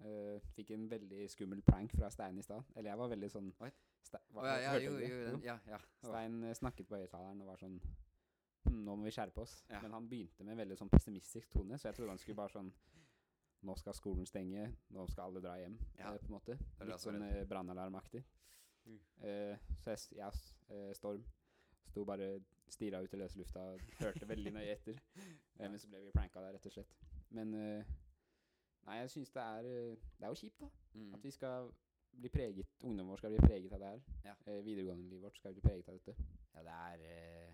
Eh, 0.00 0.40
fikk 0.56 0.70
en 0.72 0.86
veldig 0.88 1.26
skummel 1.28 1.60
prank 1.62 1.92
fra 1.92 2.08
Stein 2.12 2.38
i 2.40 2.44
stad. 2.44 2.64
Eller 2.74 2.92
jeg 2.92 3.00
var 3.02 3.10
veldig 3.12 3.28
sånn 3.30 3.50
ja, 3.60 4.54
ja, 4.58 4.76
jo, 4.80 4.94
jo, 4.98 5.18
den, 5.26 5.42
ja, 5.44 5.58
ja. 5.68 5.78
Stein 6.00 6.38
eh, 6.48 6.54
snakket 6.56 6.88
på 6.88 6.96
høyttaleren 6.98 7.42
og 7.44 7.50
var 7.52 7.60
sånn 7.60 7.76
«Hm, 8.64 8.80
Nå 8.84 8.94
må 8.96 9.06
vi 9.06 9.12
skjerpe 9.14 9.44
oss. 9.44 9.58
Ja. 9.68 9.82
Men 9.84 9.92
han 9.96 10.08
begynte 10.08 10.44
med 10.44 10.54
en 10.54 10.62
veldig 10.64 10.78
sånn 10.80 10.92
pessimistisk 10.92 11.52
tone, 11.52 11.78
så 11.78 11.88
jeg 11.90 11.98
trodde 11.98 12.14
han 12.14 12.22
skulle 12.22 12.40
bare 12.40 12.54
sånn 12.56 12.72
Nå 13.68 13.74
skal 13.76 13.92
skolen 13.92 14.24
stenge, 14.24 14.70
nå 14.96 15.02
skal 15.12 15.26
alle 15.28 15.42
dra 15.44 15.58
hjem, 15.60 15.74
Ja. 15.98 16.14
eh, 16.14 16.18
på 16.22 16.30
en 16.30 16.32
måte. 16.38 16.56
Litt 16.88 17.02
sånn 17.02 17.20
eh, 17.26 17.42
brannalarmaktig. 17.44 18.22
Mm. 18.88 19.00
Uh, 19.20 19.74
så 19.76 19.92
jeg, 19.92 20.16
ja, 20.16 20.30
Storm 20.96 21.26
sto 21.90 22.06
bare 22.08 22.30
stirra 22.72 23.02
ut 23.04 23.12
i 23.12 23.18
løse 23.20 23.36
lufta 23.36 23.66
og 23.74 23.82
hørte 23.98 24.28
veldig 24.30 24.54
nøye 24.56 24.72
etter. 24.78 24.96
Men 25.60 25.76
så 25.78 25.90
ble 25.92 26.00
vi 26.06 26.14
pranka 26.14 26.40
der, 26.40 26.54
rett 26.56 26.70
og 26.70 26.72
slett. 26.72 26.96
Men 27.30 27.54
eh, 27.54 27.84
Nei, 28.86 28.96
jeg 29.02 29.10
syns 29.12 29.30
det 29.30 29.42
er 29.42 29.66
eh, 29.70 29.96
Det 30.18 30.24
er 30.26 30.32
jo 30.32 30.34
kjipt, 30.40 30.60
da. 30.60 30.68
Mm. 30.94 31.14
At 31.14 31.24
vi 31.24 31.30
skal 31.30 31.70
bli 32.20 32.28
preget 32.28 32.66
Ungdommen 32.82 33.10
vår 33.12 33.20
skal 33.22 33.30
bli 33.30 33.42
preget 33.46 33.72
av 33.72 33.80
det 33.80 33.88
her. 33.92 34.00
Ja. 34.24 34.34
Eh, 34.46 34.64
videregående-livet 34.66 35.22
vårt 35.22 35.36
skal 35.38 35.52
bli 35.54 35.62
preget 35.62 35.88
av 35.88 35.94
dette. 35.98 36.14
Ja, 36.54 36.62
det 36.66 36.74
er 36.86 37.04
eh, 37.06 37.52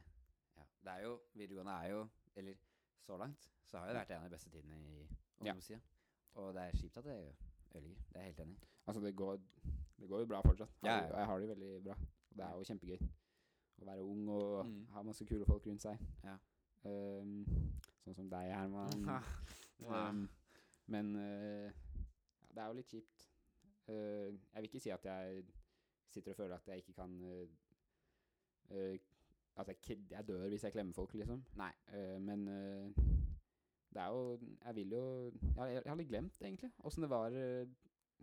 Ja, 0.57 0.63
det 0.87 0.93
er 0.95 1.03
jo 1.05 1.19
Videregående 1.35 1.73
er 1.83 1.91
jo 1.93 2.07
Eller 2.37 2.55
så 3.07 3.17
langt 3.21 3.49
så 3.67 3.79
har 3.79 3.87
det 3.91 3.97
vært 3.99 4.11
en 4.15 4.23
av 4.25 4.31
de 4.31 4.35
beste 4.37 4.51
tidene 4.51 4.77
i 4.79 5.07
Ja. 5.45 5.55
Og 6.37 6.55
det 6.55 6.63
er 6.63 6.77
kjipt 6.79 6.97
at 7.01 7.05
det 7.05 7.17
ødelegger. 7.75 8.03
Det 8.13 8.17
er 8.17 8.25
jeg 8.25 8.35
helt 8.35 8.41
enig 8.41 8.55
i. 8.57 8.67
Altså, 8.87 9.01
det 9.03 9.17
går, 9.17 9.37
det 9.99 10.09
går 10.09 10.21
jo 10.21 10.27
bra 10.27 10.41
fortsatt. 10.45 10.71
Har 10.83 10.89
Ja, 10.89 10.97
ja. 11.07 11.19
Jeg 11.19 11.27
har 11.27 11.39
det 11.39 11.45
jo 11.49 11.49
veldig 11.55 11.85
bra. 11.85 11.95
Det 12.37 12.45
er 12.45 12.53
jo 12.57 12.65
kjempegøy 12.69 12.99
å 13.81 13.85
være 13.85 14.05
ung 14.05 14.29
og 14.29 14.67
Mm. 14.67 14.87
ha 14.93 15.03
masse 15.03 15.25
kule 15.27 15.45
folk 15.47 15.67
rundt 15.67 15.83
seg. 15.83 15.99
Ja. 16.25 16.37
Um, 16.85 17.45
sånn 18.05 18.15
som 18.15 18.29
deg, 18.31 18.53
Herman. 18.55 19.07
Ehm, 19.85 20.29
men 20.87 21.17
uh, 21.17 21.65
ja, 21.67 21.71
det 22.55 22.63
er 22.63 22.67
jo 22.67 22.73
litt 22.79 22.89
kjipt. 22.89 23.27
Uh, 23.89 23.95
jeg 24.33 24.57
vil 24.57 24.65
ikke 24.71 24.81
si 24.81 24.91
at 24.91 25.05
jeg 25.05 25.45
sitter 26.11 26.33
og 26.33 26.37
føler 26.37 26.55
at 26.57 26.69
jeg 26.69 26.77
ikke 26.83 26.93
kan 26.97 27.13
eh, 28.71 28.99
At 29.57 29.69
jeg, 29.69 29.99
jeg 30.11 30.29
dør 30.29 30.49
hvis 30.49 30.65
jeg 30.65 30.73
klemmer 30.73 30.93
folk, 30.97 31.15
liksom. 31.15 31.45
Nei. 31.57 31.73
Men 32.19 32.47
det 32.47 34.03
er 34.03 34.07
jo 34.07 34.39
Jeg 34.65 34.75
vil 34.75 34.91
jo 34.93 35.03
Jeg, 35.57 35.75
jeg 35.75 35.83
har 35.87 35.95
litt 35.97 36.09
glemt, 36.09 36.41
egentlig, 36.43 36.71
åssen 36.85 37.03
det 37.03 37.11
var 37.11 37.31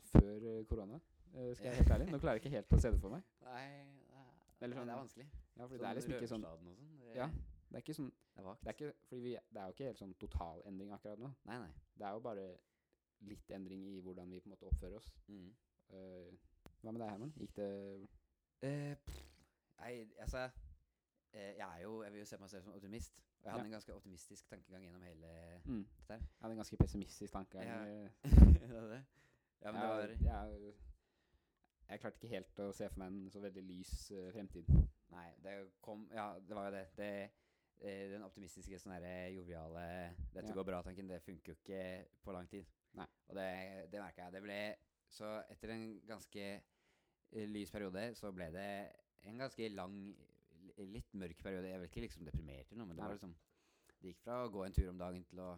før 0.04 0.63
korona. 0.63 1.00
skal 1.32 1.66
jeg 1.66 1.72
være 1.72 1.76
helt 1.76 1.92
ærlig. 1.92 2.12
Nå 2.12 2.18
klarer 2.18 2.34
jeg 2.39 2.46
ikke 2.46 2.56
helt 2.58 2.74
å 2.74 2.80
se 2.82 2.92
det 2.92 3.00
for 3.02 3.10
meg. 3.13 3.24
Nei, 3.46 3.63
er, 3.63 3.86
nei, 4.12 4.68
sånn- 4.74 4.88
det 4.88 4.94
er 4.94 5.02
vanskelig. 5.04 5.28
Ja, 5.58 5.66
fordi 5.68 5.80
det 5.80 5.88
er 5.89 5.94
liksom 6.00 6.13
ikke 6.18 6.28
sånn 6.34 6.46
sånn. 6.48 6.76
Ja. 7.16 7.30
Det 7.74 7.80
er 7.80 7.86
ikke 7.88 7.96
sånn 7.98 8.12
det 8.14 8.42
er 8.42 8.46
vagt. 8.46 8.60
Det 8.62 8.70
er, 8.70 8.76
ikke, 8.78 9.22
vi, 9.24 9.32
det 9.34 9.62
er 9.62 9.66
jo 9.66 9.74
ikke 9.74 9.86
helt 9.88 10.00
sånn 10.02 10.12
total 10.22 10.60
endring 10.70 10.92
akkurat 10.94 11.22
nå. 11.22 11.30
Nei, 11.50 11.56
nei. 11.64 11.72
Det 11.98 12.06
er 12.06 12.14
jo 12.14 12.20
bare 12.22 12.44
litt 13.26 13.54
endring 13.56 13.88
i 13.90 13.96
hvordan 14.06 14.30
vi 14.30 14.42
på 14.44 14.50
en 14.50 14.54
måte 14.54 14.68
oppfører 14.70 15.00
oss. 15.00 15.10
Mm. 15.26 15.48
Uh, 15.94 16.30
hva 16.84 16.94
med 16.94 17.02
deg, 17.02 17.10
Herman? 17.10 17.34
Gikk 17.42 17.56
det 17.58 17.70
pff, 19.04 19.18
nei, 19.80 19.92
altså 20.22 20.46
eh, 20.46 21.52
Jeg 21.58 21.66
er 21.68 21.82
jo 21.82 22.04
Jeg 22.04 22.14
vil 22.14 22.22
jo 22.22 22.26
se 22.30 22.38
meg 22.40 22.50
selv 22.54 22.64
som 22.64 22.78
optimist. 22.78 23.24
Og 23.40 23.46
jeg 23.46 23.52
hadde 23.52 23.64
Ja. 23.64 23.66
en 23.66 23.76
ganske 23.78 23.96
optimistisk 23.96 24.50
tankegang 24.50 24.84
gjennom 24.86 25.02
hele 25.02 25.34
mm. 25.66 25.84
dette 25.98 26.14
her. 26.14 26.20
Jeg 26.20 26.42
hadde 26.42 26.54
en 26.54 26.62
ganske 26.62 26.78
pessimistisk 26.78 27.34
tanke. 27.34 27.62
Ja. 27.62 27.84
det. 28.94 29.04
Ja, 29.62 29.72
men 29.72 29.82
det 29.82 29.90
var 29.90 30.00
jeg, 30.08 30.20
jeg, 30.24 30.74
jeg 31.90 32.00
klarte 32.00 32.18
ikke 32.18 32.36
helt 32.36 32.60
å 32.60 32.72
se 32.72 32.90
for 32.90 33.04
meg 33.04 33.08
en 33.08 33.32
så 33.32 33.40
veldig 33.44 33.64
lys 33.64 33.94
uh, 34.12 34.30
fremtid. 34.36 34.70
Nei, 35.14 35.28
det 35.44 35.58
kom 35.82 36.08
Ja, 36.14 36.34
det 36.40 36.56
var 36.56 36.70
jo 36.70 36.76
det. 36.78 36.88
det 36.98 37.12
den 37.84 38.24
optimistiske, 38.24 38.80
sånn 38.80 38.96
joviale 39.36 40.15
'dette 40.34 40.48
Ja. 40.50 40.54
går 40.56 40.63
bra'-tanken, 40.63 41.08
det 41.08 41.22
funker 41.22 41.54
jo 41.54 41.58
ikke 41.60 42.06
på 42.24 42.32
lang 42.32 42.48
tid. 42.48 42.65
Nei. 42.93 43.08
Og 43.28 43.36
det, 43.36 43.91
det 43.91 44.00
merka 44.02 44.24
jeg. 44.24 44.34
Det 44.34 44.41
ble 44.41 44.76
Så 45.13 45.28
etter 45.50 45.69
en 45.69 46.02
ganske 46.08 46.43
eh, 47.32 47.48
lys 47.48 47.72
periode, 47.72 48.15
så 48.15 48.32
ble 48.34 48.48
det 48.52 48.91
en 49.30 49.38
ganske 49.38 49.67
lang, 49.69 50.15
litt 50.78 51.13
mørk 51.13 51.43
periode. 51.43 51.69
Jeg 51.69 51.80
ble 51.80 51.89
ikke 51.89 52.02
liksom 52.02 52.26
deprimert 52.26 52.72
eller 52.72 52.82
noe, 52.82 52.88
men 52.88 52.98
det 52.98 53.04
var 53.06 53.13
liksom 53.13 53.36
Det 54.02 54.10
gikk 54.10 54.24
fra 54.26 54.39
å 54.43 54.50
gå 54.52 54.65
en 54.65 54.74
tur 54.74 54.89
om 54.89 54.98
dagen 54.98 55.24
til 55.24 55.39
å 55.39 55.54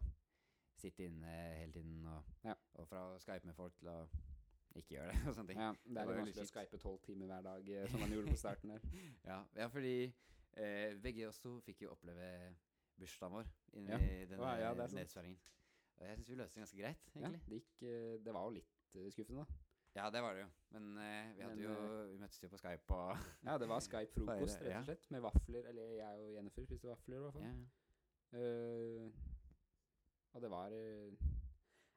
sitte 0.77 1.05
inne 1.07 1.31
hele 1.57 1.71
tiden, 1.71 2.05
og, 2.05 2.23
Ja. 2.43 2.53
og 2.75 2.87
fra 2.87 2.99
å 3.15 3.19
skype 3.19 3.45
med 3.45 3.55
folk 3.55 3.73
til 3.79 3.87
å 3.89 4.07
ikke 4.75 4.95
gjøre 4.97 5.11
det, 5.13 5.21
og 5.29 5.35
sånne 5.35 5.47
ting. 5.47 5.57
Ja, 5.61 5.71
det 5.71 5.95
var 5.95 6.13
er 6.13 6.25
litt 6.25 6.35
vanskelig 6.35 6.43
å 6.43 6.51
skype 6.51 6.77
tolv 6.83 6.99
timer 7.01 7.25
hver 7.31 7.41
dag, 7.41 7.69
eh, 7.69 7.87
som 7.89 7.99
man 7.99 8.11
gjorde 8.11 8.31
på 8.35 8.37
starten 8.37 8.69
her. 8.75 8.81
Ja, 9.31 9.39
ja 9.55 9.67
fordi 9.67 10.13
eh, 10.57 10.95
begge 11.03 11.27
oss 11.27 11.39
to 11.43 11.57
fikk 11.65 11.81
jo 11.85 11.91
oppleve 11.95 12.55
bursdagen 12.99 13.33
vår 13.35 13.49
inni 13.75 13.91
Ja. 13.91 13.97
denne 14.29 14.55
ja, 14.61 14.73
sant. 14.75 14.93
nedsperringen. 14.93 15.39
Og 15.97 16.05
jeg 16.07 16.17
syns 16.17 16.29
vi 16.29 16.35
løste 16.35 16.55
det 16.59 16.63
ganske 16.65 16.77
greit, 16.81 17.05
Ja, 17.15 17.19
egentlig. 17.21 17.41
det, 17.49 17.61
gikk, 17.61 17.83
eh, 17.87 18.17
det 18.25 18.33
var 18.33 18.43
jo 18.49 18.55
litt 18.57 18.95
eh, 18.95 19.11
skuffende, 19.11 19.45
da. 19.45 19.61
Ja, 19.95 20.09
det 20.11 20.21
var 20.21 20.33
det 20.35 20.41
jo. 20.41 20.47
Men 20.75 20.97
eh, 20.97 21.27
vi, 21.37 21.45
Men, 21.47 21.59
jo, 21.63 21.75
vi 22.11 22.17
møttes 22.19 22.41
jo 22.43 22.49
på 22.51 22.57
Skype 22.59 22.91
og 22.97 23.17
Ja, 23.47 23.57
det 23.57 23.67
var 23.71 23.79
Skype-frokost, 23.79 24.59
rett 24.61 24.79
og 24.81 24.85
slett, 24.89 25.05
med 25.11 25.21
vafler. 25.23 25.69
Eller 25.71 25.93
jeg 26.01 26.25
og 26.25 26.33
Jennifer 26.35 26.65
spiste 26.67 26.87
vafler, 26.91 27.15
i 27.15 27.19
hvert 27.19 27.33
fall. 27.33 27.47
ja. 27.47 27.55
Uh, 28.35 29.11
og 30.33 30.41
det 30.41 30.49
var 30.51 30.73
uh, 30.75 31.13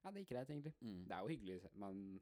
Ja, 0.04 0.10
det 0.14 0.20
gikk 0.22 0.28
greit, 0.36 0.50
egentlig. 0.50 0.74
Mm. 0.80 1.00
Det 1.08 1.14
er 1.16 1.20
jo 1.24 1.26
hyggelig 1.32 1.70
man 1.74 2.20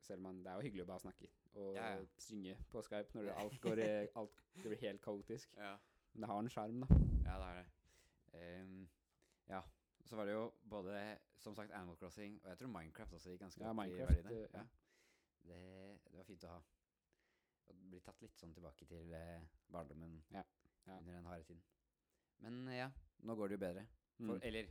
Selv 0.00 0.26
om 0.26 0.38
det 0.44 0.46
er 0.50 0.54
jo 0.54 0.60
hyggelig 0.68 0.82
å 0.84 0.88
bare 0.92 1.02
snakke 1.02 1.28
og 1.58 1.74
Ja, 1.74 1.88
ja. 1.96 2.04
synge 2.22 2.54
på 2.70 2.82
Skype 2.86 3.14
når 3.18 3.30
alt, 3.42 3.60
går, 3.60 3.80
alt 4.20 4.42
det 4.54 4.64
blir 4.70 4.78
helt 4.84 5.02
kaotisk. 5.02 5.54
ja. 5.56 5.76
Men 6.12 6.22
det 6.24 6.28
har 6.30 6.38
en 6.42 6.48
sjarm, 6.50 6.80
da. 6.80 6.86
Ja, 7.26 7.34
det 7.38 7.48
er 7.48 7.58
det. 7.58 8.62
Um, 8.62 8.88
ja. 9.48 9.60
Så 10.08 10.16
var 10.16 10.24
det 10.26 10.32
jo 10.32 10.52
både, 10.70 11.18
som 11.38 11.54
sagt, 11.54 11.72
Animal 11.72 11.96
Crossing, 11.96 12.38
og 12.44 12.48
jeg 12.50 12.58
tror 12.58 12.68
Minecraft 12.72 13.12
også 13.18 13.30
gikk 13.30 13.40
ganske 13.42 13.60
Ja, 13.62 13.70
opp 13.70 13.76
i 13.76 13.80
Minecraft, 13.82 14.24
verdiene. 14.24 14.48
ja. 14.54 14.64
Det, 15.48 15.58
det 16.10 16.16
var 16.18 16.24
fint 16.24 16.44
å 16.44 16.52
ha. 16.54 16.60
Å 17.68 17.74
bli 17.90 18.00
tatt 18.00 18.22
litt 18.24 18.38
sånn 18.40 18.54
tilbake 18.56 18.86
til 18.88 19.12
eh, 19.14 19.42
barndommen 19.72 20.14
Ja, 20.32 20.42
ja. 20.86 20.96
under 20.98 21.12
den 21.18 21.26
harde 21.28 21.44
tiden. 21.44 21.62
Men 22.40 22.62
ja, 22.72 22.88
nå 23.28 23.34
går 23.36 23.48
det 23.52 23.58
jo 23.58 23.64
bedre. 23.66 23.86
For, 24.18 24.24
Mm. 24.38 24.40
Eller, 24.42 24.66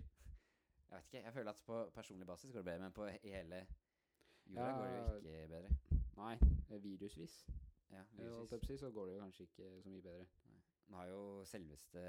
jeg 0.87 0.91
vet 0.97 1.05
ikke, 1.07 1.21
jeg 1.23 1.33
føler 1.33 1.49
at 1.53 1.61
på 1.63 1.75
personlig 1.95 2.25
basis 2.27 2.51
går 2.51 2.59
det 2.63 2.65
bedre, 2.71 2.81
men 2.87 2.91
på 2.97 3.05
i 3.07 3.31
hele 3.31 3.61
jorda 4.49 4.71
går 4.77 4.87
det 4.87 4.97
jo 4.97 5.15
ikke 5.17 5.47
bedre. 5.53 6.01
Nei, 6.17 6.33
eh, 6.71 6.83
virusvis, 6.83 7.35
Ja, 7.91 7.99
eh, 8.01 8.23
virusvis. 8.23 8.79
så 8.79 8.91
går 8.91 9.05
det 9.05 9.15
jo 9.15 9.21
kanskje 9.21 9.43
ikke 9.47 9.81
så 9.83 9.89
mye 9.89 10.01
bedre. 10.01 10.25
Nå 10.87 10.95
har 10.97 11.05
jo 11.11 11.21
selveste 11.45 11.99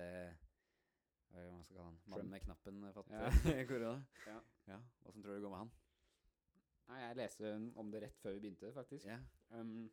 Hva 1.28 1.42
det 1.44 1.52
man 1.52 1.64
skal 1.64 1.76
kalle 1.76 1.84
han? 1.90 1.98
Mann 2.06 2.18
Mannen 2.18 2.30
med 2.30 2.40
knappen 2.40 2.84
fått 2.94 3.10
Ja. 3.10 3.26
eh, 3.52 3.66
korona. 3.68 4.04
Ja. 4.26 4.38
ja. 4.68 4.78
Åssen 5.06 5.22
tror 5.22 5.34
du 5.34 5.40
går 5.40 5.50
med 5.50 5.58
han? 5.58 5.70
Nei, 6.88 7.00
jeg 7.02 7.16
leste 7.16 7.50
om 7.76 7.90
det 7.92 8.00
rett 8.02 8.18
før 8.22 8.32
vi 8.32 8.40
begynte, 8.46 8.70
faktisk. 8.72 9.04
Ja. 9.06 9.18
Um, 9.50 9.90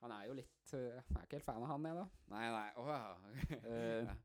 han 0.00 0.10
er 0.16 0.24
jo 0.26 0.32
litt 0.34 0.72
uh, 0.74 0.78
Jeg 0.80 1.14
er 1.14 1.22
ikke 1.22 1.36
helt 1.38 1.44
fan 1.46 1.62
av 1.62 1.68
han, 1.70 1.84
jeg, 1.86 1.94
da. 1.94 2.06
Nei, 2.32 2.42
nei. 2.50 2.70
Åh, 2.76 2.90
ja. 2.90 3.14
uh, 3.54 4.08
Ja. 4.08 4.16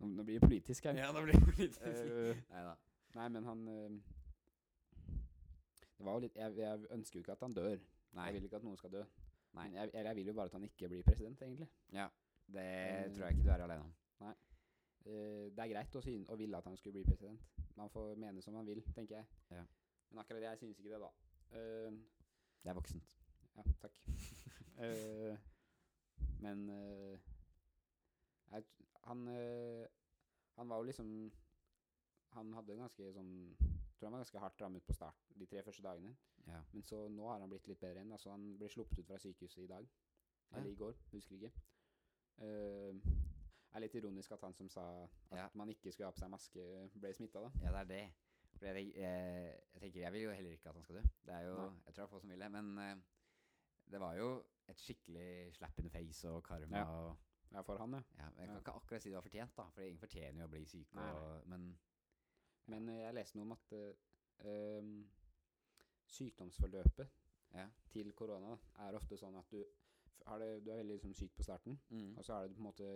Nå, 0.00 0.08
nå 0.16 0.24
blir 0.26 0.40
det 0.40 0.48
politisk 0.48 0.84
her. 0.88 0.96
ja, 0.98 1.12
nå 1.12 1.20
blir 1.22 1.36
det 1.36 1.44
politisk. 1.44 1.84
Uh, 1.84 2.40
Nei 2.50 2.62
da. 2.66 2.72
nei, 3.14 3.28
men 3.36 3.44
han 3.44 3.68
Det 6.02 6.06
var 6.08 6.16
jo 6.18 6.22
litt 6.24 6.36
jeg, 6.36 6.54
jeg 6.58 6.86
ønsker 6.96 7.18
jo 7.18 7.22
ikke 7.22 7.34
at 7.36 7.42
han 7.46 7.52
dør. 7.54 7.76
Nei. 8.18 8.24
Jeg 8.26 8.34
vil 8.34 8.46
ikke 8.48 8.56
at 8.58 8.64
noen 8.66 8.76
skal 8.80 8.90
dø. 8.90 9.02
Nei. 9.54 9.66
Men 9.68 9.76
jeg, 9.76 9.90
jeg 9.94 10.16
vil 10.18 10.26
jo 10.26 10.32
bare 10.34 10.50
at 10.50 10.56
han 10.56 10.64
ikke 10.66 10.88
blir 10.90 11.04
president, 11.06 11.42
egentlig. 11.46 11.68
Ja. 11.94 12.08
Det 12.52 12.64
Eh, 12.64 13.04
tror 13.14 13.26
jeg 13.28 13.36
ikke 13.36 13.44
du 13.46 13.50
er 13.54 13.62
alene 13.62 13.84
om. 13.84 13.92
Eh, 15.04 15.46
det 15.54 15.62
er 15.62 15.70
greit 15.70 15.94
å, 15.98 16.02
syn 16.02 16.24
å 16.28 16.36
ville 16.40 16.58
at 16.58 16.66
han 16.66 16.76
skulle 16.76 16.98
bli 16.98 17.04
president. 17.06 17.46
Man 17.78 17.90
får 17.94 18.16
mene 18.18 18.42
som 18.42 18.54
man 18.58 18.66
vil, 18.66 18.82
tenker 18.96 19.20
jeg. 19.20 19.26
Ja. 19.54 19.62
Men 20.10 20.24
akkurat 20.24 20.42
jeg 20.42 20.58
synes 20.58 20.78
ikke 20.82 20.90
det, 20.90 21.00
da. 21.00 21.12
Uh, 21.52 21.92
Det 22.64 22.70
er 22.70 22.76
voksent. 22.80 23.14
ja, 23.56 23.62
takk. 23.82 23.96
uh, 24.82 25.36
men 26.44 26.66
jeg, 28.50 28.64
han 29.04 29.26
Han 30.56 30.68
var 30.68 30.76
jo 30.76 30.82
liksom 30.82 31.32
Han 32.36 32.52
hadde 32.54 32.76
ganske 32.76 33.12
sånn 33.12 33.32
Tror 34.02 34.08
han 34.10 34.16
var 34.16 34.22
ganske 34.24 34.40
hardt 34.42 34.62
rammet 34.64 34.82
på 34.82 34.94
start 34.96 35.28
de 35.38 35.46
tre 35.46 35.60
første 35.62 35.82
dagene. 35.84 36.16
Ja. 36.48 36.58
Men 36.72 36.82
så 36.82 37.04
nå 37.08 37.28
har 37.30 37.38
han 37.38 37.50
blitt 37.52 37.68
litt 37.70 37.78
bedre 37.78 38.00
igjen. 38.00 38.10
Altså 38.16 38.32
Han 38.32 38.48
ble 38.58 38.66
sluppet 38.72 38.98
ut 38.98 39.06
fra 39.06 39.18
sykehuset 39.22 39.62
i 39.62 39.68
dag. 39.70 39.86
Eller 40.50 40.66
Ja. 40.66 40.72
i 40.72 40.74
går, 40.80 40.96
husker 41.12 41.36
ikke. 41.36 41.52
Uh, 42.42 42.98
er 43.72 43.80
litt 43.84 43.94
ironisk 43.94 44.32
at 44.34 44.42
han 44.42 44.54
som 44.58 44.68
sa 44.68 44.82
at 45.04 45.38
Ja. 45.38 45.46
man 45.54 45.68
ikke 45.70 45.92
skulle 45.92 46.06
ha 46.10 46.12
på 46.16 46.18
seg 46.18 46.30
maske, 46.32 46.90
ble 46.98 47.14
smitta, 47.14 47.40
da. 47.40 47.50
Ja, 47.62 47.70
det 47.70 47.80
er 47.80 47.84
det. 47.84 48.02
For 48.58 48.66
jeg, 48.66 48.92
eh, 48.96 49.54
jeg 49.72 49.80
tenker, 49.80 50.00
jeg 50.00 50.12
vil 50.12 50.22
jo 50.22 50.30
heller 50.32 50.50
ikke 50.50 50.68
at 50.68 50.74
han 50.74 50.82
skal 50.82 50.96
dø. 50.96 51.02
Det 51.26 51.34
er 51.34 51.40
jo, 51.46 51.54
Nei. 51.56 51.80
Jeg 51.86 51.94
tror 51.94 52.02
det 52.02 52.08
er 52.08 52.14
få 52.16 52.20
som 52.20 52.30
vil 52.30 52.40
det. 52.40 52.50
Men 52.50 52.78
uh, 52.78 52.96
det 53.90 54.00
var 54.00 54.14
jo 54.18 54.42
et 54.68 54.76
skikkelig 54.80 55.54
slap 55.54 55.78
in 55.78 55.84
the 55.88 55.90
face 55.90 56.28
og 56.28 56.42
karma. 56.44 56.78
Ja. 56.78 56.84
Og, 56.84 57.16
Ja, 57.52 57.60
for 57.60 57.76
han, 57.78 57.92
ja. 57.92 58.02
ja, 58.18 58.28
jeg 58.38 58.46
kan 58.48 58.56
ikke 58.56 58.72
akkurat 58.72 59.02
si 59.02 59.08
det 59.10 59.14
var 59.16 59.20
fortjent, 59.22 59.56
da. 59.56 59.64
For 59.70 59.82
ingen 59.82 59.98
fortjener 60.00 60.40
jo 60.40 60.44
å 60.46 60.50
bli 60.50 60.64
syk. 60.64 60.94
Nei, 60.94 61.10
Og, 61.12 61.46
men 61.46 61.78
Men 62.66 62.88
eh, 62.88 63.02
jeg 63.06 63.14
leste 63.14 63.36
noe 63.38 63.44
om 63.48 63.52
at 63.56 63.72
um, 64.46 64.92
sykdomsforløpet 66.06 67.08
ja. 67.54 67.66
til 67.92 68.12
korona 68.16 68.54
er 68.86 68.94
ofte 68.98 69.16
sånn 69.18 69.36
at 69.40 69.50
du, 69.52 69.58
f- 69.62 70.38
det, 70.40 70.50
du 70.64 70.70
er 70.70 70.80
veldig 70.82 70.94
liksom, 70.98 71.14
syk 71.14 71.34
på 71.36 71.42
starten, 71.46 71.78
Mm. 71.90 72.16
og 72.18 72.24
så 72.24 72.34
er 72.38 72.48
det 72.48 72.56
på 72.56 72.62
en 72.62 72.68
måte 72.70 72.90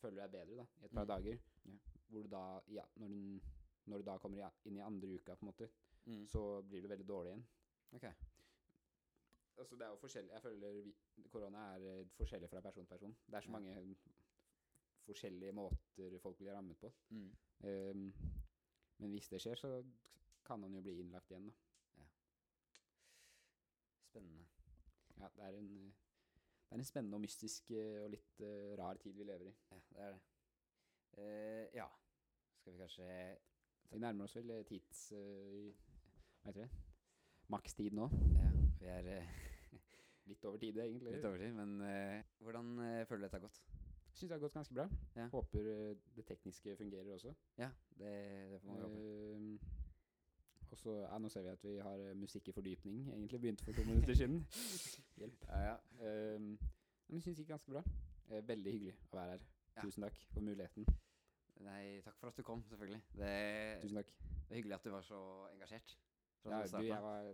føler 0.00 0.16
du 0.16 0.20
deg 0.20 0.30
bedre 0.36 0.56
da, 0.60 0.66
i 0.80 0.84
et 0.84 0.92
par 0.92 1.04
Mm. 1.04 1.08
dager. 1.08 1.38
Ja. 1.64 1.76
Hvor 2.08 2.22
du 2.22 2.28
da, 2.30 2.42
ja, 2.68 2.84
når, 2.96 3.08
du, 3.08 3.40
når 3.86 3.98
du 3.98 4.04
da 4.06 4.18
kommer 4.18 4.50
inn 4.64 4.76
i 4.76 4.80
andre 4.84 5.08
uka, 5.16 5.34
på 5.34 5.46
en 5.46 5.52
måte, 5.52 5.70
Mm. 6.06 6.26
så 6.30 6.62
blir 6.62 6.82
du 6.82 6.88
veldig 6.88 7.08
dårlig 7.08 7.30
igjen. 7.32 7.46
Okay. 7.92 8.12
Altså, 9.58 9.74
det 9.76 9.82
er 9.82 9.88
jo 9.88 9.96
forskjellig. 9.96 10.30
Jeg 10.32 10.42
føler 10.42 10.72
vi, 10.72 10.92
korona 11.32 11.58
er 11.74 11.86
eh, 12.00 12.06
forskjellig 12.14 12.48
fra 12.50 12.60
person 12.60 12.84
til 12.86 12.92
person. 12.94 13.16
Det 13.26 13.34
er 13.34 13.40
så 13.40 13.50
mange 13.50 13.96
forskjellige 15.06 15.52
måter 15.52 16.18
folk 16.22 16.36
blir 16.38 16.52
rammet 16.54 16.78
på. 16.78 16.92
Mm. 17.10 18.12
Men 18.98 19.12
hvis 19.12 19.28
det 19.28 19.40
skjer, 19.42 19.58
så 19.60 19.70
kan 20.46 20.62
han 20.62 20.74
jo 20.74 20.82
bli 20.84 20.98
innlagt 21.00 21.30
igjen, 21.30 21.48
da. 21.96 22.06
Spennende. 24.06 24.46
Ja, 25.18 25.28
det 25.36 25.44
er 25.44 25.58
en, 25.58 25.68
det 26.68 26.76
er 26.76 26.80
en 26.80 26.88
spennende 26.88 27.18
og 27.18 27.24
mystisk 27.24 27.70
eh, 27.74 27.98
og 28.04 28.10
litt 28.12 28.40
uh, 28.44 28.72
rar 28.80 29.00
tid 29.02 29.16
vi 29.16 29.26
lever 29.28 29.50
i. 29.50 29.54
Ja, 29.70 29.80
det 29.90 30.06
er 30.06 30.16
det. 30.16 30.22
Uh, 31.16 31.64
ja. 31.76 31.86
Skal 32.60 32.72
vi 32.72 32.78
kanskje 32.82 33.08
Vi 33.90 33.98
nærmer 34.02 34.24
oss 34.24 34.36
vel 34.36 34.64
tids... 34.66 35.02
hva 35.12 36.50
heter 36.50 36.64
det? 36.64 36.70
Makstid 37.54 37.94
nå. 37.94 38.08
Ja, 38.34 38.48
vi 38.80 38.90
er 38.90 39.10
Litt 40.30 40.44
over 40.44 40.58
tid, 40.58 40.80
egentlig. 40.82 41.12
litt 41.14 41.24
over 41.28 41.38
tid, 41.38 41.52
men 41.54 41.76
hvordan 42.42 42.72
føler 43.06 43.20
du 43.20 43.26
dette 43.28 43.38
har 43.38 43.44
gått? 43.44 43.60
Syns 44.16 44.30
det 44.30 44.36
har 44.36 44.40
gått 44.40 44.52
ganske 44.56 44.74
bra. 44.74 44.88
Ja. 45.16 45.26
Håper 45.28 45.66
eh, 45.72 45.96
det 46.16 46.24
tekniske 46.24 46.76
fungerer 46.76 47.12
også. 47.12 47.34
Ja, 47.58 47.68
det, 47.98 48.12
det 48.52 48.60
får 48.60 48.68
man 48.68 48.82
håpe. 48.82 49.00
Uh, 49.00 49.58
og 50.70 50.78
så 50.78 50.90
ja, 50.90 51.18
Nå 51.18 51.28
ser 51.28 51.42
vi 51.42 51.48
at 51.48 51.64
vi 51.64 51.74
har 51.78 52.04
eh, 52.04 52.16
musikk 52.16 52.48
i 52.48 52.52
fordypning. 52.52 53.02
Egentlig 53.12 53.40
begynte 53.40 53.64
for 53.64 53.72
to 53.72 53.84
minutter 53.84 54.14
siden. 54.14 54.46
Hjelp. 55.20 55.44
Ja, 55.48 55.58
ja. 55.68 55.76
Ehm, 56.00 56.58
men 57.08 57.20
syns 57.20 57.36
det 57.36 57.44
gikk 57.44 57.52
ganske 57.52 57.70
bra. 57.70 57.82
Uh, 58.30 58.40
veldig 58.48 58.72
hyggelig 58.72 58.94
å 59.12 59.18
være 59.18 59.36
her. 59.36 59.44
Tusen 59.82 60.06
takk 60.08 60.16
for 60.32 60.40
muligheten. 60.48 60.88
Nei, 61.66 62.00
takk 62.04 62.16
for 62.20 62.32
at 62.32 62.40
du 62.40 62.42
kom, 62.42 62.64
selvfølgelig. 62.70 63.02
Det, 63.20 63.34
Tusen 63.82 64.00
takk. 64.00 64.16
det 64.48 64.48
er 64.48 64.60
hyggelig 64.62 64.78
at 64.78 64.88
du 64.88 64.90
var 64.96 65.04
så 65.04 65.20
engasjert. 65.52 65.98
Ja, 66.46 66.62
du 66.72 66.82
jeg 66.86 67.02
var 67.02 67.28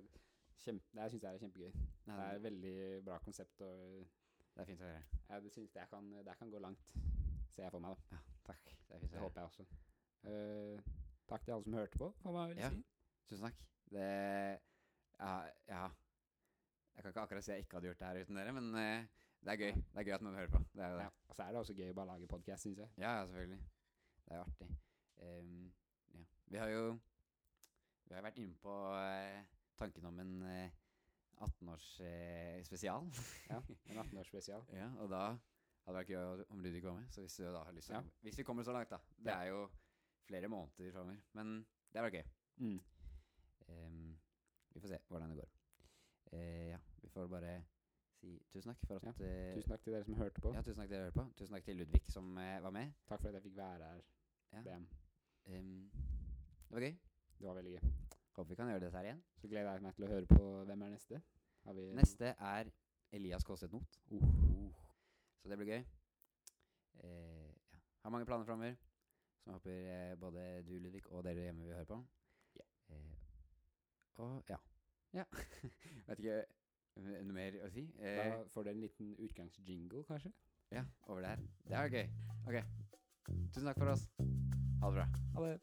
kjempe, 0.63 0.91
det 0.99 1.11
syns 1.11 1.23
jeg 1.23 1.35
er 1.35 1.39
kjempegøy. 1.39 1.73
Nei, 2.07 2.17
Det 2.17 2.27
er 2.27 2.37
et 2.37 2.43
veldig 2.43 2.77
bra 3.07 3.19
konsept, 3.23 3.61
og 3.61 4.07
det 4.55 4.63
er 4.63 4.69
fint 4.69 4.83
å 4.83 4.85
høre. 4.85 5.05
jeg 5.29 5.53
synes 5.53 5.73
det 5.73 5.87
kan, 6.39 6.51
gå 6.51 6.59
langt. 6.59 6.93
Ser 7.51 7.63
jeg 7.63 7.73
for 7.73 7.81
meg, 7.85 7.97
da. 7.97 8.17
Ja, 8.17 8.19
takk. 8.45 8.75
Det 8.89 9.01
Det 9.13 9.21
håper 9.21 9.41
jeg 9.41 9.45
også. 9.51 9.65
Uh, 10.23 10.93
takk 11.29 11.45
til 11.45 11.53
alle 11.53 11.65
som 11.65 11.75
hørte 11.75 11.99
på, 11.99 12.13
kan 12.23 12.33
man 12.33 12.49
vel 12.51 12.59
Ja. 12.59 12.71
si. 12.71 12.85
Tusen 13.29 13.45
takk. 13.49 13.65
Det 13.91 14.07
ja, 15.21 15.35
ja. 15.69 15.89
Jeg 16.95 17.03
kan 17.03 17.11
ikke 17.11 17.21
akkurat 17.21 17.45
si 17.45 17.51
jeg 17.53 17.59
ikke 17.65 17.77
hadde 17.77 17.87
gjort 17.87 17.99
det 17.99 18.07
her 18.07 18.23
uten 18.25 18.37
dere, 18.37 18.53
men 18.53 18.75
uh, 18.75 19.07
det 19.45 19.53
er 19.53 19.57
gøy. 19.57 19.73
Det 19.73 20.01
er 20.01 20.05
gøy 20.05 20.15
at 20.15 20.23
noen 20.23 20.35
hører 20.35 20.53
på. 20.53 20.59
Det 20.75 20.85
er 20.85 20.97
det. 20.97 21.03
Ja. 21.03 21.09
Og 21.29 21.37
så 21.37 21.43
er 21.43 21.49
det 21.49 21.57
også 21.63 21.75
gøy 21.75 21.91
å 21.91 21.95
bare 21.95 22.07
lage 22.13 22.29
podkast, 22.29 22.63
syns 22.63 22.79
jeg. 22.79 22.91
Ja, 22.99 23.15
ja, 23.19 23.25
selvfølgelig. 23.27 23.63
Det 24.27 24.33
er 24.33 24.37
jo 24.37 24.43
artig. 24.43 24.69
Um, 25.23 25.73
ja. 26.15 26.25
Vi 26.47 26.57
har 26.59 26.69
jo 26.69 26.85
Vi 28.05 28.15
har 28.15 28.23
vært 28.23 28.39
inne 28.43 28.55
på 28.61 28.73
uh, 28.93 29.43
tanken 29.79 30.05
om 30.05 30.19
en 30.21 30.33
18-års-spesial. 31.43 33.09
Ja, 33.51 33.61
En 33.91 33.99
18-årsspesial. 34.05 34.65
ja, 34.77 34.89
og 35.03 35.11
da 35.11 35.23
hadde 35.83 35.97
det 35.99 35.99
vært 35.99 36.13
gøy 36.15 36.45
om 36.55 36.61
Ludvig 36.63 36.83
var 36.85 36.95
med. 37.01 37.09
Så 37.11 37.21
hvis 37.25 37.37
du 37.41 37.45
da 37.45 37.63
har 37.67 37.73
lyst 37.77 37.91
til 37.91 37.97
Ja. 37.97 38.03
Hvis 38.23 38.39
vi 38.39 38.45
kommer 38.47 38.63
så 38.63 38.73
langt, 38.73 38.91
da. 38.91 38.99
Det 39.19 39.33
er 39.33 39.45
jo 39.51 39.69
flere 40.29 40.49
måneder 40.49 40.93
framover. 40.93 41.17
Men 41.33 41.57
det 41.93 42.01
hadde 42.01 42.07
vært 42.13 42.21
gøy. 42.21 42.29
Mm. 42.57 42.81
Um, 43.69 44.19
vi 44.75 44.81
får 44.81 44.89
se 44.89 44.99
hvordan 45.09 45.31
det 45.31 45.39
går. 45.39 45.51
Uh, 46.33 46.69
ja, 46.73 46.79
vi 47.03 47.09
får 47.09 47.27
bare 47.29 47.57
si 48.21 48.37
tusen 48.53 48.71
takk 48.71 48.87
for 48.87 48.97
at 48.97 49.21
Ja, 49.21 49.27
eh, 49.27 49.55
Tusen 49.57 49.71
takk 49.73 49.83
til 49.83 49.93
dere 49.93 50.05
som 50.05 50.15
hørte 50.15 50.41
på. 50.41 50.53
ja, 50.55 50.63
tusen 50.63 50.81
takk 50.81 50.89
til 50.89 50.97
dere 50.97 51.05
hørte 51.11 51.19
på. 51.21 51.27
Tusen 51.39 51.55
takk 51.57 51.65
til 51.65 51.77
Ludvig 51.77 52.03
som 52.09 52.37
uh, 52.37 52.63
var 52.63 52.71
med. 52.71 52.93
Takk 53.09 53.21
for 53.21 53.29
at 53.29 53.35
jeg 53.35 53.43
fikk 53.43 53.57
være 53.57 53.91
her. 53.91 54.03
Ja. 54.53 54.63
BM. 54.63 54.87
Ehm, 55.47 55.91
det 56.69 56.77
var 56.77 56.81
gøy. 56.87 56.97
Det 57.39 57.47
var 57.49 57.55
veldig 57.55 57.73
gøy. 57.73 57.93
Håper 58.37 58.49
vi 58.49 58.57
kan 58.57 58.69
gjøre 58.73 58.81
dette 58.87 58.97
her 58.97 59.09
igjen. 59.11 59.23
Så 59.41 59.49
gleder 59.49 59.73
jeg 59.77 59.83
meg 59.85 59.95
til 59.97 60.05
å 60.07 60.13
høre 60.13 60.27
på 60.31 60.45
Hvem 60.69 60.83
er 60.87 60.93
neste? 60.95 61.21
Har 61.67 61.77
vi 61.77 61.89
Neste 61.95 62.31
er 62.39 62.71
Elias 63.13 63.45
Kåseth 63.45 63.75
Not. 63.75 63.99
Uh. 64.11 64.71
Så 65.43 65.51
det 65.51 65.59
blir 65.61 65.69
gøy. 65.75 65.83
Eh, 67.03 67.51
ja. 67.75 67.79
Har 68.05 68.11
mange 68.15 68.27
planer 68.27 68.47
framover, 68.49 68.77
som 69.43 69.53
jeg 69.53 69.59
håper 69.59 69.91
eh, 69.93 70.17
både 70.23 70.45
du, 70.69 70.73
Ludvig, 70.79 71.03
og 71.13 71.25
dere 71.27 71.45
hjemme 71.49 71.67
vil 71.67 71.75
høre 71.77 71.89
på. 71.91 71.99
Yeah. 72.57 72.69
Eh, 72.89 73.15
og 74.25 74.45
ja. 74.49 74.57
Ja. 75.13 75.25
Vet 76.09 76.19
ikke 76.23 76.39
eh, 76.41 77.23
noe 77.27 77.37
mer 77.37 77.59
å 77.67 77.71
si? 77.75 77.85
Eh, 78.01 78.23
Da 78.23 78.43
får 78.55 78.69
dere 78.69 78.79
en 78.79 78.85
liten 78.87 79.13
utgangsjingle, 79.19 80.05
kanskje? 80.09 80.33
ja, 80.73 80.87
over 81.05 81.21
det 81.21 81.35
her. 81.35 81.43
Det 81.69 81.77
er 81.77 81.89
gøy. 81.93 82.07
Ok. 82.49 82.63
Tusen 83.53 83.69
takk 83.69 83.83
for 83.83 83.93
oss. 83.93 84.09
Ha 84.81 84.89
det 84.89 85.03
bra. 85.03 85.07
Ha 85.37 85.51
det. 85.51 85.59